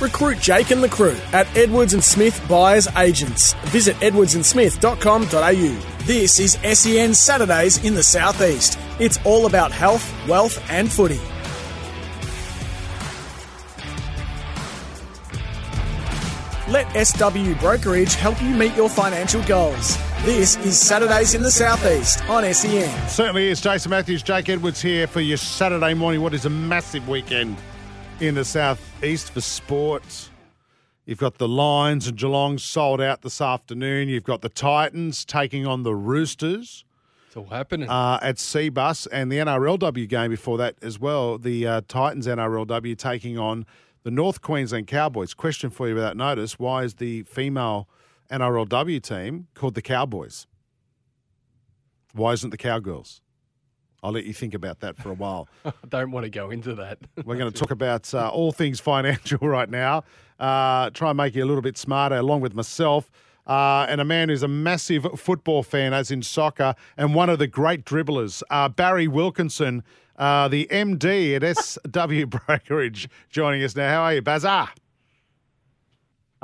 Recruit 0.00 0.40
Jake 0.40 0.70
and 0.70 0.82
the 0.82 0.88
crew 0.88 1.16
at 1.32 1.46
Edwards 1.56 1.92
and 1.92 2.02
Smith 2.02 2.42
Buyers 2.48 2.88
Agents. 2.96 3.52
Visit 3.66 3.94
edwardsandsmith.com.au. 3.96 6.04
This 6.04 6.40
is 6.40 6.52
SEN 6.78 7.14
Saturdays 7.14 7.84
in 7.84 7.94
the 7.94 8.02
Southeast. 8.02 8.78
It's 8.98 9.18
all 9.24 9.46
about 9.46 9.70
health, 9.70 10.12
wealth, 10.26 10.60
and 10.70 10.90
footy. 10.90 11.20
Let 16.68 17.06
SW 17.06 17.60
Brokerage 17.60 18.14
help 18.14 18.40
you 18.40 18.48
meet 18.48 18.74
your 18.74 18.88
financial 18.88 19.42
goals. 19.42 19.98
This 20.24 20.56
is 20.64 20.80
Saturdays 20.80 21.34
in 21.34 21.42
the 21.42 21.50
Southeast 21.50 22.26
on 22.30 22.42
SEN. 22.54 23.08
Certainly 23.08 23.48
is. 23.48 23.60
Jason 23.60 23.90
Matthews, 23.90 24.22
Jake 24.22 24.48
Edwards 24.48 24.80
here 24.80 25.06
for 25.06 25.20
your 25.20 25.36
Saturday 25.36 25.92
morning. 25.92 26.22
What 26.22 26.32
is 26.32 26.46
a 26.46 26.50
massive 26.50 27.06
weekend 27.06 27.58
in 28.20 28.34
the 28.34 28.46
southeast 28.46 29.32
for 29.32 29.42
sport. 29.42 30.30
You've 31.04 31.18
got 31.18 31.36
the 31.36 31.48
Lions 31.48 32.08
and 32.08 32.16
Geelong 32.16 32.56
sold 32.56 33.02
out 33.02 33.20
this 33.20 33.42
afternoon. 33.42 34.08
You've 34.08 34.24
got 34.24 34.40
the 34.40 34.48
Titans 34.48 35.26
taking 35.26 35.66
on 35.66 35.82
the 35.82 35.94
Roosters 35.94 36.86
it's 37.26 37.36
all 37.36 37.44
happening. 37.44 37.90
uh, 37.90 38.20
at 38.22 38.36
Cbus 38.36 39.06
and 39.12 39.30
the 39.30 39.36
NRLW 39.36 40.08
game 40.08 40.30
before 40.30 40.56
that 40.58 40.76
as 40.80 40.98
well. 40.98 41.36
The 41.36 41.66
uh, 41.66 41.80
Titans 41.88 42.26
NRLW 42.26 42.96
taking 42.96 43.36
on 43.36 43.66
the 44.04 44.10
North 44.10 44.40
Queensland 44.40 44.86
Cowboys. 44.86 45.34
Question 45.34 45.70
for 45.70 45.88
you 45.88 45.94
without 45.94 46.16
notice: 46.16 46.58
Why 46.58 46.84
is 46.84 46.94
the 46.94 47.22
female 47.24 47.88
NRLW 48.30 49.02
team 49.02 49.48
called 49.54 49.74
the 49.74 49.82
Cowboys? 49.82 50.46
Why 52.12 52.32
isn't 52.32 52.50
the 52.50 52.56
Cowgirls? 52.56 53.20
I'll 54.02 54.12
let 54.12 54.24
you 54.24 54.34
think 54.34 54.52
about 54.52 54.80
that 54.80 54.98
for 54.98 55.10
a 55.10 55.14
while. 55.14 55.48
I 55.64 55.72
don't 55.88 56.10
want 56.10 56.24
to 56.24 56.30
go 56.30 56.50
into 56.50 56.74
that. 56.74 56.98
We're 57.24 57.38
going 57.38 57.50
to 57.50 57.58
talk 57.58 57.70
about 57.70 58.12
uh, 58.14 58.28
all 58.28 58.52
things 58.52 58.78
financial 58.78 59.38
right 59.48 59.68
now. 59.68 60.04
Uh, 60.38 60.90
try 60.90 61.10
and 61.10 61.16
make 61.16 61.34
you 61.34 61.42
a 61.42 61.46
little 61.46 61.62
bit 61.62 61.78
smarter, 61.78 62.16
along 62.16 62.42
with 62.42 62.54
myself. 62.54 63.10
Uh, 63.46 63.86
and 63.88 64.00
a 64.00 64.04
man 64.04 64.28
who's 64.28 64.42
a 64.42 64.48
massive 64.48 65.06
football 65.16 65.62
fan, 65.62 65.92
as 65.92 66.10
in 66.10 66.22
soccer, 66.22 66.74
and 66.96 67.14
one 67.14 67.28
of 67.28 67.38
the 67.38 67.46
great 67.46 67.84
dribblers, 67.84 68.42
uh, 68.50 68.68
Barry 68.68 69.06
Wilkinson, 69.06 69.82
uh, 70.16 70.48
the 70.48 70.66
MD 70.70 71.34
at 71.34 71.56
SW 71.56 72.26
Brokerage, 72.46 73.08
joining 73.30 73.62
us 73.62 73.74
now. 73.76 73.88
How 73.88 74.02
are 74.02 74.14
you, 74.14 74.22
Bazar? 74.22 74.70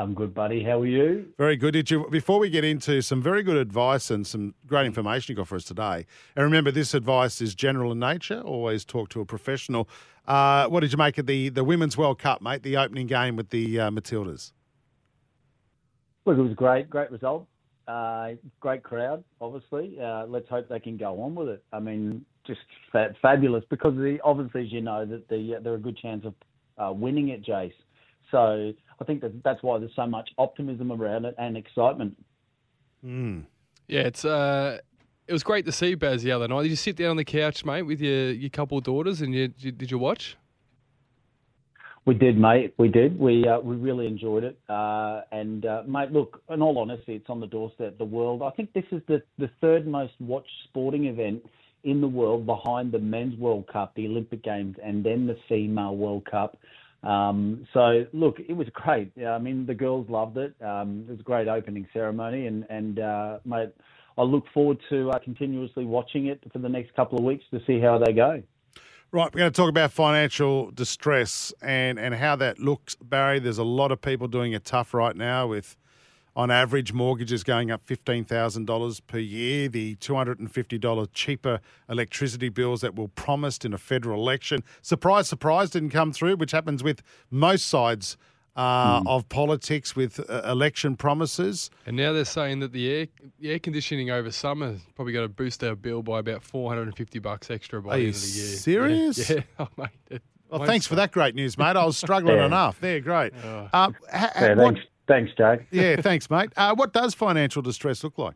I'm 0.01 0.15
good, 0.15 0.33
buddy. 0.33 0.63
How 0.63 0.81
are 0.81 0.87
you? 0.87 1.27
Very 1.37 1.57
good. 1.57 1.73
Did 1.73 1.91
you 1.91 2.09
before 2.09 2.39
we 2.39 2.49
get 2.49 2.65
into 2.65 3.03
some 3.03 3.21
very 3.21 3.43
good 3.43 3.59
advice 3.59 4.11
and 4.11 4.27
some 4.27 4.55
great 4.67 4.87
information 4.87 5.33
you 5.33 5.37
got 5.37 5.49
for 5.49 5.57
us 5.57 5.65
today? 5.65 6.07
And 6.35 6.43
remember, 6.43 6.71
this 6.71 6.95
advice 6.95 7.43
is 7.43 7.55
general 7.55 7.93
in 7.93 7.99
nature. 7.99 8.41
Always 8.41 8.87
talk 8.87 9.11
to 9.11 9.21
a 9.21 9.27
professional. 9.27 9.91
Uh, 10.27 10.69
what 10.69 10.81
did 10.81 10.93
you 10.93 10.97
make 10.97 11.19
of 11.19 11.27
the 11.27 11.51
the 11.51 11.65
Women's 11.65 11.99
World 11.99 12.19
Cup, 12.19 12.41
mate? 12.41 12.63
The 12.63 12.79
opening 12.79 13.09
game 13.09 13.37
with 13.37 13.51
the 13.51 13.79
uh, 13.79 13.91
Matildas. 13.91 14.53
Look, 16.25 16.39
it 16.39 16.43
was 16.43 16.55
great, 16.55 16.89
great 16.89 17.11
result. 17.11 17.47
Uh, 17.87 18.31
great 18.61 18.83
crowd, 18.83 19.23
obviously. 19.41 19.99
Uh, 20.01 20.25
let's 20.27 20.49
hope 20.49 20.69
they 20.69 20.81
can 20.81 20.97
go 20.97 21.21
on 21.21 21.35
with 21.35 21.49
it. 21.49 21.63
I 21.73 21.81
mean, 21.81 22.25
just 22.47 22.61
fa- 22.93 23.15
fabulous 23.21 23.65
because 23.71 23.95
the, 23.97 24.19
obviously, 24.25 24.63
as 24.63 24.73
you 24.73 24.81
know, 24.81 25.07
that 25.07 25.29
the, 25.29 25.59
they're 25.63 25.75
a 25.75 25.79
good 25.79 25.97
chance 25.97 26.25
of 26.25 26.35
uh, 26.79 26.93
winning 26.93 27.29
it, 27.29 27.45
Jace. 27.45 27.73
So 28.31 28.73
I 29.01 29.05
think 29.05 29.21
that 29.23 29.43
that's 29.43 29.63
why 29.63 29.79
there's 29.79 29.95
so 29.97 30.07
much 30.07 30.31
optimism 30.39 30.93
around 30.93 31.25
it 31.25 31.35
and 31.39 31.57
excitement. 31.57 32.17
Mm. 33.05 33.45
yeah, 33.89 34.01
it's 34.01 34.25
uh, 34.25 34.79
it 35.27 35.33
was 35.33 35.43
great 35.43 35.65
to 35.65 35.73
see 35.73 35.95
Baz 35.95 36.23
the 36.23 36.33
other 36.33 36.47
night. 36.47 36.63
Did 36.63 36.71
you 36.71 36.77
sit 36.77 36.97
down 36.97 37.11
on 37.11 37.17
the 37.17 37.25
couch, 37.25 37.65
mate, 37.65 37.83
with 37.83 38.01
your 38.01 38.33
your 38.33 38.51
couple 38.51 38.79
of 38.79 38.85
daughters, 38.85 39.21
and 39.21 39.35
you, 39.35 39.49
did, 39.49 39.79
did 39.79 39.91
you 39.91 39.99
watch? 39.99 40.37
We 42.07 42.15
did, 42.15 42.39
mate. 42.39 42.75
We 42.79 42.89
did. 42.89 43.19
We 43.19 43.47
uh, 43.47 43.61
we 43.61 43.77
really 43.77 44.07
enjoyed 44.07 44.45
it. 44.45 44.59
Uh, 44.69 45.23
and 45.33 45.65
uh, 45.65 45.83
mate, 45.87 46.11
look, 46.11 46.43
in 46.51 46.63
all 46.63 46.79
honesty, 46.79 47.15
it's 47.15 47.31
on 47.31 47.41
the 47.41 47.47
doorstep. 47.47 47.99
The 47.99 48.05
world. 48.05 48.43
I 48.43 48.51
think 48.51 48.73
this 48.73 48.85
is 48.91 49.03
the 49.07 49.23
the 49.39 49.51
third 49.61 49.87
most 49.87 50.15
watched 50.19 50.51
sporting 50.65 51.07
event 51.07 51.43
in 51.85 52.01
the 52.01 52.09
world, 52.09 52.47
behind 52.47 52.93
the 52.93 52.99
Men's 52.99 53.39
World 53.39 53.67
Cup, 53.73 53.95
the 53.95 54.07
Olympic 54.07 54.43
Games, 54.43 54.77
and 54.83 55.05
then 55.05 55.27
the 55.27 55.37
Female 55.49 55.97
World 55.97 56.25
Cup. 56.31 56.59
Um, 57.03 57.67
so 57.73 58.05
look, 58.13 58.37
it 58.47 58.53
was 58.53 58.69
great. 58.73 59.13
I 59.27 59.39
mean, 59.39 59.67
the 59.67 59.75
girls 59.75 60.09
loved 60.11 60.37
it. 60.37 60.55
Um, 60.63 61.07
it 61.09 61.13
was 61.13 61.21
a 61.21 61.25
great 61.25 61.49
opening 61.49 61.87
ceremony, 61.93 62.47
and 62.47 62.67
and 62.69 62.99
uh, 62.99 63.39
mate, 63.45 63.71
I 64.19 64.23
look 64.23 64.45
forward 64.53 64.79
to 64.91 65.11
uh, 65.11 65.19
continuously 65.19 65.87
watching 65.87 66.27
it 66.27 66.43
for 66.53 66.59
the 66.59 66.69
next 66.69 66.95
couple 66.95 67.19
of 67.19 67.25
weeks 67.25 67.45
to 67.53 67.61
see 67.67 67.81
how 67.81 67.99
they 67.99 68.13
go. 68.13 68.43
Right, 69.13 69.35
we're 69.35 69.41
going 69.41 69.51
to 69.51 69.57
talk 69.57 69.69
about 69.69 69.91
financial 69.91 70.71
distress 70.71 71.53
and, 71.61 71.99
and 71.99 72.15
how 72.15 72.37
that 72.37 72.61
looks, 72.61 72.95
Barry. 72.95 73.41
There's 73.41 73.59
a 73.59 73.65
lot 73.65 73.91
of 73.91 74.01
people 74.01 74.29
doing 74.29 74.53
it 74.53 74.65
tough 74.65 74.95
right 74.95 75.17
now 75.17 75.49
with, 75.49 75.77
on 76.37 76.51
average, 76.51 76.93
mortgages 76.93 77.43
going 77.43 77.71
up 77.71 77.85
$15,000 77.87 79.01
per 79.07 79.19
year, 79.19 79.69
the 79.69 79.97
$250 79.97 81.09
cheaper 81.13 81.61
electricity 81.89 82.49
bills 82.49 82.81
that 82.81 82.97
were 82.97 83.09
promised 83.09 83.65
in 83.65 83.73
a 83.73 83.79
federal 83.79 84.21
election. 84.23 84.63
Surprise, 84.83 85.29
surprise, 85.29 85.71
didn't 85.71 85.91
come 85.91 86.13
through, 86.13 86.37
which 86.37 86.53
happens 86.53 86.83
with 86.83 87.03
most 87.31 87.67
sides 87.69 88.17
uh, 88.57 89.01
of 89.07 89.29
politics 89.29 89.95
with 89.95 90.21
uh, 90.29 90.43
election 90.45 90.97
promises. 90.97 91.71
And 91.87 91.97
now 91.97 92.13
they're 92.13 92.25
saying 92.25 92.61
that 92.61 92.73
the 92.73 92.91
air 92.93 93.07
the 93.39 93.53
air 93.53 93.59
conditioning 93.61 94.11
over 94.11 94.31
summer 94.33 94.73
is 94.73 94.81
probably 94.97 95.13
going 95.13 95.25
to 95.25 95.33
boost 95.33 95.63
our 95.63 95.77
bill 95.77 96.03
by 96.03 96.19
about 96.19 96.43
four 96.43 96.69
hundred 96.69 96.89
and 96.89 96.97
fifty 96.97 97.21
bucks 97.21 97.49
extra 97.51 97.81
by 97.81 97.91
Are 97.91 97.97
the 97.97 98.03
you 98.03 98.07
end 98.09 98.17
of 98.17 98.23
the 98.23 98.29
year. 98.29 98.47
Serious? 98.57 99.31
Yeah, 99.31 99.41
Oh, 99.61 99.69
mate. 99.79 100.21
Well, 100.51 100.59
won't 100.61 100.67
thanks 100.69 100.85
for 100.87 100.97
that 100.97 101.13
great 101.13 101.37
news, 101.37 101.57
mate. 101.57 101.77
I 101.77 101.85
was 101.85 101.97
struggling 101.97 102.39
Yeah. 102.39 102.47
enough. 102.47 102.81
There, 102.81 102.99
great. 103.01 103.33
Oh. 103.43 103.49
Uh, 103.49 103.69
ha- 103.73 103.93
ha- 104.13 104.31
Yeah, 104.41 104.55
what- 104.55 104.79
thanks, 105.11 105.33
Jake. 105.37 105.67
yeah, 105.71 105.97
thanks, 106.01 106.31
mate. 106.31 106.51
Uh, 106.57 106.75
what 106.75 106.93
does 106.93 107.15
financial 107.15 107.63
distress 107.63 108.05
look 108.05 108.17
like? 108.17 108.35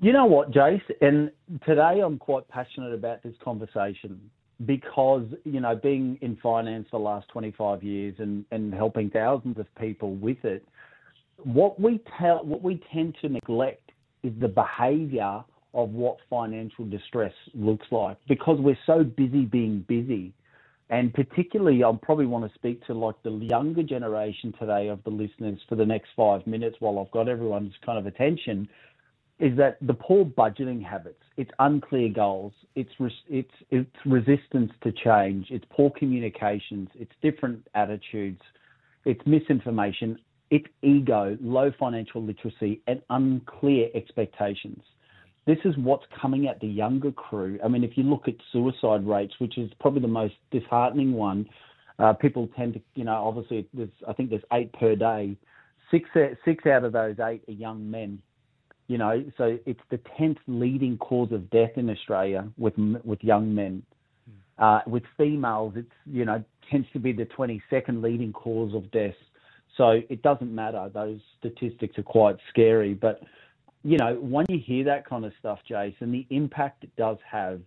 You 0.00 0.12
know 0.12 0.26
what, 0.26 0.52
Jace? 0.52 0.80
And 1.00 1.32
today 1.66 2.00
I'm 2.04 2.18
quite 2.18 2.46
passionate 2.48 2.94
about 2.94 3.22
this 3.24 3.34
conversation 3.42 4.30
because, 4.64 5.24
you 5.44 5.60
know, 5.60 5.74
being 5.74 6.18
in 6.20 6.36
finance 6.40 6.86
for 6.90 7.00
the 7.00 7.04
last 7.04 7.28
25 7.30 7.82
years 7.82 8.14
and, 8.18 8.44
and 8.52 8.72
helping 8.72 9.10
thousands 9.10 9.58
of 9.58 9.66
people 9.74 10.14
with 10.14 10.44
it, 10.44 10.64
what 11.42 11.80
we 11.80 12.00
tell, 12.18 12.44
what 12.44 12.62
we 12.62 12.80
tend 12.92 13.16
to 13.22 13.28
neglect 13.28 13.90
is 14.22 14.32
the 14.40 14.48
behavior 14.48 15.42
of 15.74 15.90
what 15.90 16.18
financial 16.30 16.84
distress 16.84 17.32
looks 17.54 17.86
like 17.90 18.16
because 18.28 18.58
we're 18.60 18.78
so 18.86 19.02
busy 19.02 19.44
being 19.44 19.84
busy. 19.88 20.32
And 20.90 21.12
particularly, 21.12 21.84
I'll 21.84 21.94
probably 21.94 22.26
want 22.26 22.50
to 22.50 22.58
speak 22.58 22.84
to 22.86 22.94
like 22.94 23.22
the 23.22 23.30
younger 23.30 23.82
generation 23.82 24.54
today 24.58 24.88
of 24.88 25.04
the 25.04 25.10
listeners 25.10 25.60
for 25.68 25.74
the 25.76 25.84
next 25.84 26.08
five 26.16 26.46
minutes 26.46 26.76
while 26.80 26.98
I've 26.98 27.10
got 27.10 27.28
everyone's 27.28 27.74
kind 27.84 27.98
of 27.98 28.06
attention 28.06 28.68
is 29.38 29.56
that 29.56 29.78
the 29.82 29.94
poor 29.94 30.24
budgeting 30.24 30.82
habits, 30.84 31.22
it's 31.36 31.50
unclear 31.60 32.08
goals, 32.08 32.52
it's 32.74 32.90
res- 32.98 33.12
it's 33.28 33.52
it's 33.70 33.96
resistance 34.04 34.72
to 34.82 34.90
change, 34.90 35.46
it's 35.50 35.64
poor 35.70 35.90
communications, 35.90 36.88
it's 36.94 37.12
different 37.22 37.64
attitudes, 37.74 38.40
it's 39.04 39.20
misinformation, 39.26 40.18
it's 40.50 40.66
ego, 40.82 41.36
low 41.40 41.70
financial 41.78 42.22
literacy, 42.22 42.80
and 42.88 43.00
unclear 43.10 43.88
expectations. 43.94 44.82
This 45.48 45.58
is 45.64 45.76
what's 45.78 46.04
coming 46.20 46.46
at 46.46 46.60
the 46.60 46.68
younger 46.68 47.10
crew. 47.10 47.58
I 47.64 47.68
mean, 47.68 47.82
if 47.82 47.96
you 47.96 48.04
look 48.04 48.28
at 48.28 48.34
suicide 48.52 49.04
rates, 49.04 49.34
which 49.38 49.58
is 49.58 49.68
probably 49.80 50.02
the 50.02 50.08
most 50.08 50.34
disheartening 50.52 51.12
one, 51.14 51.48
uh, 51.98 52.12
people 52.12 52.48
tend 52.56 52.74
to, 52.74 52.80
you 52.94 53.02
know, 53.02 53.24
obviously, 53.26 53.66
there's, 53.74 53.88
I 54.06 54.12
think 54.12 54.30
there's 54.30 54.42
eight 54.52 54.72
per 54.74 54.94
day. 54.94 55.36
Six, 55.90 56.08
six 56.44 56.66
out 56.66 56.84
of 56.84 56.92
those 56.92 57.16
eight 57.18 57.42
are 57.48 57.52
young 57.52 57.90
men 57.90 58.22
you 58.88 58.96
know, 58.96 59.22
so 59.36 59.58
it's 59.66 59.80
the 59.90 60.00
tenth 60.16 60.38
leading 60.46 60.96
cause 60.96 61.30
of 61.30 61.48
death 61.50 61.72
in 61.76 61.88
Australia 61.90 62.48
with 62.56 62.72
with 63.04 63.22
young 63.22 63.54
men. 63.54 63.82
Uh, 64.58 64.80
with 64.86 65.02
females, 65.16 65.74
it's 65.76 65.92
you 66.06 66.24
know 66.24 66.42
tends 66.70 66.88
to 66.94 66.98
be 66.98 67.12
the 67.12 67.26
twenty 67.26 67.62
second 67.70 68.02
leading 68.02 68.32
cause 68.32 68.74
of 68.74 68.90
death. 68.90 69.14
So 69.76 70.00
it 70.08 70.22
doesn't 70.22 70.52
matter; 70.52 70.90
those 70.92 71.20
statistics 71.38 71.98
are 71.98 72.02
quite 72.02 72.36
scary. 72.48 72.94
But 72.94 73.20
you 73.82 73.96
know, 73.96 74.14
when 74.14 74.46
you 74.48 74.58
hear 74.58 74.84
that 74.84 75.06
kind 75.06 75.24
of 75.24 75.32
stuff, 75.38 75.58
Jason, 75.66 76.12
the 76.12 76.26
impact 76.30 76.84
it 76.84 76.94
does 76.96 77.18
have 77.30 77.60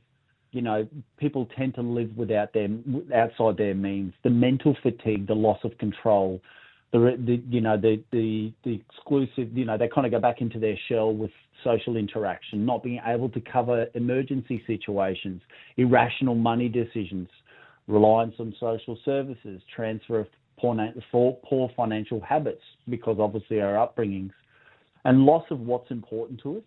you 0.51 0.61
know, 0.61 0.87
people 1.17 1.47
tend 1.57 1.75
to 1.75 1.81
live 1.81 2.09
without 2.17 2.53
their 2.53 2.67
outside 3.15 3.57
their 3.57 3.73
means. 3.73 4.13
The 4.23 4.29
mental 4.29 4.75
fatigue, 4.83 5.27
the 5.27 5.33
loss 5.33 5.59
of 5.63 5.77
control, 5.77 6.41
the, 6.91 7.17
the 7.25 7.41
you 7.49 7.61
know 7.61 7.77
the 7.77 8.03
the 8.11 8.51
the 8.63 8.81
exclusive, 8.89 9.57
you 9.57 9.65
know, 9.65 9.77
they 9.77 9.87
kind 9.87 10.05
of 10.05 10.11
go 10.11 10.19
back 10.19 10.41
into 10.41 10.59
their 10.59 10.77
shell 10.89 11.13
with 11.13 11.31
social 11.63 11.95
interaction, 11.95 12.65
not 12.65 12.83
being 12.83 12.99
able 13.05 13.29
to 13.29 13.39
cover 13.39 13.87
emergency 13.93 14.61
situations, 14.67 15.41
irrational 15.77 16.35
money 16.35 16.67
decisions, 16.67 17.29
reliance 17.87 18.35
on 18.39 18.53
social 18.59 18.97
services, 19.05 19.61
transfer 19.73 20.19
of 20.19 20.27
poor, 20.59 21.37
poor 21.45 21.69
financial 21.77 22.19
habits 22.19 22.61
because 22.89 23.17
obviously 23.19 23.61
our 23.61 23.75
upbringings, 23.75 24.31
and 25.05 25.25
loss 25.25 25.45
of 25.51 25.59
what's 25.59 25.91
important 25.91 26.41
to 26.41 26.57
us 26.57 26.63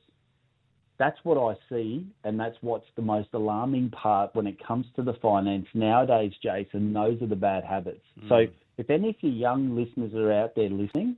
that's 0.99 1.19
what 1.25 1.37
I 1.39 1.57
see, 1.69 2.07
and 2.23 2.39
that's 2.39 2.57
what's 2.61 2.87
the 2.95 3.03
most 3.03 3.29
alarming 3.33 3.91
part 3.91 4.35
when 4.35 4.47
it 4.47 4.65
comes 4.65 4.87
to 4.97 5.03
the 5.03 5.15
finance 5.15 5.67
nowadays, 5.75 6.33
Jason. 6.43 6.93
Those 6.93 7.21
are 7.21 7.27
the 7.27 7.37
bad 7.37 7.65
habits. 7.65 8.05
Mm. 8.23 8.29
So, 8.29 8.47
if 8.79 8.91
any 8.91 9.11
of 9.11 9.17
your 9.21 9.33
young 9.33 9.75
listeners 9.75 10.15
are 10.15 10.33
out 10.33 10.55
there 10.55 10.69
listening, 10.69 11.17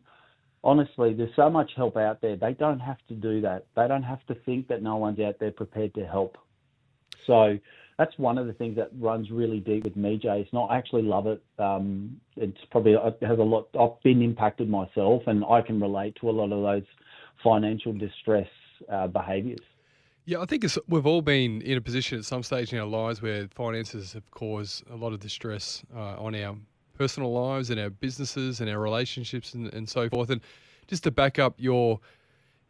honestly, 0.64 1.12
there's 1.12 1.34
so 1.36 1.50
much 1.50 1.72
help 1.76 1.96
out 1.96 2.20
there. 2.22 2.36
They 2.36 2.54
don't 2.54 2.80
have 2.80 2.98
to 3.08 3.14
do 3.14 3.40
that. 3.42 3.66
They 3.74 3.86
don't 3.86 4.02
have 4.02 4.24
to 4.26 4.34
think 4.34 4.68
that 4.68 4.82
no 4.82 4.96
one's 4.96 5.20
out 5.20 5.38
there 5.40 5.50
prepared 5.50 5.94
to 5.94 6.06
help. 6.06 6.38
So, 7.26 7.58
that's 7.98 8.16
one 8.18 8.38
of 8.38 8.46
the 8.46 8.52
things 8.54 8.76
that 8.76 8.90
runs 8.98 9.30
really 9.30 9.60
deep 9.60 9.84
with 9.84 9.96
me, 9.96 10.16
Jason. 10.16 10.58
I 10.58 10.76
actually 10.76 11.02
love 11.02 11.26
it. 11.26 11.42
Um, 11.58 12.18
it's 12.36 12.58
probably 12.70 12.92
it 12.92 13.18
has 13.22 13.38
a 13.38 13.42
lot. 13.42 13.68
I've 13.78 14.02
been 14.02 14.22
impacted 14.22 14.70
myself, 14.70 15.22
and 15.26 15.44
I 15.44 15.60
can 15.60 15.80
relate 15.80 16.16
to 16.20 16.30
a 16.30 16.32
lot 16.32 16.52
of 16.52 16.62
those 16.62 16.86
financial 17.42 17.92
distress 17.92 18.48
uh, 18.90 19.06
behaviours. 19.06 19.60
Yeah, 20.28 20.40
I 20.40 20.44
think 20.44 20.64
we've 20.88 21.06
all 21.06 21.22
been 21.22 21.62
in 21.62 21.78
a 21.78 21.80
position 21.80 22.18
at 22.18 22.24
some 22.24 22.42
stage 22.42 22.72
in 22.72 22.80
our 22.80 22.86
lives 22.86 23.22
where 23.22 23.46
finances 23.54 24.12
have 24.12 24.28
caused 24.32 24.82
a 24.90 24.96
lot 24.96 25.12
of 25.12 25.20
distress 25.20 25.84
uh, 25.94 26.20
on 26.20 26.34
our 26.34 26.56
personal 26.94 27.32
lives 27.32 27.70
and 27.70 27.78
our 27.78 27.90
businesses 27.90 28.60
and 28.60 28.68
our 28.68 28.80
relationships 28.80 29.54
and, 29.54 29.72
and, 29.72 29.88
so 29.88 30.08
forth. 30.08 30.30
And 30.30 30.40
just 30.88 31.04
to 31.04 31.12
back 31.12 31.38
up 31.38 31.54
your 31.58 32.00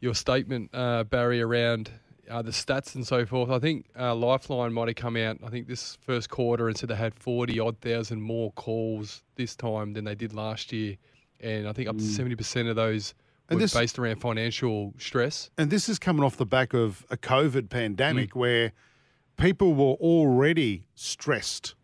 your 0.01 0.15
statement, 0.15 0.69
uh, 0.75 1.05
Barry, 1.05 1.41
around 1.41 1.91
uh, 2.29 2.43
the 2.43 2.51
stats 2.51 2.95
and 2.95 3.07
so 3.07 3.25
forth, 3.25 3.49
I 3.49 3.59
think 3.59 3.87
uh, 3.99 4.15
Lifeline 4.15 4.75
might 4.75 4.89
have 4.89 4.97
come 4.97 5.17
out. 5.17 5.39
I 5.43 5.49
think 5.49 5.67
this 5.67 5.97
first 6.03 6.29
quarter 6.29 6.69
and 6.69 6.77
said 6.77 6.91
they 6.91 6.97
had 6.97 7.15
forty 7.15 7.59
odd 7.59 7.79
thousand 7.81 8.21
more 8.21 8.53
calls 8.53 9.23
this 9.37 9.57
time 9.57 9.95
than 9.95 10.05
they 10.05 10.15
did 10.15 10.35
last 10.35 10.73
year, 10.73 10.97
and 11.41 11.67
I 11.67 11.73
think 11.73 11.89
up 11.89 11.97
to 11.97 12.05
mm. 12.05 12.07
seventy 12.07 12.37
percent 12.37 12.69
of 12.69 12.77
those 12.77 13.15
and 13.49 13.61
this, 13.61 13.75
based 13.75 13.99
around 13.99 14.21
financial 14.21 14.95
stress. 14.99 15.51
And 15.57 15.71
this 15.71 15.89
is 15.89 15.99
coming 15.99 16.25
off 16.25 16.37
the 16.37 16.47
back 16.47 16.75
of 16.75 17.07
a 17.11 17.17
COVID 17.17 17.69
pandemic 17.71 18.31
mm. 18.31 18.37
where 18.37 18.73
people 19.37 19.75
were 19.75 19.95
already 19.95 20.85
stressed 20.95 21.75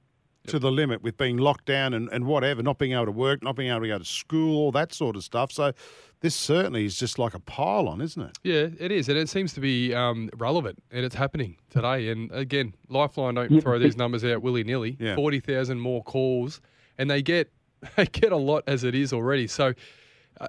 yep. 0.45 0.53
to 0.53 0.59
the 0.59 0.71
limit 0.71 1.03
with 1.03 1.17
being 1.17 1.37
locked 1.37 1.67
down 1.67 1.95
and, 1.95 2.09
and 2.11 2.25
whatever, 2.25 2.63
not 2.63 2.79
being 2.79 2.93
able 2.93 3.07
to 3.07 3.13
work, 3.13 3.43
not 3.43 3.57
being 3.57 3.71
able 3.71 3.83
to 3.83 3.89
go 3.89 3.99
to 3.99 4.05
school, 4.05 4.57
all 4.57 4.73
that 4.73 4.93
sort 4.93 5.17
of 5.17 5.25
stuff. 5.25 5.53
So 5.53 5.73
this 6.21 6.35
certainly 6.35 6.85
is 6.85 6.99
just 6.99 7.19
like 7.19 7.35
a 7.35 7.41
pile 7.41 7.89
on, 7.89 8.01
isn't 8.01 8.23
it? 8.23 8.39
Yeah, 8.43 8.69
it 8.79 8.91
is. 8.91 9.09
And 9.09 9.19
it 9.19 9.29
seems 9.29 9.53
to 9.55 9.61
be 9.61 9.95
um, 9.95 10.31
relevant 10.37 10.83
and 10.91 11.05
it's 11.05 11.15
happening 11.15 11.57
today. 11.71 12.09
And 12.09 12.31
again, 12.33 12.75
Lifeline 12.89 13.35
don't 13.35 13.61
throw 13.61 13.79
these 13.79 13.97
numbers 13.97 14.25
out 14.25 14.43
willy 14.43 14.65
nilly. 14.65 14.97
Yeah. 14.99 15.15
40,000 15.15 15.79
more 15.79 16.03
calls 16.03 16.61
and 16.99 17.11
they 17.11 17.23
get, 17.23 17.53
they 17.97 18.07
get 18.07 18.33
a 18.33 18.37
lot 18.37 18.65
as 18.67 18.85
it 18.85 18.95
is 18.95 19.13
already. 19.13 19.47
So, 19.47 19.75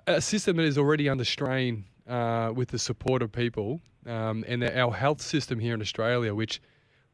a 0.08 0.22
system 0.22 0.58
that 0.58 0.63
is 0.63 0.78
already 0.78 1.10
under 1.10 1.26
strain 1.26 1.86
uh, 2.08 2.52
with 2.56 2.69
the 2.69 2.80
support 2.80 3.22
of 3.22 3.32
people, 3.32 3.82
um, 4.06 4.43
and 4.48 4.63
our 4.63 4.93
health 4.93 5.22
system 5.22 5.60
here 5.60 5.74
in 5.74 5.82
Australia, 5.82 6.34
which, 6.34 6.62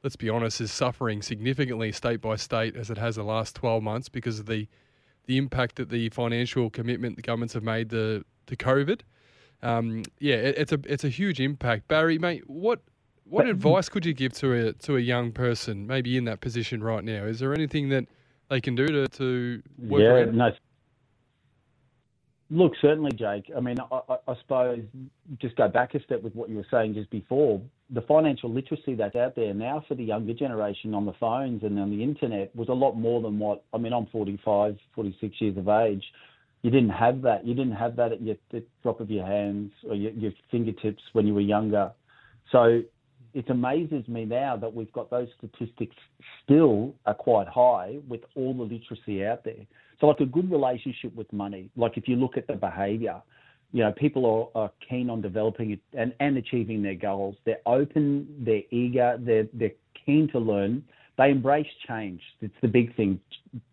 let's 0.04 0.16
be 0.16 0.30
honest, 0.30 0.62
is 0.62 0.72
suffering 0.72 1.22
significantly 1.22 1.92
state 1.92 2.22
by 2.22 2.36
state 2.36 2.76
as 2.76 2.90
it 2.90 2.98
has 2.98 3.16
the 3.16 3.24
last 3.24 3.56
12 3.56 3.84
months 3.84 4.10
because 4.10 4.40
of 4.40 4.46
the 4.46 4.68
the 5.26 5.38
impact 5.38 5.76
that 5.76 5.90
the 5.90 6.10
financial 6.10 6.72
commitment 6.72 7.16
the 7.16 7.22
governments 7.22 7.54
have 7.54 7.62
made 7.62 7.92
to, 7.92 8.26
to 8.48 8.56
COVID. 8.56 9.02
Um, 9.62 10.02
yeah, 10.20 10.38
it, 10.38 10.58
it's 10.58 10.72
a 10.72 10.80
it's 10.86 11.04
a 11.04 11.10
huge 11.10 11.40
impact. 11.40 11.88
Barry, 11.88 12.18
mate, 12.18 12.50
what 12.50 12.82
what 13.26 13.48
advice 13.48 13.90
could 13.90 14.06
you 14.06 14.14
give 14.14 14.34
to 14.34 14.54
a 14.54 14.74
to 14.74 14.98
a 14.98 15.00
young 15.00 15.32
person 15.32 15.86
maybe 15.86 16.18
in 16.18 16.26
that 16.26 16.42
position 16.42 16.82
right 16.84 17.04
now? 17.04 17.26
Is 17.26 17.40
there 17.40 17.54
anything 17.54 17.90
that 17.90 18.06
they 18.50 18.60
can 18.60 18.74
do 18.74 18.88
to, 18.88 19.08
to 19.08 19.62
work 19.78 20.02
yeah, 20.02 20.08
around? 20.08 20.36
no, 20.36 20.52
Look, 22.52 22.74
certainly, 22.82 23.12
Jake. 23.12 23.52
I 23.56 23.60
mean, 23.60 23.78
I, 23.92 24.00
I, 24.28 24.36
suppose 24.42 24.80
just 25.40 25.56
go 25.56 25.68
back 25.68 25.94
a 25.94 26.02
step 26.02 26.24
with 26.24 26.34
what 26.34 26.50
you 26.50 26.58
were 26.58 26.66
saying 26.72 26.96
just 26.96 27.12
before. 27.12 27.62
The 27.92 28.02
financial 28.02 28.52
literacy 28.52 28.96
that's 28.96 29.16
out 29.16 29.36
there 29.36 29.54
now 29.54 29.84
for 29.88 29.94
the 29.94 30.04
younger 30.04 30.34
generation 30.34 30.96
on 30.96 31.06
the 31.06 31.14
phones 31.20 31.62
and 31.64 31.78
on 31.80 31.92
the 31.92 32.02
internet 32.02 32.56
was 32.56 32.70
a 32.70 32.74
lot 32.74 32.94
more 32.94 33.22
than 33.22 33.38
what. 33.38 33.64
I 33.72 33.78
mean, 33.78 33.94
I'm 33.94 34.08
45, 34.08 34.78
46 34.96 35.36
years 35.40 35.58
of 35.58 35.68
age. 35.68 36.04
You 36.64 36.72
didn't 36.72 36.90
have 36.90 37.22
that. 37.22 37.46
You 37.46 37.54
didn't 37.54 37.76
have 37.76 37.96
that 37.98 38.14
at 38.14 38.22
your 38.22 38.36
the 38.50 38.64
drop 38.82 39.00
of 39.00 39.12
your 39.12 39.28
hands 39.28 39.72
or 39.88 39.94
your, 39.94 40.12
your 40.12 40.32
fingertips 40.50 41.04
when 41.14 41.28
you 41.28 41.36
were 41.36 41.42
younger. 41.42 41.92
So 42.52 42.82
it 43.36 43.50
amazes 43.50 44.08
me 44.08 44.26
now 44.26 44.58
that 44.58 44.74
we've 44.74 44.92
got 44.92 45.12
those 45.12 45.28
statistics 45.38 45.96
still 46.44 46.96
are 47.06 47.14
quite 47.14 47.48
high 47.48 48.00
with 48.08 48.22
all 48.36 48.56
the 48.56 48.64
literacy 48.64 49.24
out 49.24 49.44
there. 49.44 49.68
So, 50.00 50.08
like 50.08 50.20
a 50.22 50.26
good 50.26 50.50
relationship 50.50 51.14
with 51.16 51.32
money, 51.34 51.70
like 51.76 51.98
if 51.98 52.08
you 52.08 52.16
look 52.16 52.38
at 52.38 52.48
the 52.48 52.54
behavior, 52.54 53.22
you 53.72 53.84
know, 53.84 53.92
people 53.92 54.52
are, 54.56 54.64
are 54.64 54.72
keen 54.88 55.10
on 55.10 55.22
developing 55.22 55.72
it 55.72 55.80
and, 55.94 56.14
and 56.20 56.38
achieving 56.38 56.82
their 56.82 56.96
goals. 56.96 57.36
They're 57.46 57.62
open, 57.66 58.28
they're 58.40 58.64
eager, 58.72 59.18
they're, 59.20 59.48
they're 59.54 59.74
keen 60.06 60.28
to 60.32 60.40
learn. 60.40 60.84
They 61.18 61.30
embrace 61.32 61.68
change. 61.88 62.22
It's 62.42 62.54
the 62.62 62.68
big 62.68 62.96
thing. 62.96 63.20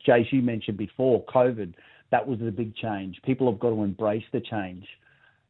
Jace, 0.07 0.33
you 0.33 0.43
mentioned 0.43 0.77
before, 0.77 1.25
COVID, 1.27 1.75
that 2.11 2.27
was 2.27 2.41
the 2.41 2.51
big 2.51 2.75
change. 2.77 3.21
People 3.25 3.51
have 3.51 3.61
got 3.61 3.71
to 3.71 3.83
embrace 3.83 4.25
the 4.33 4.41
change. 4.41 4.85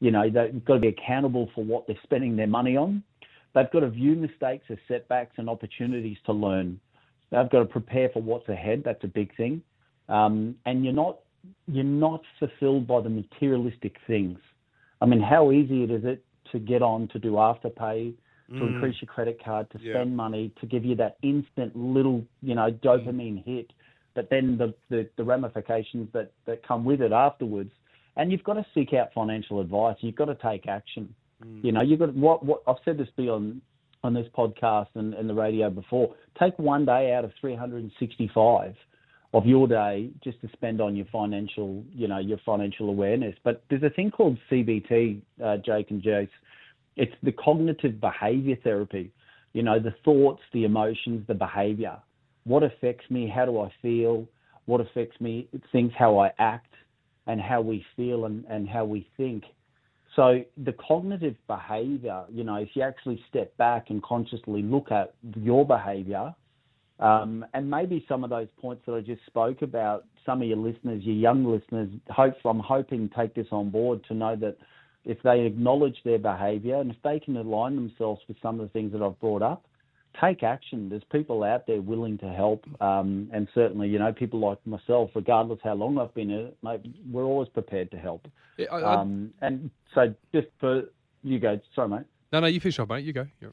You 0.01 0.11
know, 0.11 0.25
they've 0.25 0.65
got 0.65 0.75
to 0.75 0.81
be 0.81 0.89
accountable 0.89 1.51
for 1.55 1.65
what 1.65 1.87
they're 1.87 1.97
spending 2.03 2.37
their 2.37 2.47
money 2.47 2.77
on. 2.77 3.03
They've 3.55 3.71
got 3.73 3.81
to 3.81 3.89
view 3.89 4.15
mistakes 4.15 4.67
as 4.69 4.77
setbacks 4.87 5.33
and 5.39 5.49
opportunities 5.49 6.19
to 6.27 6.33
learn. 6.33 6.79
They've 7.31 7.51
got 7.51 7.61
to 7.61 7.65
prepare 7.65 8.11
for 8.11 8.21
what's 8.21 8.49
ahead. 8.51 8.83
That's 8.85 9.03
a 9.03 9.09
big 9.09 9.35
thing 9.37 9.63
um, 10.09 10.55
and 10.65 10.85
you're 10.85 10.95
not 10.95 11.19
you're 11.67 11.85
not 11.85 12.23
fulfilled 12.39 12.87
by 12.87 13.01
the 13.01 13.09
materialistic 13.09 13.97
things. 14.07 14.39
I 15.01 15.07
mean, 15.07 15.21
how 15.21 15.53
easy 15.53 15.85
it 15.85 15.91
is 15.91 16.03
it 16.05 16.25
to 16.53 16.59
get 16.59 16.83
on 16.83 17.09
to 17.09 17.19
do 17.19 17.33
afterpay, 17.33 18.15
to 18.49 18.55
mm. 18.55 18.75
increase 18.75 18.97
your 19.01 19.09
credit 19.13 19.43
card, 19.45 19.71
to 19.71 19.79
spend 19.79 20.17
money, 20.17 20.53
to 20.61 20.67
give 20.67 20.85
you 20.85 20.95
that 20.97 21.17
instant 21.23 21.77
little 21.77 22.25
you 22.43 22.55
know 22.55 22.71
dopamine 22.71 23.45
hit, 23.45 23.73
but 24.15 24.31
then 24.31 24.57
the, 24.59 24.75
the, 24.91 25.09
the 25.17 25.25
ramifications 25.25 26.09
that, 26.13 26.33
that 26.47 26.67
come 26.67 26.85
with 26.85 27.01
it 27.01 27.13
afterwards. 27.13 27.71
And 28.17 28.33
you've 28.33 28.45
got 28.45 28.55
to 28.55 28.67
seek 28.75 28.95
out 28.95 29.13
financial 29.15 29.61
advice. 29.61 29.97
You've 30.01 30.17
got 30.17 30.27
to 30.27 30.37
take 30.37 30.67
action. 30.67 31.15
Mm. 31.45 31.65
You 31.65 31.73
know, 31.73 31.83
you've 31.83 31.99
got 31.99 32.15
what 32.15 32.45
what 32.45 32.63
I've 32.67 32.77
said 32.85 32.99
this 32.99 33.09
beyond 33.17 33.61
on 34.03 34.15
this 34.15 34.27
podcast 34.37 34.89
and, 34.95 35.15
and 35.15 35.29
the 35.29 35.35
radio 35.35 35.69
before. 35.69 36.15
Take 36.41 36.59
one 36.59 36.87
day 36.87 37.13
out 37.13 37.25
of 37.25 37.33
365 37.41 38.75
of 39.35 39.47
your 39.47 39.67
day 39.67 40.11
just 40.23 40.41
to 40.41 40.49
spend 40.53 40.81
on 40.81 40.97
your 40.97 41.07
financial, 41.13 41.85
you 41.95 42.09
know, 42.09 42.19
your 42.19 42.39
financial 42.45 42.89
awareness. 42.89 43.35
But 43.45 43.63
there's 43.69 43.83
a 43.83 43.91
thing 43.91 44.11
called 44.11 44.39
CBT, 44.51 45.21
uh, 45.45 45.57
Jake 45.59 45.91
and 45.91 46.03
Jace. 46.03 46.29
It's 46.97 47.15
the 47.23 47.33
cognitive 47.33 48.01
behavior 48.01 48.57
therapy. 48.63 49.13
You 49.53 49.63
know, 49.63 49.79
the 49.79 49.95
thoughts, 50.05 50.43
the 50.53 50.65
emotions, 50.65 51.27
the 51.27 51.35
behavior. 51.35 51.99
What 52.45 52.63
affects 52.63 53.11
me? 53.11 53.29
How 53.29 53.45
do 53.45 53.61
I 53.61 53.73
feel? 53.83 54.27
What 54.67 54.81
affects 54.81 55.21
me? 55.21 55.49
Things 55.73 55.93
how 55.99 56.19
I 56.19 56.33
act 56.39 56.75
and 57.27 57.41
how 57.41 57.61
we 57.61 57.85
feel 57.97 58.27
and, 58.27 58.45
and 58.49 58.69
how 58.69 58.85
we 58.85 59.09
think. 59.17 59.45
So 60.15 60.43
the 60.65 60.73
cognitive 60.73 61.35
behavior, 61.47 62.25
you 62.31 62.45
know, 62.45 62.57
if 62.57 62.71
you 62.75 62.83
actually 62.83 63.23
step 63.29 63.55
back 63.59 63.91
and 63.91 64.03
consciously 64.03 64.63
look 64.63 64.91
at 64.91 65.15
your 65.35 65.67
behavior 65.67 66.35
um, 66.99 67.45
and 67.55 67.71
maybe 67.71 68.05
some 68.09 68.25
of 68.25 68.31
those 68.31 68.49
points 68.61 68.83
that 68.87 68.95
I 68.95 69.01
just 69.01 69.25
spoke 69.27 69.63
about, 69.63 70.05
some 70.25 70.43
of 70.43 70.49
your 70.49 70.57
listeners, 70.57 71.03
your 71.05 71.15
young 71.15 71.45
listeners, 71.45 71.89
hope 72.11 72.35
I'm 72.45 72.61
hoping 72.61 73.11
take 73.17 73.35
this 73.35 73.49
on 73.51 73.71
board 73.71 74.05
to 74.09 74.15
know 74.15 74.37
that 74.37 74.57
if 75.05 75.23
they 75.23 75.43
acknowledge 75.43 75.97
their 76.05 76.19
behaviour 76.19 76.77
and 76.77 76.91
if 76.91 76.97
they 77.05 77.21
can 77.21 77.37
align 77.37 77.77
themselves 77.77 78.21
with 78.27 78.37
some 78.43 78.59
of 78.59 78.67
the 78.67 78.73
things 78.73 78.93
that 78.93 79.03
I've 79.03 79.19
brought 79.21 79.43
up, 79.43 79.67
take 80.21 80.43
action. 80.43 80.89
There's 80.89 81.05
people 81.13 81.45
out 81.45 81.67
there 81.67 81.81
willing 81.81 82.19
to 82.19 82.29
help, 82.33 82.65
um, 82.81 83.29
and 83.33 83.49
certainly, 83.55 83.89
you 83.89 83.99
know, 83.99 84.13
people 84.13 84.41
like 84.41 84.59
myself, 84.67 85.11
regardless 85.15 85.61
how 85.63 85.75
long 85.75 85.99
I've 85.99 86.15
been 86.15 86.31
in 86.31 86.47
it, 86.47 86.57
mate, 86.63 86.81
we're 87.11 87.25
always 87.25 87.49
prepared 87.49 87.91
to 87.91 87.99
help. 87.99 88.27
Yeah, 88.57 88.67
I, 88.73 88.83
um, 88.83 89.33
and 89.43 89.71
so, 89.95 90.15
just 90.33 90.49
for 90.59 90.85
you 91.23 91.39
go, 91.39 91.61
sorry, 91.75 91.89
mate. 91.89 92.07
No, 92.33 92.41
no, 92.41 92.47
you 92.47 92.61
finish 92.61 92.79
off, 92.79 92.89
mate. 92.89 93.05
You 93.05 93.13
go. 93.13 93.27
You're... 93.41 93.53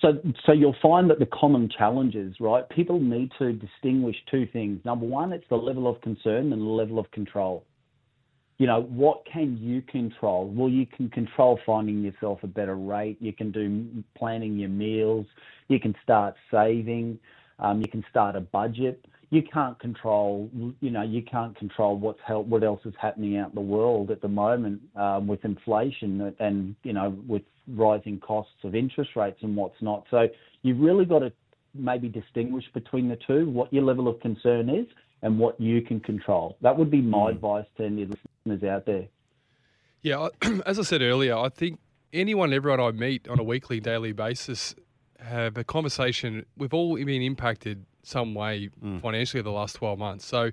So, 0.00 0.18
so 0.44 0.52
you'll 0.52 0.76
find 0.82 1.08
that 1.10 1.18
the 1.18 1.26
common 1.26 1.68
challenges, 1.68 2.34
right? 2.40 2.68
People 2.68 3.00
need 3.00 3.30
to 3.38 3.52
distinguish 3.52 4.16
two 4.30 4.46
things. 4.52 4.80
Number 4.84 5.06
one, 5.06 5.32
it's 5.32 5.48
the 5.48 5.56
level 5.56 5.88
of 5.88 6.00
concern 6.00 6.52
and 6.52 6.60
the 6.60 6.66
level 6.66 6.98
of 6.98 7.10
control. 7.12 7.64
You 8.58 8.66
know, 8.66 8.82
what 8.82 9.24
can 9.30 9.56
you 9.56 9.82
control? 9.82 10.48
Well, 10.48 10.68
you 10.68 10.86
can 10.86 11.10
control 11.10 11.58
finding 11.66 12.02
yourself 12.02 12.40
a 12.42 12.46
better 12.46 12.76
rate. 12.76 13.16
You 13.20 13.32
can 13.32 13.50
do 13.50 13.86
planning 14.16 14.58
your 14.58 14.68
meals. 14.68 15.26
You 15.68 15.80
can 15.80 15.94
start 16.02 16.34
saving. 16.50 17.18
Um, 17.58 17.80
you 17.80 17.88
can 17.88 18.04
start 18.10 18.36
a 18.36 18.40
budget. 18.40 19.04
You 19.30 19.42
can't 19.42 19.78
control, 19.80 20.48
you 20.80 20.90
know, 20.90 21.02
you 21.02 21.22
can't 21.22 21.56
control 21.56 21.96
what's 21.98 22.20
what 22.28 22.62
else 22.62 22.80
is 22.84 22.94
happening 23.00 23.36
out 23.36 23.48
in 23.48 23.54
the 23.56 23.60
world 23.60 24.12
at 24.12 24.20
the 24.20 24.28
moment 24.28 24.80
um, 24.94 25.26
with 25.26 25.44
inflation 25.44 26.32
and 26.38 26.76
you 26.84 26.92
know 26.92 27.16
with 27.26 27.42
rising 27.68 28.20
costs 28.20 28.64
of 28.64 28.74
interest 28.74 29.10
rates 29.16 29.38
and 29.42 29.56
what's 29.56 29.80
not. 29.80 30.04
So 30.10 30.28
you've 30.62 30.80
really 30.80 31.04
got 31.04 31.20
to 31.20 31.32
maybe 31.74 32.08
distinguish 32.08 32.64
between 32.72 33.08
the 33.08 33.18
two, 33.26 33.48
what 33.50 33.72
your 33.72 33.82
level 33.82 34.08
of 34.08 34.20
concern 34.20 34.70
is 34.70 34.86
and 35.22 35.38
what 35.38 35.60
you 35.60 35.82
can 35.82 36.00
control. 36.00 36.56
That 36.60 36.76
would 36.78 36.90
be 36.90 37.00
my 37.00 37.30
hmm. 37.30 37.36
advice 37.36 37.66
to 37.78 37.84
any 37.84 38.06
listeners 38.06 38.68
out 38.68 38.86
there. 38.86 39.06
Yeah, 40.02 40.28
as 40.66 40.78
I 40.78 40.82
said 40.82 41.02
earlier, 41.02 41.36
I 41.36 41.48
think 41.48 41.80
anyone, 42.12 42.52
everyone 42.52 42.80
I 42.80 42.90
meet 42.92 43.28
on 43.28 43.40
a 43.40 43.42
weekly, 43.42 43.80
daily 43.80 44.12
basis 44.12 44.74
have 45.18 45.56
a 45.56 45.64
conversation. 45.64 46.44
We've 46.56 46.74
all 46.74 46.96
been 46.96 47.22
impacted 47.22 47.86
some 48.02 48.34
way 48.34 48.66
hmm. 48.80 48.98
financially 48.98 49.42
the 49.42 49.50
last 49.50 49.76
12 49.76 49.98
months. 49.98 50.26
So 50.26 50.50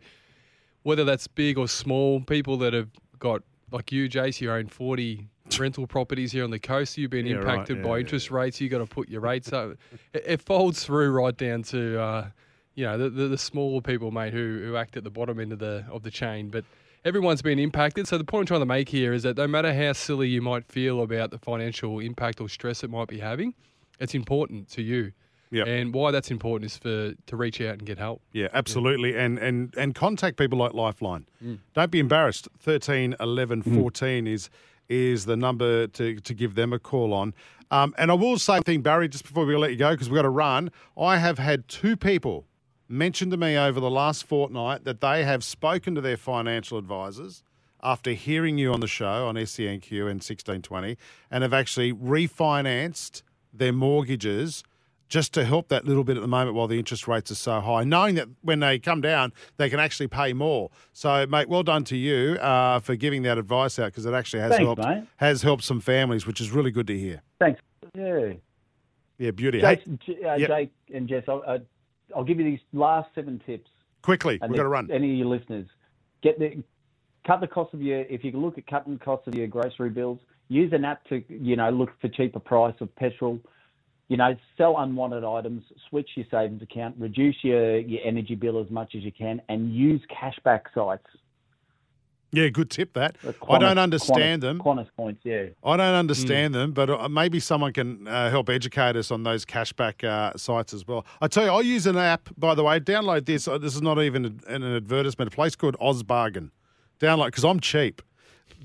whether 0.83 1.03
that's 1.03 1.27
big 1.27 1.57
or 1.57 1.67
small, 1.67 2.21
people 2.21 2.57
that 2.57 2.73
have 2.73 2.89
got, 3.19 3.43
like 3.71 3.91
you, 3.91 4.09
Jace, 4.09 4.41
you 4.41 4.51
own 4.51 4.67
40 4.67 5.27
rental 5.59 5.87
properties 5.87 6.31
here 6.31 6.43
on 6.43 6.51
the 6.51 6.59
coast, 6.59 6.97
you've 6.97 7.11
been 7.11 7.25
Yeah, 7.25 7.35
right. 7.35 7.53
impacted 7.53 7.77
Yeah, 7.77 7.83
by 7.83 7.89
yeah, 7.97 8.01
interest 8.01 8.31
rates, 8.31 8.59
you've 8.61 8.71
got 8.71 8.79
to 8.79 8.85
put 8.85 9.09
your 9.09 9.21
rates 9.21 9.51
up. 9.53 9.71
It, 10.13 10.23
it 10.25 10.41
folds 10.41 10.83
through 10.83 11.11
right 11.11 11.35
down 11.35 11.63
to, 11.63 11.99
uh, 12.01 12.27
you 12.75 12.85
know, 12.85 12.97
the, 12.97 13.09
the, 13.09 13.27
the 13.29 13.37
smaller 13.37 13.81
people, 13.81 14.11
mate, 14.11 14.33
who, 14.33 14.61
who 14.65 14.75
act 14.77 14.97
at 14.97 15.03
the 15.03 15.09
bottom 15.09 15.39
end 15.39 15.51
of 15.53 15.59
the, 15.59 15.85
of 15.89 16.03
the 16.03 16.11
chain. 16.11 16.49
But 16.49 16.65
everyone's 17.05 17.41
been 17.41 17.59
impacted. 17.59 18.07
So 18.07 18.17
the 18.17 18.23
point 18.23 18.43
I'm 18.43 18.47
trying 18.47 18.61
to 18.61 18.65
make 18.65 18.89
here 18.89 19.13
is 19.13 19.23
that 19.23 19.37
no 19.37 19.47
matter 19.47 19.73
how 19.73 19.93
silly 19.93 20.27
you 20.27 20.41
might 20.41 20.65
feel 20.65 21.01
about 21.01 21.31
the 21.31 21.37
financial 21.37 21.99
impact 21.99 22.41
or 22.41 22.49
stress 22.49 22.83
it 22.83 22.89
might 22.89 23.07
be 23.07 23.19
having, 23.19 23.53
it's 23.99 24.15
important 24.15 24.69
to 24.71 24.81
you. 24.81 25.11
Yep. 25.51 25.67
And 25.67 25.93
why 25.93 26.11
that's 26.11 26.31
important 26.31 26.71
is 26.71 26.77
for 26.77 27.13
to 27.13 27.35
reach 27.35 27.59
out 27.59 27.73
and 27.73 27.85
get 27.85 27.97
help. 27.97 28.21
Yeah, 28.31 28.47
absolutely. 28.53 29.17
And, 29.17 29.37
and 29.37 29.75
and 29.75 29.93
contact 29.93 30.37
people 30.37 30.57
like 30.57 30.73
Lifeline. 30.73 31.25
Mm. 31.43 31.59
Don't 31.73 31.91
be 31.91 31.99
embarrassed. 31.99 32.47
13 32.59 33.17
11 33.19 33.61
14 33.63 34.27
is 34.27 34.49
is 34.91 35.25
the 35.25 35.37
number 35.37 35.87
to, 35.87 36.19
to 36.19 36.33
give 36.33 36.55
them 36.55 36.73
a 36.73 36.79
call 36.79 37.13
on. 37.13 37.33
Um, 37.71 37.95
and 37.97 38.11
I 38.11 38.13
will 38.13 38.37
say 38.37 38.55
one 38.55 38.63
thing, 38.63 38.81
Barry, 38.81 39.07
just 39.07 39.23
before 39.23 39.45
we 39.45 39.55
let 39.55 39.71
you 39.71 39.77
go, 39.77 39.91
because 39.91 40.09
we've 40.09 40.17
got 40.17 40.23
to 40.23 40.29
run. 40.29 40.69
I 40.99 41.17
have 41.17 41.39
had 41.39 41.69
two 41.69 41.95
people 41.95 42.45
mention 42.89 43.29
to 43.29 43.37
me 43.37 43.57
over 43.57 43.79
the 43.79 43.89
last 43.89 44.25
fortnight 44.25 44.83
that 44.83 44.99
they 44.99 45.23
have 45.23 45.45
spoken 45.45 45.95
to 45.95 46.01
their 46.01 46.17
financial 46.17 46.77
advisors 46.77 47.41
after 47.81 48.11
hearing 48.11 48.57
you 48.57 48.73
on 48.73 48.81
the 48.81 48.87
show 48.87 49.27
on 49.27 49.35
SENQ 49.35 49.91
and 49.91 50.19
1620 50.19 50.97
and 51.31 51.41
have 51.41 51.53
actually 51.53 51.93
refinanced 51.93 53.21
their 53.53 53.71
mortgages 53.71 54.63
just 55.11 55.33
to 55.33 55.43
help 55.43 55.67
that 55.67 55.83
little 55.85 56.05
bit 56.05 56.15
at 56.15 56.21
the 56.21 56.27
moment 56.27 56.55
while 56.55 56.67
the 56.67 56.79
interest 56.79 57.05
rates 57.05 57.29
are 57.29 57.35
so 57.35 57.59
high, 57.59 57.83
knowing 57.83 58.15
that 58.15 58.29
when 58.43 58.61
they 58.61 58.79
come 58.79 59.01
down, 59.01 59.33
they 59.57 59.69
can 59.69 59.77
actually 59.77 60.07
pay 60.07 60.31
more. 60.31 60.71
So, 60.93 61.27
mate, 61.27 61.49
well 61.49 61.63
done 61.63 61.83
to 61.85 61.97
you 61.97 62.35
uh, 62.35 62.79
for 62.79 62.95
giving 62.95 63.21
that 63.23 63.37
advice 63.37 63.77
out 63.77 63.87
because 63.87 64.05
it 64.05 64.13
actually 64.13 64.39
has 64.39 64.51
Thanks, 64.51 64.63
helped 64.65 64.83
mate. 64.85 65.03
has 65.17 65.41
helped 65.41 65.63
some 65.65 65.81
families, 65.81 66.25
which 66.25 66.39
is 66.39 66.49
really 66.49 66.71
good 66.71 66.87
to 66.87 66.97
hear. 66.97 67.21
Thanks. 67.39 67.59
Yeah. 67.93 68.33
Yeah, 69.17 69.31
beauty. 69.31 69.59
Jake, 69.59 69.83
J- 69.99 70.23
uh, 70.23 70.35
Yep. 70.35 70.49
Jake 70.49 70.71
and 70.93 71.07
Jess, 71.09 71.23
I'll, 71.27 71.43
uh, 71.45 71.57
I'll 72.15 72.23
give 72.23 72.39
you 72.39 72.45
these 72.45 72.61
last 72.71 73.09
seven 73.13 73.39
tips. 73.45 73.69
quickly, 74.01 74.39
we've 74.41 74.55
got 74.55 74.63
to 74.63 74.69
run. 74.69 74.89
Any 74.89 75.11
of 75.11 75.17
your 75.17 75.27
listeners, 75.27 75.67
get 76.23 76.39
the 76.39 76.63
cut 77.27 77.41
the 77.41 77.47
cost 77.47 77.73
of 77.73 77.81
your. 77.81 77.99
If 78.03 78.23
you 78.23 78.31
can 78.31 78.41
look 78.41 78.57
at 78.57 78.65
cutting 78.65 78.93
the 78.93 78.99
cost 79.03 79.27
of 79.27 79.35
your 79.35 79.47
grocery 79.47 79.89
bills, 79.89 80.19
use 80.47 80.71
an 80.71 80.85
app 80.85 81.03
to 81.09 81.21
you 81.27 81.57
know 81.57 81.69
look 81.69 81.89
for 81.99 82.07
cheaper 82.07 82.39
price 82.39 82.75
of 82.79 82.95
petrol. 82.95 83.39
You 84.11 84.17
know, 84.17 84.35
sell 84.57 84.75
unwanted 84.77 85.23
items, 85.23 85.63
switch 85.89 86.09
your 86.15 86.25
savings 86.29 86.61
account, 86.61 86.95
reduce 86.99 87.37
your, 87.43 87.77
your 87.77 88.01
energy 88.03 88.35
bill 88.35 88.59
as 88.59 88.69
much 88.69 88.93
as 88.93 89.03
you 89.03 89.11
can, 89.13 89.41
and 89.47 89.73
use 89.73 90.01
cashback 90.11 90.63
sites. 90.75 91.07
Yeah, 92.33 92.49
good 92.49 92.69
tip 92.69 92.91
that. 92.95 93.15
The 93.23 93.33
I 93.49 93.57
don't 93.57 93.77
understand 93.77 94.41
Qantas- 94.41 94.45
them. 94.45 94.59
Qantas 94.59 94.87
points, 94.97 95.21
yeah. 95.23 95.45
I 95.63 95.77
don't 95.77 95.93
Mm. 95.95 95.99
understand 95.99 96.53
them, 96.53 96.73
but 96.73 96.89
uh, 96.89 97.07
maybe 97.07 97.39
someone 97.39 97.71
can 97.71 98.05
uh, 98.05 98.29
help 98.29 98.49
educate 98.49 98.97
us 98.97 99.11
on 99.11 99.23
those 99.23 99.45
cashback 99.45 100.03
uh, 100.03 100.35
sites 100.35 100.73
as 100.73 100.85
well. 100.85 101.05
I 101.21 101.29
tell 101.29 101.45
you, 101.45 101.51
I 101.51 101.61
use 101.61 101.87
an 101.87 101.95
app, 101.95 102.27
by 102.37 102.53
the 102.53 102.65
way. 102.65 102.81
Download 102.81 103.25
this. 103.25 103.47
Uh, 103.47 103.57
This 103.59 103.75
is 103.75 103.81
not 103.81 103.97
even 104.01 104.25
an, 104.25 104.41
an 104.47 104.63
advertisement. 104.75 105.31
A 105.31 105.33
place 105.33 105.55
called 105.55 105.77
Ozbargain. 105.79 106.51
Download 106.99 107.27
because 107.27 107.45
I'm 107.45 107.61
cheap. 107.61 108.01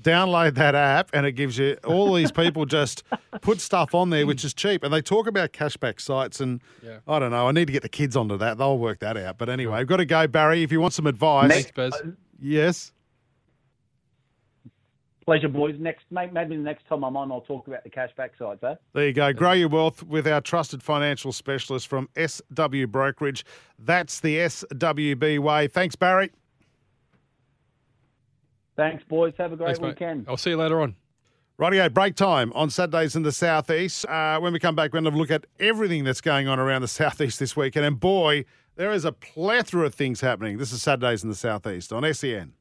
Download 0.01 0.53
that 0.55 0.75
app, 0.75 1.09
and 1.13 1.25
it 1.25 1.31
gives 1.31 1.57
you 1.57 1.75
all 1.83 2.13
these 2.13 2.31
people 2.31 2.65
just 2.65 3.03
put 3.41 3.59
stuff 3.59 3.95
on 3.95 4.09
there 4.11 4.27
which 4.27 4.45
is 4.45 4.53
cheap, 4.53 4.83
and 4.83 4.93
they 4.93 5.01
talk 5.01 5.25
about 5.27 5.53
cashback 5.53 5.99
sites. 5.99 6.39
And 6.39 6.61
Yeah. 6.83 6.99
I 7.07 7.17
don't 7.19 7.31
know. 7.31 7.47
I 7.47 7.51
need 7.51 7.65
to 7.65 7.73
get 7.73 7.81
the 7.81 7.89
kids 7.89 8.15
onto 8.15 8.37
that. 8.37 8.57
They'll 8.57 8.77
work 8.77 8.99
that 8.99 9.17
out. 9.17 9.37
But 9.37 9.49
anyway, 9.49 9.79
we've 9.79 9.87
got 9.87 9.97
to 9.97 10.05
go, 10.05 10.27
Barry. 10.27 10.61
If 10.63 10.71
you 10.71 10.79
want 10.79 10.93
some 10.93 11.07
advice, 11.07 11.51
Thanks, 11.51 11.71
Bez. 11.71 11.93
yes. 12.39 12.93
Pleasure, 15.25 15.49
boys. 15.49 15.75
Next, 15.77 16.05
maybe 16.09 16.55
the 16.55 16.61
next 16.61 16.87
time 16.87 17.03
I'm 17.03 17.17
on, 17.17 17.31
I'll 17.33 17.41
talk 17.41 17.67
about 17.67 17.83
the 17.83 17.89
cashback 17.89 18.29
sites, 18.39 18.63
eh? 18.63 18.75
There 18.93 19.07
you 19.07 19.11
go. 19.13 19.33
Grow 19.33 19.51
your 19.51 19.67
wealth 19.67 20.01
with 20.03 20.25
our 20.25 20.39
trusted 20.39 20.81
financial 20.81 21.33
specialist 21.33 21.87
from 21.89 22.07
SW 22.15 22.85
Brokerage. 22.87 23.43
That's 23.77 24.21
the 24.21 24.37
SWB 24.37 25.39
way. 25.39 25.67
Thanks, 25.67 25.97
Barry. 25.97 26.31
Thanks, 28.77 29.03
boys. 29.03 29.33
Have 29.37 29.51
a 29.51 29.57
great 29.57 29.67
Thanks, 29.67 29.81
mate. 29.81 29.87
weekend. 29.89 30.25
I'll 30.29 30.37
see 30.37 30.51
you 30.51 30.57
later 30.57 30.79
on. 30.81 30.95
Rightio, 31.59 31.91
break 31.91 32.15
time 32.15 32.53
on 32.53 32.69
Saturdays 32.69 33.15
in 33.15 33.23
the 33.23 33.31
Southeast. 33.31 34.05
Uh, 34.05 34.39
when 34.39 34.53
we 34.53 34.59
come 34.59 34.75
back, 34.75 34.93
we're 34.93 35.01
going 35.01 35.05
to 35.05 35.09
have 35.09 35.15
a 35.15 35.19
look 35.19 35.31
at 35.31 35.45
everything 35.59 36.03
that's 36.03 36.21
going 36.21 36.47
on 36.47 36.59
around 36.59 36.83
the 36.83 36.87
Southeast 37.01 37.39
this 37.39 37.57
weekend. 37.57 37.85
And 37.85 37.99
boy, 37.99 38.45
there 38.75 38.91
is 38.91 39.05
a 39.05 39.11
plethora 39.11 39.87
of 39.87 39.95
things 39.95 40.21
happening. 40.21 40.59
This 40.59 40.71
is 40.71 40.83
Saturdays 40.83 41.23
in 41.23 41.29
the 41.29 41.35
Southeast 41.35 41.91
on 41.91 42.13
SEN. 42.13 42.53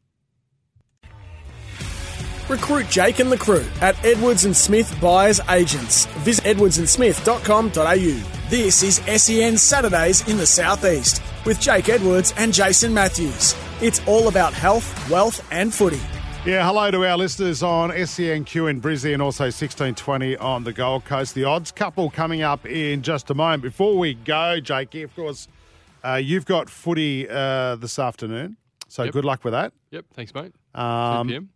Recruit 2.49 2.89
Jake 2.89 3.19
and 3.19 3.31
the 3.31 3.37
crew 3.37 3.65
at 3.81 4.03
Edwards 4.05 4.45
and 4.45 4.57
Smith 4.57 4.97
Buyers 5.01 5.41
Agents. 5.51 6.07
Visit 6.21 6.45
edwardsandsmith.com.au. 6.45 8.49
This 8.49 8.83
is 8.83 8.97
SEN 9.23 9.59
Saturdays 9.59 10.27
in 10.29 10.37
the 10.39 10.47
Southeast 10.47 11.21
with 11.45 11.61
Jake 11.61 11.89
Edwards 11.89 12.33
and 12.39 12.55
Jason 12.55 12.95
Matthews. 12.95 13.55
It's 13.83 14.01
all 14.07 14.29
about 14.29 14.55
health, 14.55 15.11
wealth, 15.11 15.47
and 15.51 15.73
footy. 15.73 16.01
Yeah, 16.47 16.65
hello 16.67 16.91
to 16.91 17.05
our 17.05 17.17
listeners 17.19 17.63
on 17.63 17.91
SENQ 17.91 18.71
in 18.71 18.81
Brizzy 18.81 19.13
and 19.13 19.21
also 19.21 19.45
1620 19.45 20.37
on 20.37 20.65
the 20.65 20.73
Gold 20.73 21.05
Coast. 21.05 21.35
The 21.35 21.45
odds 21.45 21.73
couple 21.73 22.09
coming 22.09 22.41
up 22.43 22.65
in 22.65 23.03
just 23.03 23.29
a 23.31 23.35
moment. 23.35 23.63
Before 23.63 23.99
we 23.99 24.15
go, 24.15 24.61
Jakey, 24.61 25.03
of 25.03 25.15
course, 25.15 25.49
uh, 26.05 26.15
you've 26.15 26.47
got 26.47 26.71
footy 26.71 27.29
uh, 27.29 27.75
this 27.77 27.99
afternoon. 27.99 28.57
So 28.89 29.03
Yep. 29.03 29.13
good 29.13 29.25
luck 29.25 29.45
with 29.45 29.53
that. 29.53 29.73
Yep. 29.91 30.07
Thanks, 30.15 30.33
mate. 30.33 30.55
10 30.75 30.85
Um, 30.85 31.29
p.m. 31.29 31.49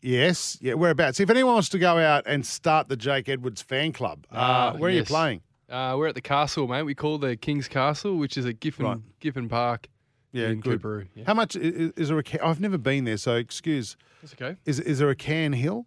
yes, 0.00 0.56
yeah, 0.62 0.74
whereabouts? 0.74 1.20
If 1.20 1.28
anyone 1.30 1.52
wants 1.54 1.68
to 1.68 1.78
go 1.78 1.98
out 1.98 2.24
and 2.26 2.44
start 2.44 2.88
the 2.88 2.96
Jake 2.96 3.28
Edwards 3.28 3.60
fan 3.62 3.92
club, 3.92 4.26
uh, 4.32 4.36
Ah, 4.38 4.74
where 4.76 4.90
are 4.90 4.94
you 4.94 5.04
playing? 5.04 5.42
Uh, 5.68 5.94
we're 5.96 6.08
at 6.08 6.14
the 6.16 6.20
castle, 6.22 6.66
mate. 6.66 6.82
We 6.82 6.94
call 6.96 7.18
the 7.18 7.36
King's 7.36 7.68
Castle, 7.68 8.16
which 8.16 8.36
is 8.38 8.44
at 8.46 8.58
Giffin 8.58 8.84
Right. 8.86 8.98
Giffin 9.20 9.48
Park 9.48 9.86
Yeah, 10.32 10.48
in 10.48 10.60
good. 10.60 10.80
Coorparoo. 10.80 11.08
Yeah. 11.14 11.24
How 11.26 11.34
much 11.34 11.56
is, 11.56 11.92
is 11.96 12.08
there 12.08 12.18
a? 12.18 12.22
Ca- 12.22 12.38
I've 12.42 12.60
never 12.60 12.78
been 12.78 13.04
there, 13.04 13.16
so 13.16 13.34
excuse. 13.34 13.96
That's 14.22 14.34
okay. 14.34 14.56
Is 14.64 14.78
is 14.80 14.98
there 14.98 15.10
a 15.10 15.16
can 15.16 15.52
hill? 15.52 15.86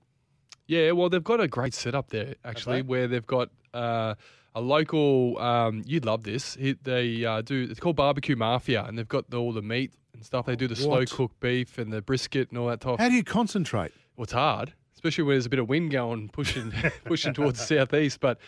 Yeah, 0.67 0.91
well, 0.91 1.09
they've 1.09 1.23
got 1.23 1.39
a 1.39 1.47
great 1.47 1.73
setup 1.73 2.09
there 2.09 2.35
actually, 2.45 2.77
they? 2.77 2.81
where 2.83 3.07
they've 3.07 3.25
got 3.25 3.49
uh, 3.73 4.15
a 4.55 4.61
local. 4.61 5.37
Um, 5.39 5.83
you'd 5.85 6.05
love 6.05 6.23
this. 6.23 6.55
He, 6.55 6.73
they 6.83 7.25
uh, 7.25 7.41
do. 7.41 7.67
It's 7.69 7.79
called 7.79 7.95
Barbecue 7.95 8.35
Mafia, 8.35 8.83
and 8.83 8.97
they've 8.97 9.07
got 9.07 9.29
the, 9.29 9.37
all 9.37 9.53
the 9.53 9.61
meat 9.61 9.91
and 10.13 10.25
stuff. 10.25 10.45
They 10.45 10.55
do 10.55 10.67
the 10.67 10.75
slow 10.75 11.05
cooked 11.05 11.39
beef 11.39 11.77
and 11.77 11.91
the 11.91 12.01
brisket 12.01 12.49
and 12.49 12.57
all 12.57 12.67
that 12.67 12.81
type. 12.81 12.99
How 12.99 13.09
do 13.09 13.15
you 13.15 13.23
concentrate? 13.23 13.91
Well, 14.15 14.23
it's 14.23 14.33
hard, 14.33 14.73
especially 14.95 15.25
when 15.25 15.35
there's 15.35 15.45
a 15.45 15.49
bit 15.49 15.59
of 15.59 15.69
wind 15.69 15.91
going, 15.91 16.29
pushing 16.29 16.73
pushing 17.05 17.33
towards 17.33 17.59
the 17.59 17.65
southeast. 17.65 18.19
But 18.19 18.39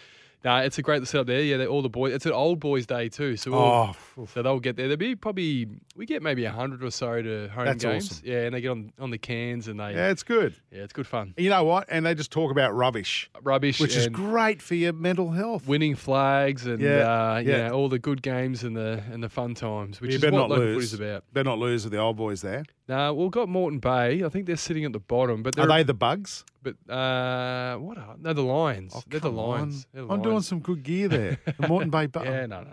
no, 0.46 0.58
it's 0.58 0.78
a 0.78 0.82
great 0.82 1.06
setup 1.08 1.28
there. 1.28 1.41
Yeah, 1.41 1.58
they're 1.58 1.68
all 1.68 1.82
the 1.82 1.89
boys. 1.89 2.14
It's 2.14 2.26
an 2.26 2.32
old 2.32 2.60
boys' 2.62 2.86
day 2.86 3.10
too, 3.10 3.36
so 3.36 3.52
we'll, 3.52 3.60
Oh, 3.62 4.26
so 4.34 4.41
they'll 4.41 4.60
get 4.62 4.78
there. 4.78 4.88
There'll 4.88 4.98
be 4.98 5.16
probably 5.16 5.68
we 5.98 6.06
get 6.06 6.22
maybe 6.22 6.46
a 6.46 6.52
hundred 6.52 6.84
or 6.84 6.91
so 6.91 7.22
to 7.22 7.50
home 7.50 7.66
That's 7.66 7.84
games. 7.84 8.12
awesome. 8.12 8.24
Yeah, 8.26 8.41
and 8.43 8.54
they 8.56 8.62
get 8.62 8.70
on 8.70 8.93
on 9.00 9.10
the 9.10 9.18
cans 9.18 9.68
and 9.68 9.80
they 9.80 9.93
yeah, 9.93 10.10
it's 10.12 10.24
good. 10.24 10.56
yeah, 10.72 10.84
it's 10.84 10.93
good 10.93 11.08
fun. 11.08 11.34
You 11.36 11.50
know 11.50 11.64
what? 11.66 11.88
And 11.89 12.06
they 12.06 12.14
just 12.16 12.32
talk 12.32 12.52
about 12.52 12.74
rubbish, 12.76 13.30
Rubbish, 13.41 13.80
which 13.82 13.96
is 13.96 14.08
great 14.08 14.62
for 14.62 14.76
your 14.76 14.93
mental 14.93 15.32
health. 15.32 15.68
winning 15.68 15.96
flags 15.96 16.66
and 16.68 16.80
Yeah, 16.80 17.34
uh, 17.34 17.38
yeah. 17.43 17.70
all 17.72 17.89
the 17.89 18.00
good 18.00 18.22
games 18.22 18.64
and 18.64 18.78
the 18.78 19.02
and 19.12 19.24
the 19.24 19.30
fun 19.30 19.56
times, 19.56 20.00
which 20.00 20.12
you 20.12 20.18
is 20.18 20.24
what 20.24 20.34
not 20.34 20.50
local 20.52 20.66
lose. 20.66 20.91
footy's 20.91 20.93
about. 20.93 21.24
Better 21.34 21.43
not 21.50 21.58
lose 21.60 21.84
with 21.84 21.91
the 21.91 22.00
old 22.00 22.18
boys 22.18 22.41
there. 22.41 22.64
Now 22.88 23.13
we've 23.13 23.31
got 23.31 23.49
Moreton 23.49 23.79
Bay. 23.79 24.23
I 24.23 24.29
think 24.29 24.45
they're 24.45 24.55
sitting 24.55 24.86
at 24.86 24.93
the 24.93 24.99
bottom, 24.99 25.41
but 25.43 25.57
Are 25.57 25.65
they're 25.67 25.83
the 25.83 25.93
bugs? 25.93 26.43
but 26.61 26.75
uh, 26.89 27.77
what 27.77 27.97
are 27.97 28.15
no 28.19 28.33
the 28.33 28.41
Lions? 28.43 28.95
they're 29.07 29.19
the 29.19 29.31
Oh, 29.31 29.49
Lions. 29.49 29.88
They're 29.93 30.03
the 30.05 30.13
I'm 30.13 30.21
doing 30.21 30.41
some 30.41 30.59
good 30.59 30.83
gear 30.83 31.07
there. 31.07 31.39
The 31.59 31.67
Moreton 31.67 31.89
Bay 31.89 32.05
Bugs. 32.07 32.25
Yeah, 32.27 32.45
no, 32.45 32.61
no. 32.61 32.69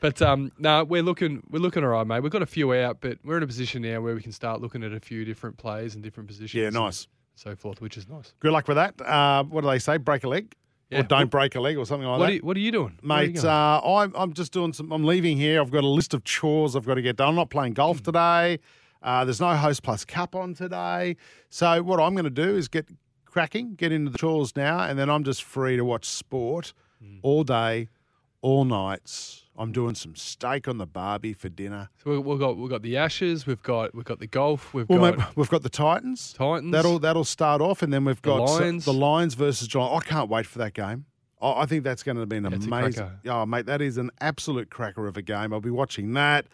But 0.00 0.22
um, 0.22 0.52
no, 0.58 0.84
we're 0.84 1.02
looking 1.02 1.42
we're 1.50 1.58
looking 1.58 1.82
all 1.82 1.90
right, 1.90 2.06
mate. 2.06 2.20
We've 2.20 2.30
got 2.30 2.42
a 2.42 2.46
few 2.46 2.72
out, 2.72 2.98
but 3.00 3.18
we're 3.24 3.36
in 3.38 3.42
a 3.42 3.46
position 3.48 3.82
now 3.82 4.00
where 4.00 4.14
we 4.14 4.22
can 4.22 4.30
start 4.32 4.60
looking 4.60 4.84
at 4.84 4.92
a 4.92 5.00
few 5.00 5.24
different 5.24 5.56
players 5.56 5.94
and 5.94 6.04
different 6.04 6.28
positions. 6.28 6.54
Yeah, 6.54 6.70
nice. 6.70 7.08
so 7.34 7.56
forth, 7.56 7.80
which 7.80 7.96
is 7.96 8.08
nice. 8.08 8.32
Good 8.38 8.52
luck 8.52 8.68
with 8.68 8.76
that. 8.76 9.00
Uh, 9.00 9.42
what 9.42 9.62
do 9.62 9.66
they 9.68 9.80
say? 9.80 9.96
Break 9.96 10.22
a 10.22 10.28
leg. 10.28 10.54
Yeah. 10.90 11.00
or 11.00 11.02
don't 11.02 11.30
break 11.30 11.54
a 11.54 11.60
leg 11.60 11.76
or 11.76 11.84
something 11.84 12.08
like 12.08 12.18
What 12.18 12.26
that. 12.26 12.30
are, 12.32 12.34
you, 12.36 12.40
what 12.42 12.56
are 12.56 12.60
you 12.60 12.72
doing? 12.72 12.98
Are 13.10 13.22
you 13.24 13.32
Mate, 13.34 13.44
uh, 13.44 13.80
I'm, 13.84 14.12
I'm 14.16 14.32
just 14.32 14.52
doing 14.52 14.72
some. 14.72 14.90
I'm 14.92 15.04
leaving 15.04 15.36
here. 15.36 15.60
I've 15.60 15.70
got 15.72 15.84
a 15.84 15.88
list 15.88 16.14
of 16.14 16.24
chores 16.24 16.76
I've 16.76 16.86
got 16.86 16.94
to 16.94 17.02
get 17.02 17.16
done. 17.16 17.28
I'm 17.30 17.34
not 17.34 17.50
playing 17.50 17.72
Hmm. 17.72 17.76
golf 17.82 18.02
today. 18.02 18.60
Uh, 19.02 19.24
there's 19.24 19.40
no 19.40 19.54
Host 19.54 19.82
Plus 19.82 20.04
Cup 20.04 20.34
on 20.34 20.54
today. 20.54 21.16
So 21.50 21.82
what 21.82 22.00
I'm 22.00 22.14
going 22.14 22.24
to 22.24 22.30
do 22.30 22.56
is 22.56 22.68
get 22.68 22.88
cracking, 23.24 23.74
get 23.74 23.92
into 23.92 24.10
the 24.10 24.18
chores 24.18 24.56
now, 24.56 24.80
and 24.80 24.98
then 24.98 25.08
I'm 25.08 25.22
just 25.24 25.42
free 25.42 25.76
to 25.76 25.84
watch 25.84 26.04
sport 26.06 26.72
Hmm. 27.00 27.18
all 27.22 27.44
day, 27.44 27.88
all 28.40 28.64
nights. 28.64 29.44
I'm 29.56 29.70
doing 29.72 29.94
some 29.94 30.14
steak 30.16 30.66
on 30.68 30.78
the 30.78 30.86
barbie 30.86 31.32
for 31.32 31.48
dinner. 31.48 31.90
so 32.02 32.10
we, 32.10 32.18
we've 32.18 32.38
got 32.40 32.56
we've 32.56 32.70
got 32.70 32.82
the 32.82 32.96
Ashes, 32.96 33.46
we've 33.46 33.62
got 33.62 33.94
we've 33.94 34.04
got 34.04 34.18
the 34.20 34.26
golf, 34.26 34.72
we've 34.74 34.88
Well, 34.88 34.98
got 35.00 35.18
mate, 35.18 35.26
we've 35.36 35.48
got 35.50 35.62
the 35.62 35.68
Titans. 35.68 36.32
Titans. 36.32 36.72
That'll 36.72 36.98
that'll 36.98 37.24
start 37.24 37.60
off, 37.60 37.82
and 37.82 37.92
then 37.92 38.04
we've 38.04 38.20
got 38.22 38.42
s- 38.48 38.60
Lions. 38.60 38.84
the 38.84 38.92
Lions 38.92 39.34
versus 39.34 39.66
Giants. 39.68 40.04
I 40.06 40.08
can't 40.08 40.28
wait 40.28 40.46
for 40.46 40.58
that 40.58 40.74
game. 40.74 41.04
I 41.40 41.62
I 41.62 41.66
think 41.66 41.84
that's 41.84 42.02
going 42.02 42.16
to 42.16 42.26
be 42.26 42.36
an 42.36 42.46
a 42.46 42.48
amazing. 42.50 43.10
Oh, 43.26 43.46
mate, 43.46 43.66
that 43.66 43.80
is 43.80 43.96
an 43.96 44.10
absolute 44.20 44.70
cracker 44.70 45.06
of 45.06 45.16
a 45.16 45.22
game. 45.22 45.52
I'll 45.52 45.60
be 45.60 45.70
watching 45.70 46.12
that. 46.14 46.46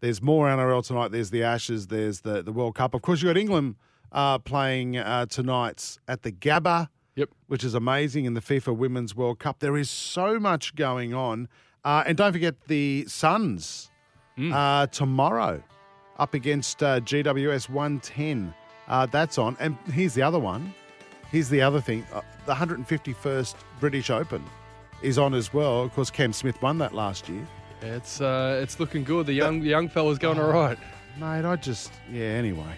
There's 0.00 0.22
more 0.22 0.46
NRL 0.48 0.84
tonight. 0.86 1.10
There's 1.12 1.30
the 1.30 1.42
Ashes. 1.42 1.86
There's 1.88 2.20
the 2.20 2.42
the 2.42 2.52
World 2.52 2.74
Cup. 2.74 2.94
Of 2.94 3.02
course, 3.02 3.22
you 3.22 3.28
got 3.28 3.36
England 3.36 3.76
uh, 4.12 4.38
playing 4.38 4.96
uh, 4.96 5.26
tonight 5.26 5.98
at 6.08 6.22
the 6.22 6.32
Gabba. 6.32 6.88
Yep. 7.16 7.30
Which 7.48 7.64
is 7.64 7.74
amazing 7.74 8.26
in 8.26 8.34
the 8.34 8.40
FIFA 8.40 8.76
Women's 8.76 9.14
World 9.16 9.40
Cup. 9.40 9.58
There 9.58 9.76
is 9.76 9.90
so 9.90 10.38
much 10.38 10.76
going 10.76 11.14
on, 11.14 11.48
uh, 11.84 12.04
and 12.06 12.16
don't 12.16 12.32
forget 12.32 12.54
the 12.68 13.04
Suns 13.08 13.90
Mm. 14.38 14.52
uh, 14.54 14.86
tomorrow 14.86 15.60
up 16.20 16.32
against 16.32 16.80
uh, 16.80 17.00
GWS 17.00 17.68
110. 17.68 18.54
Uh, 18.86 19.04
that's 19.06 19.36
on. 19.36 19.56
And 19.58 19.76
here's 19.92 20.14
the 20.14 20.22
other 20.22 20.38
one. 20.38 20.72
Here's 21.32 21.48
the 21.48 21.60
other 21.60 21.80
thing. 21.80 22.06
Uh, 22.12 22.20
the 22.46 22.54
151st 22.54 23.56
British 23.80 24.10
Open 24.10 24.44
is 25.02 25.18
on 25.18 25.34
as 25.34 25.52
well. 25.52 25.82
Of 25.82 25.92
course, 25.92 26.08
Cam 26.12 26.32
Smith 26.32 26.62
won 26.62 26.78
that 26.78 26.94
last 26.94 27.28
year. 27.28 27.44
It's 27.82 28.20
uh, 28.20 28.60
it's 28.62 28.80
looking 28.80 29.04
good. 29.04 29.26
The 29.26 29.32
young 29.32 29.60
the 29.60 29.68
young 29.68 29.88
fella's 29.88 30.18
going 30.18 30.38
all 30.38 30.50
right. 30.50 30.78
Mate, 31.18 31.44
I 31.44 31.56
just, 31.56 31.92
yeah, 32.12 32.24
anyway. 32.24 32.74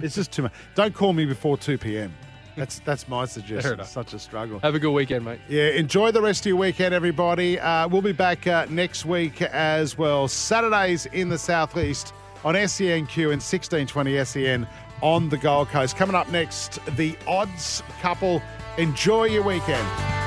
It's 0.00 0.14
just 0.14 0.32
too 0.32 0.42
much. 0.42 0.52
Don't 0.74 0.94
call 0.94 1.12
me 1.12 1.24
before 1.24 1.56
2 1.56 1.78
p.m. 1.78 2.12
That's 2.56 2.78
that's 2.80 3.06
my 3.08 3.26
suggestion. 3.26 3.74
enough. 3.74 3.88
Such 3.88 4.14
a 4.14 4.18
struggle. 4.18 4.58
Have 4.60 4.74
a 4.74 4.78
good 4.78 4.92
weekend, 4.92 5.24
mate. 5.24 5.38
Yeah, 5.48 5.68
enjoy 5.68 6.10
the 6.10 6.22
rest 6.22 6.40
of 6.42 6.46
your 6.46 6.56
weekend, 6.56 6.94
everybody. 6.94 7.60
Uh, 7.60 7.86
we'll 7.86 8.02
be 8.02 8.12
back 8.12 8.46
uh, 8.46 8.66
next 8.70 9.04
week 9.04 9.42
as 9.42 9.98
well. 9.98 10.26
Saturdays 10.28 11.06
in 11.06 11.28
the 11.28 11.38
southeast 11.38 12.14
on 12.44 12.54
SENQ 12.54 13.16
and 13.16 13.42
1620 13.42 14.24
SEN 14.24 14.62
E 14.62 14.66
on 15.02 15.28
the 15.28 15.36
Gold 15.36 15.68
Coast. 15.68 15.96
Coming 15.96 16.16
up 16.16 16.30
next, 16.30 16.78
the 16.96 17.16
odds 17.26 17.82
couple. 18.00 18.40
Enjoy 18.78 19.24
your 19.24 19.42
weekend. 19.42 20.25